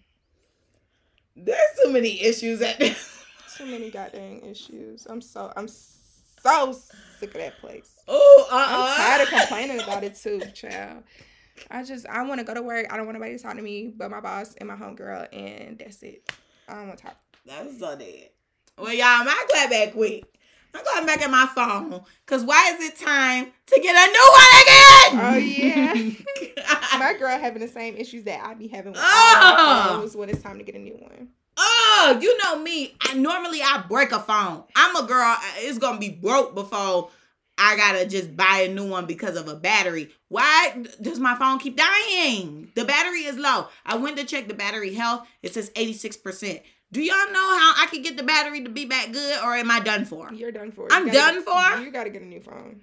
There's 1.34 1.58
too 1.82 1.92
many 1.92 2.22
issues 2.22 2.62
at 2.62 2.78
this. 2.78 3.24
Too 3.56 3.66
many 3.66 3.90
goddamn 3.90 4.40
issues. 4.42 5.06
I'm 5.08 5.20
so 5.20 5.52
I'm 5.56 5.68
so 5.68 6.72
sick 7.18 7.34
of 7.34 7.40
that 7.40 7.58
place. 7.60 7.94
Oh, 8.08 8.48
uh, 8.50 8.66
I'm 8.68 8.96
tired 8.96 9.22
of 9.22 9.28
complaining 9.28 9.80
about 9.80 10.04
it 10.04 10.14
too, 10.14 10.40
child. 10.54 11.02
I 11.70 11.82
just 11.84 12.06
I 12.06 12.22
want 12.22 12.40
to 12.40 12.44
go 12.46 12.54
to 12.54 12.62
work. 12.62 12.86
I 12.92 12.96
don't 12.96 13.06
want 13.06 13.18
nobody 13.18 13.36
to 13.36 13.42
talk 13.42 13.56
to 13.56 13.62
me 13.62 13.92
but 13.96 14.10
my 14.10 14.20
boss 14.20 14.54
and 14.58 14.68
my 14.68 14.76
homegirl, 14.76 15.28
and 15.32 15.78
that's 15.78 16.02
it. 16.02 16.30
I 16.68 16.74
don't 16.74 16.88
want 16.88 16.98
to 16.98 17.04
talk. 17.06 17.16
That's 17.44 17.78
so 17.78 17.96
dead. 17.96 18.30
Well, 18.78 18.92
y'all, 18.92 19.24
my 19.24 19.44
clapback 19.50 19.92
quick. 19.92 20.24
I'm 20.74 20.84
going 20.84 21.06
back 21.06 21.22
at 21.22 21.30
my 21.30 21.46
phone. 21.54 22.02
Cause 22.26 22.44
why 22.44 22.72
is 22.74 22.84
it 22.86 22.96
time 22.98 23.46
to 23.66 23.80
get 23.80 23.96
a 23.96 24.12
new 24.12 24.32
one 24.32 24.62
again? 24.62 25.24
Oh 25.24 25.36
yeah. 25.38 26.98
my 26.98 27.14
girl 27.18 27.38
having 27.38 27.60
the 27.62 27.68
same 27.68 27.96
issues 27.96 28.24
that 28.24 28.44
I 28.44 28.52
be 28.54 28.68
having 28.68 28.92
with 28.92 29.00
Oh. 29.02 29.54
my 29.86 29.86
phones 29.96 30.14
when 30.16 30.28
it's 30.28 30.42
time 30.42 30.58
to 30.58 30.64
get 30.64 30.74
a 30.74 30.78
new 30.78 30.94
one. 30.94 31.28
Oh, 31.56 32.18
you 32.20 32.36
know 32.42 32.58
me. 32.58 32.94
I 33.00 33.14
normally 33.14 33.62
I 33.62 33.84
break 33.88 34.12
a 34.12 34.18
phone. 34.20 34.64
I'm 34.74 34.94
a 34.96 35.06
girl. 35.06 35.34
It's 35.58 35.78
gonna 35.78 35.98
be 35.98 36.10
broke 36.10 36.54
before 36.54 37.08
I 37.58 37.76
gotta 37.76 38.06
just 38.06 38.36
buy 38.36 38.64
a 38.66 38.72
new 38.72 38.88
one 38.88 39.06
because 39.06 39.36
of 39.36 39.48
a 39.48 39.54
battery. 39.54 40.10
Why 40.28 40.84
does 41.00 41.18
my 41.18 41.34
phone 41.36 41.58
keep 41.58 41.76
dying? 41.76 42.70
The 42.74 42.84
battery 42.84 43.20
is 43.24 43.36
low. 43.38 43.68
I 43.84 43.96
went 43.96 44.18
to 44.18 44.24
check 44.24 44.46
the 44.48 44.54
battery 44.54 44.92
health. 44.94 45.26
It 45.42 45.54
says 45.54 45.70
86%. 45.70 46.60
Do 46.92 47.02
y'all 47.02 47.32
know 47.32 47.58
how 47.58 47.74
I 47.82 47.86
can 47.90 48.02
get 48.02 48.16
the 48.16 48.22
battery 48.22 48.62
to 48.62 48.68
be 48.70 48.84
back 48.84 49.10
good 49.12 49.42
or 49.42 49.54
am 49.54 49.70
I 49.70 49.80
done 49.80 50.04
for? 50.04 50.32
You're 50.32 50.52
done 50.52 50.70
for. 50.70 50.86
I'm 50.90 51.06
gotta 51.06 51.16
done 51.18 51.34
get- 51.36 51.44
for? 51.44 51.80
You 51.80 51.90
got 51.90 52.04
to 52.04 52.10
get 52.10 52.22
a 52.22 52.26
new 52.26 52.40
phone. 52.40 52.82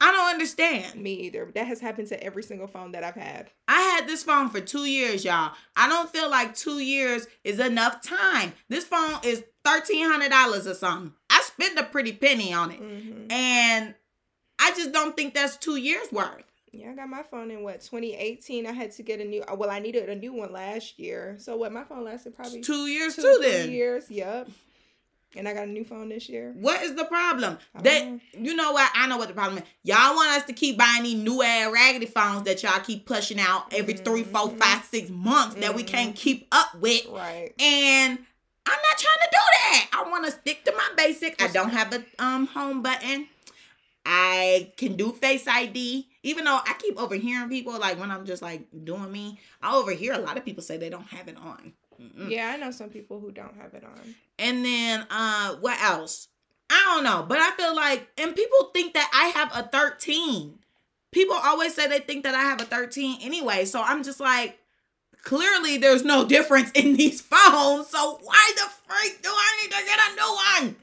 I 0.00 0.12
don't 0.12 0.30
understand. 0.30 0.94
Me 0.94 1.12
either. 1.14 1.50
That 1.54 1.66
has 1.66 1.80
happened 1.80 2.06
to 2.08 2.22
every 2.22 2.44
single 2.44 2.68
phone 2.68 2.92
that 2.92 3.02
I've 3.02 3.16
had. 3.16 3.50
I 3.66 3.80
had 3.80 4.06
this 4.06 4.22
phone 4.22 4.48
for 4.48 4.60
two 4.60 4.84
years, 4.84 5.24
y'all. 5.24 5.52
I 5.74 5.88
don't 5.88 6.08
feel 6.10 6.30
like 6.30 6.54
two 6.54 6.78
years 6.78 7.26
is 7.42 7.58
enough 7.58 8.00
time. 8.02 8.52
This 8.68 8.84
phone 8.84 9.16
is 9.24 9.42
$1,300 9.64 10.70
or 10.70 10.74
something. 10.74 11.14
I 11.58 11.64
spent 11.64 11.78
a 11.78 11.84
pretty 11.84 12.12
penny 12.12 12.52
on 12.52 12.70
it. 12.70 12.78
hmm 12.78 13.26
And 13.30 13.94
I 14.60 14.70
just 14.72 14.92
don't 14.92 15.16
think 15.16 15.34
that's 15.34 15.56
two 15.56 15.76
years 15.76 16.10
worth. 16.12 16.42
Yeah, 16.72 16.90
I 16.90 16.94
got 16.94 17.08
my 17.08 17.22
phone 17.22 17.50
in 17.50 17.62
what 17.62 17.80
2018. 17.80 18.66
I 18.66 18.72
had 18.72 18.90
to 18.92 19.02
get 19.02 19.20
a 19.20 19.24
new. 19.24 19.42
uh, 19.42 19.54
Well, 19.54 19.70
I 19.70 19.78
needed 19.78 20.08
a 20.08 20.14
new 20.14 20.32
one 20.34 20.52
last 20.52 20.98
year. 20.98 21.36
So 21.38 21.56
what? 21.56 21.72
My 21.72 21.84
phone 21.84 22.04
lasted 22.04 22.34
probably 22.36 22.60
Two 22.60 22.86
years 22.86 23.16
two, 23.16 23.22
too 23.22 23.38
then. 23.42 23.70
years. 23.70 24.10
Yep. 24.10 24.50
And 25.36 25.46
I 25.48 25.52
got 25.54 25.64
a 25.64 25.70
new 25.70 25.84
phone 25.84 26.08
this 26.08 26.28
year. 26.28 26.52
What 26.56 26.82
is 26.82 26.94
the 26.94 27.04
problem? 27.04 27.58
That 27.82 28.06
know. 28.06 28.20
you 28.32 28.54
know 28.56 28.72
what? 28.72 28.90
I 28.94 29.06
know 29.06 29.18
what 29.18 29.28
the 29.28 29.34
problem 29.34 29.58
is. 29.58 29.64
Y'all 29.82 30.14
want 30.16 30.30
us 30.30 30.44
to 30.44 30.52
keep 30.54 30.78
buying 30.78 31.02
these 31.02 31.16
new 31.22 31.42
ass 31.42 31.70
raggedy 31.72 32.06
phones 32.06 32.42
that 32.44 32.62
y'all 32.62 32.80
keep 32.80 33.04
pushing 33.06 33.38
out 33.38 33.72
every 33.72 33.94
three, 33.94 34.22
four, 34.24 34.48
Mhm. 34.48 34.58
five, 34.58 34.84
six 34.84 35.10
months 35.10 35.56
that 35.56 35.74
we 35.74 35.82
Mhm. 35.84 35.86
can't 35.86 36.16
keep 36.16 36.48
up 36.50 36.74
with. 36.80 37.06
Right. 37.06 37.52
And 37.58 38.18
I'm 38.70 38.82
not 38.82 38.98
trying 38.98 39.22
to 39.22 39.30
do 39.30 39.38
that. 39.38 39.90
I 39.92 40.10
want 40.10 40.24
to 40.26 40.30
stick 40.30 40.64
to 40.64 40.72
my 40.72 40.88
basic. 40.96 41.40
I 41.42 41.48
don't 41.48 41.70
have 41.70 41.92
a 41.94 42.04
um 42.18 42.46
home 42.46 42.82
button. 42.82 43.28
I 44.04 44.72
can 44.78 44.96
do 44.96 45.12
Face 45.12 45.46
ID, 45.46 46.08
even 46.22 46.44
though 46.44 46.58
I 46.64 46.74
keep 46.78 46.98
overhearing 46.98 47.50
people 47.50 47.78
like 47.78 48.00
when 48.00 48.10
I'm 48.10 48.24
just 48.24 48.40
like 48.42 48.66
doing 48.84 49.12
me. 49.12 49.38
I 49.62 49.76
overhear 49.76 50.14
a 50.14 50.18
lot 50.18 50.38
of 50.38 50.44
people 50.44 50.62
say 50.62 50.76
they 50.78 50.88
don't 50.88 51.08
have 51.08 51.28
it 51.28 51.36
on. 51.36 51.72
Mm-mm. 52.00 52.30
Yeah, 52.30 52.52
I 52.54 52.56
know 52.56 52.70
some 52.70 52.88
people 52.90 53.20
who 53.20 53.30
don't 53.30 53.56
have 53.60 53.74
it 53.74 53.84
on. 53.84 54.14
And 54.38 54.64
then 54.64 55.06
uh 55.10 55.56
what 55.56 55.80
else? 55.82 56.28
I 56.70 56.82
don't 56.94 57.04
know, 57.04 57.24
but 57.28 57.38
I 57.38 57.50
feel 57.52 57.74
like 57.74 58.08
and 58.16 58.34
people 58.34 58.70
think 58.72 58.94
that 58.94 59.10
I 59.12 59.38
have 59.38 59.50
a 59.54 59.68
13. 59.68 60.58
People 61.10 61.36
always 61.36 61.74
say 61.74 61.86
they 61.88 62.00
think 62.00 62.24
that 62.24 62.34
I 62.34 62.40
have 62.42 62.60
a 62.60 62.64
13 62.64 63.18
anyway. 63.22 63.64
So 63.64 63.82
I'm 63.82 64.02
just 64.02 64.20
like 64.20 64.58
clearly 65.22 65.78
there's 65.78 66.04
no 66.04 66.24
difference 66.26 66.70
in 66.72 66.94
these 66.96 67.20
phones. 67.20 67.88
So 67.88 68.18
why 68.22 68.52
the 68.56 68.68
freak 68.86 69.22
do 69.22 69.28
I 69.30 69.62
need 69.62 69.72
to 69.72 69.84
get 69.84 69.98
a 69.98 70.14
new 70.14 70.34
one? 70.64 70.76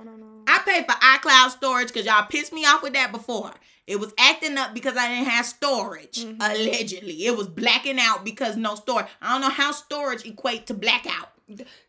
I 0.00 0.04
don't 0.04 0.20
know. 0.20 0.26
I 0.46 0.58
paid 0.60 0.84
for 0.86 0.92
iCloud 0.92 1.50
storage 1.50 1.92
cuz 1.92 2.04
y'all 2.06 2.26
pissed 2.26 2.52
me 2.52 2.64
off 2.64 2.82
with 2.82 2.92
that 2.94 3.12
before. 3.12 3.52
It 3.86 3.98
was 3.98 4.12
acting 4.18 4.56
up 4.56 4.72
because 4.72 4.96
I 4.96 5.08
didn't 5.08 5.26
have 5.28 5.44
storage. 5.46 6.18
Mhm. 6.24 6.36
Allegedly, 6.40 7.26
it 7.26 7.36
was 7.36 7.48
blacking 7.48 7.98
out 7.98 8.24
because 8.24 8.56
no 8.56 8.76
storage. 8.76 9.06
I 9.20 9.32
don't 9.32 9.40
know 9.40 9.48
how 9.50 9.72
storage 9.72 10.24
equate 10.24 10.66
to 10.68 10.74
blackout. 10.74 11.32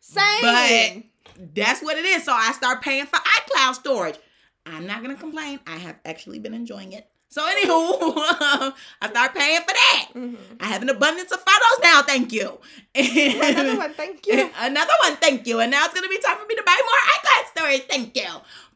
Same. 0.00 1.04
But 1.38 1.54
that's 1.54 1.80
what 1.80 1.96
it 1.96 2.04
is. 2.04 2.24
So 2.24 2.32
I 2.32 2.50
start 2.52 2.82
paying 2.82 3.06
for 3.06 3.16
iCloud 3.18 3.74
storage. 3.74 4.16
I'm 4.66 4.86
not 4.86 5.02
gonna 5.02 5.14
complain. 5.14 5.60
I 5.66 5.76
have 5.76 5.96
actually 6.04 6.38
been 6.40 6.54
enjoying 6.54 6.92
it. 6.92 7.08
So 7.32 7.40
anywho, 7.40 7.64
I 9.00 9.08
start 9.08 9.34
paying 9.34 9.60
for 9.62 9.72
that. 9.72 10.08
Mhm. 10.14 10.36
I 10.60 10.66
have 10.66 10.82
an 10.82 10.90
abundance 10.90 11.32
of 11.32 11.38
photos 11.40 11.82
now. 11.82 12.02
Thank 12.02 12.30
you. 12.30 12.58
Another 12.94 13.78
one, 13.78 13.94
thank 14.02 14.26
you. 14.26 14.50
Another 14.58 14.92
one, 15.02 15.16
thank 15.16 15.46
you. 15.46 15.60
And 15.60 15.70
now 15.70 15.86
it's 15.86 15.94
gonna 15.94 16.10
be 16.10 16.18
time 16.18 16.36
for 16.36 16.44
me 16.46 16.54
to 16.56 16.62
buy 16.62 16.78
more 16.84 17.00
iCloud 17.16 17.50
storage. 17.56 17.82
Thank 17.88 18.14
you. 18.18 18.28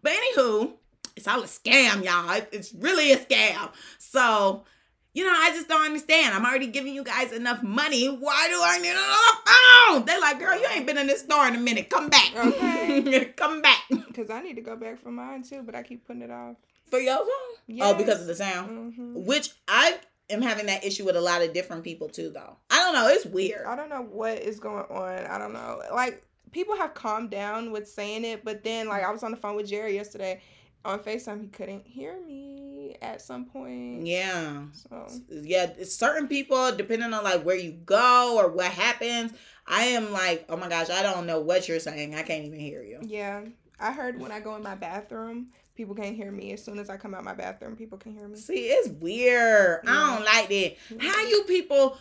But 0.03 0.13
anywho, 0.15 0.73
it's 1.17 1.29
all 1.29 1.43
a 1.43 1.47
scam, 1.47 2.03
y'all. 2.03 2.41
It's 2.51 2.73
really 2.73 3.13
a 3.13 3.19
scam. 3.19 3.69
So, 3.99 4.65
you 5.13 5.25
know, 5.27 5.35
I 5.37 5.51
just 5.51 5.69
don't 5.69 5.85
understand. 5.85 6.35
I'm 6.35 6.47
already 6.47 6.69
giving 6.69 6.95
you 6.95 7.05
guys 7.05 7.33
enough 7.33 7.63
money. 7.63 8.07
Why 8.07 8.49
do 8.49 8.59
I 8.63 8.79
need 8.79 8.93
another 8.93 9.99
phone? 9.99 10.07
They're 10.07 10.21
like, 10.21 10.39
girl, 10.39 10.59
you 10.59 10.67
ain't 10.75 10.87
been 10.87 10.97
in 10.97 11.07
this 11.09 11.21
store 11.21 11.47
in 11.47 11.57
a 11.57 11.61
minute. 11.61 11.91
Come 11.91 12.09
back. 12.09 12.33
Okay. 12.35 13.25
Come 13.37 13.61
back. 13.61 13.83
Because 13.91 14.31
I 14.31 14.41
need 14.41 14.55
to 14.57 14.63
go 14.63 14.77
back 14.77 14.99
for 15.03 15.11
mine 15.11 15.43
too, 15.43 15.61
but 15.63 15.75
I 15.75 15.83
keep 15.83 16.07
putting 16.07 16.23
it 16.23 16.31
off. 16.31 16.57
For 16.91 16.99
your 16.99 17.17
phone? 17.19 17.79
Oh, 17.83 17.95
because 17.95 18.21
of 18.21 18.27
the 18.27 18.35
sound. 18.35 18.95
hmm 18.95 19.13
Which 19.27 19.51
I 19.69 19.99
am 20.31 20.43
having 20.43 20.67
that 20.67 20.85
issue 20.85 21.05
with 21.05 21.17
a 21.17 21.21
lot 21.21 21.43
of 21.43 21.53
different 21.53 21.85
people 21.85 22.09
too, 22.09 22.31
though. 22.31 22.57
I 22.71 22.79
don't 22.79 22.95
know. 22.95 23.09
It's 23.09 23.27
weird. 23.27 23.67
I 23.67 23.75
don't 23.77 23.89
know 23.89 24.03
what 24.03 24.39
is 24.39 24.61
going 24.61 24.85
on. 24.91 25.27
I 25.27 25.39
don't 25.39 25.53
know. 25.53 25.81
Like 25.93 26.25
people 26.53 26.77
have 26.77 26.95
calmed 26.95 27.31
down 27.31 27.71
with 27.73 27.89
saying 27.89 28.25
it, 28.25 28.45
but 28.45 28.63
then 28.65 28.89
like 28.89 29.03
I 29.05 29.11
was 29.11 29.23
on 29.23 29.31
the 29.31 29.37
phone 29.37 29.57
with 29.57 29.69
Jerry 29.69 29.95
yesterday 29.95 30.41
on 30.85 31.01
FaceTime. 31.01 31.41
He 31.43 31.49
couldn't 31.49 31.87
hear 31.87 32.17
me 32.25 32.97
at 33.03 33.21
some 33.21 33.45
point. 33.47 34.07
Yeah. 34.07 34.63
So 34.73 35.09
yeah, 35.29 35.73
certain 35.85 36.29
people, 36.29 36.75
depending 36.75 37.13
on 37.13 37.25
like 37.25 37.43
where 37.43 37.57
you 37.57 37.73
go 37.73 38.37
or 38.39 38.49
what 38.49 38.71
happens, 38.71 39.33
I 39.67 39.87
am 39.87 40.13
like, 40.13 40.47
oh 40.49 40.57
my 40.57 40.69
gosh, 40.69 40.89
I 40.89 41.03
don't 41.03 41.27
know 41.27 41.41
what 41.41 41.69
you're 41.69 41.81
saying. 41.81 42.15
I 42.15 42.23
can't 42.23 42.45
even 42.45 42.61
hear 42.61 42.83
you. 42.83 43.01
yeah, 43.03 43.43
I 43.81 43.93
heard 43.93 44.19
when 44.21 44.31
I 44.33 44.41
go 44.41 44.55
in 44.57 44.63
my 44.63 44.77
bathroom, 44.77 45.49
people 45.77 45.95
can't 45.95 46.17
hear 46.17 46.33
me. 46.33 46.53
As 46.53 46.65
soon 46.65 46.79
as 46.79 46.91
I 46.91 46.97
come 46.97 47.15
out 47.15 47.25
my 47.25 47.35
bathroom, 47.35 47.77
people 47.77 47.99
can 47.99 48.17
hear 48.17 48.27
me. 48.27 48.37
See, 48.37 48.67
it's 48.67 48.89
weird. 48.89 49.81
I 49.87 50.17
don't 50.17 50.25
like 50.25 50.49
that. 50.49 50.77
How 51.01 51.27
you 51.27 51.45
people, 51.45 51.99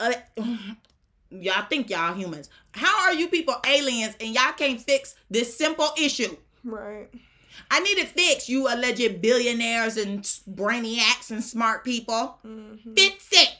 uh, 0.00 0.12
y'all 1.30 1.66
think 1.68 1.90
y'all 1.90 2.14
humans? 2.14 2.48
How 2.72 3.04
are 3.04 3.14
you 3.14 3.28
people 3.28 3.54
aliens 3.66 4.16
and 4.20 4.34
y'all 4.34 4.52
can't 4.56 4.80
fix 4.80 5.14
this 5.30 5.56
simple 5.56 5.90
issue? 5.98 6.36
Right. 6.64 7.08
I 7.70 7.80
need 7.80 7.98
it 7.98 8.08
fixed, 8.08 8.48
you 8.48 8.66
alleged 8.66 9.20
billionaires 9.20 9.98
and 9.98 10.22
brainiacs 10.22 11.30
and 11.30 11.44
smart 11.44 11.84
people. 11.84 12.38
Mm-hmm. 12.46 12.94
Fix 12.94 13.28
it, 13.32 13.56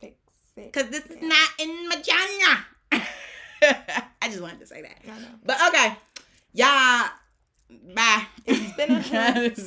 Fix 0.00 0.14
it. 0.56 0.72
cause 0.72 0.88
this 0.88 1.04
is 1.06 1.20
not 1.20 1.48
in 1.58 1.88
my 1.88 1.96
vagina. 1.96 3.06
I 4.22 4.28
just 4.28 4.40
wanted 4.40 4.60
to 4.60 4.66
say 4.66 4.82
that. 4.82 4.98
I 5.04 5.18
know. 5.18 5.26
But 5.44 5.56
okay, 5.68 5.96
y'all, 6.52 7.08
bye. 7.94 8.26
It's 8.44 8.76
been 8.76 8.90
a 8.90 9.02
hoot. 9.02 9.58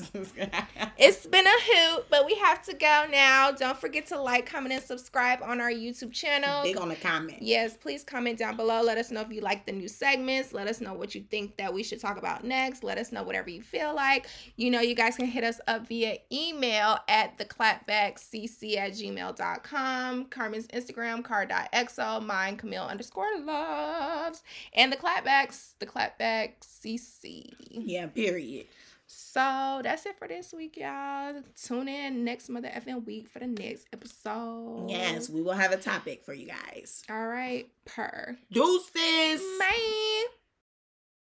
It's 0.97 1.25
been 1.27 1.45
a 1.45 1.49
hoot, 1.49 2.05
but 2.09 2.25
we 2.25 2.35
have 2.35 2.61
to 2.63 2.73
go 2.73 3.05
now. 3.09 3.51
Don't 3.51 3.77
forget 3.77 4.07
to 4.07 4.19
like, 4.19 4.45
comment, 4.45 4.73
and 4.73 4.83
subscribe 4.83 5.39
on 5.41 5.61
our 5.61 5.71
YouTube 5.71 6.11
channel. 6.11 6.63
Big 6.63 6.77
on 6.77 6.89
the 6.89 6.95
comment. 6.95 7.41
Yes, 7.41 7.77
please 7.77 8.03
comment 8.03 8.37
down 8.37 8.55
below. 8.55 8.81
Let 8.81 8.97
us 8.97 9.11
know 9.11 9.21
if 9.21 9.31
you 9.31 9.41
like 9.41 9.65
the 9.65 9.71
new 9.71 9.87
segments. 9.87 10.53
Let 10.53 10.67
us 10.67 10.81
know 10.81 10.93
what 10.93 11.15
you 11.15 11.23
think 11.29 11.57
that 11.57 11.73
we 11.73 11.83
should 11.83 11.99
talk 11.99 12.17
about 12.17 12.43
next. 12.43 12.83
Let 12.83 12.97
us 12.97 13.11
know 13.11 13.23
whatever 13.23 13.49
you 13.49 13.61
feel 13.61 13.95
like. 13.95 14.27
You 14.57 14.71
know, 14.71 14.81
you 14.81 14.95
guys 14.95 15.15
can 15.15 15.27
hit 15.27 15.43
us 15.43 15.61
up 15.67 15.87
via 15.87 16.17
email 16.31 16.97
at 17.07 17.37
the 17.37 17.45
clapbackcc 17.45 18.77
at 18.77 18.91
gmail.com. 18.91 20.25
Carmen's 20.25 20.67
Instagram, 20.67 21.23
car.xo, 21.23 22.25
mine, 22.25 22.57
Camille 22.57 22.83
underscore 22.83 23.39
loves. 23.39 24.43
And 24.73 24.91
the 24.91 24.97
clapbacks, 24.97 25.73
the 25.79 25.85
clapback 25.85 26.53
cc. 26.61 27.53
Yeah, 27.69 27.94
period. 28.13 28.67
So 29.07 29.81
that's 29.83 30.05
it 30.05 30.17
for 30.17 30.27
this 30.27 30.53
week, 30.53 30.77
y'all. 30.77 31.35
Tune 31.61 31.87
in 31.87 32.23
next 32.23 32.49
mother 32.49 32.69
effing 32.69 33.05
week 33.05 33.27
for 33.27 33.39
the 33.39 33.47
next 33.47 33.85
episode. 33.93 34.89
Yes, 34.89 35.29
we 35.29 35.41
will 35.41 35.53
have 35.53 35.71
a 35.71 35.77
topic 35.77 36.23
for 36.25 36.33
you 36.33 36.47
guys. 36.47 37.03
All 37.09 37.27
right. 37.27 37.67
Per. 37.85 38.37
Deuces. 38.51 39.41
Bye. 39.59 40.25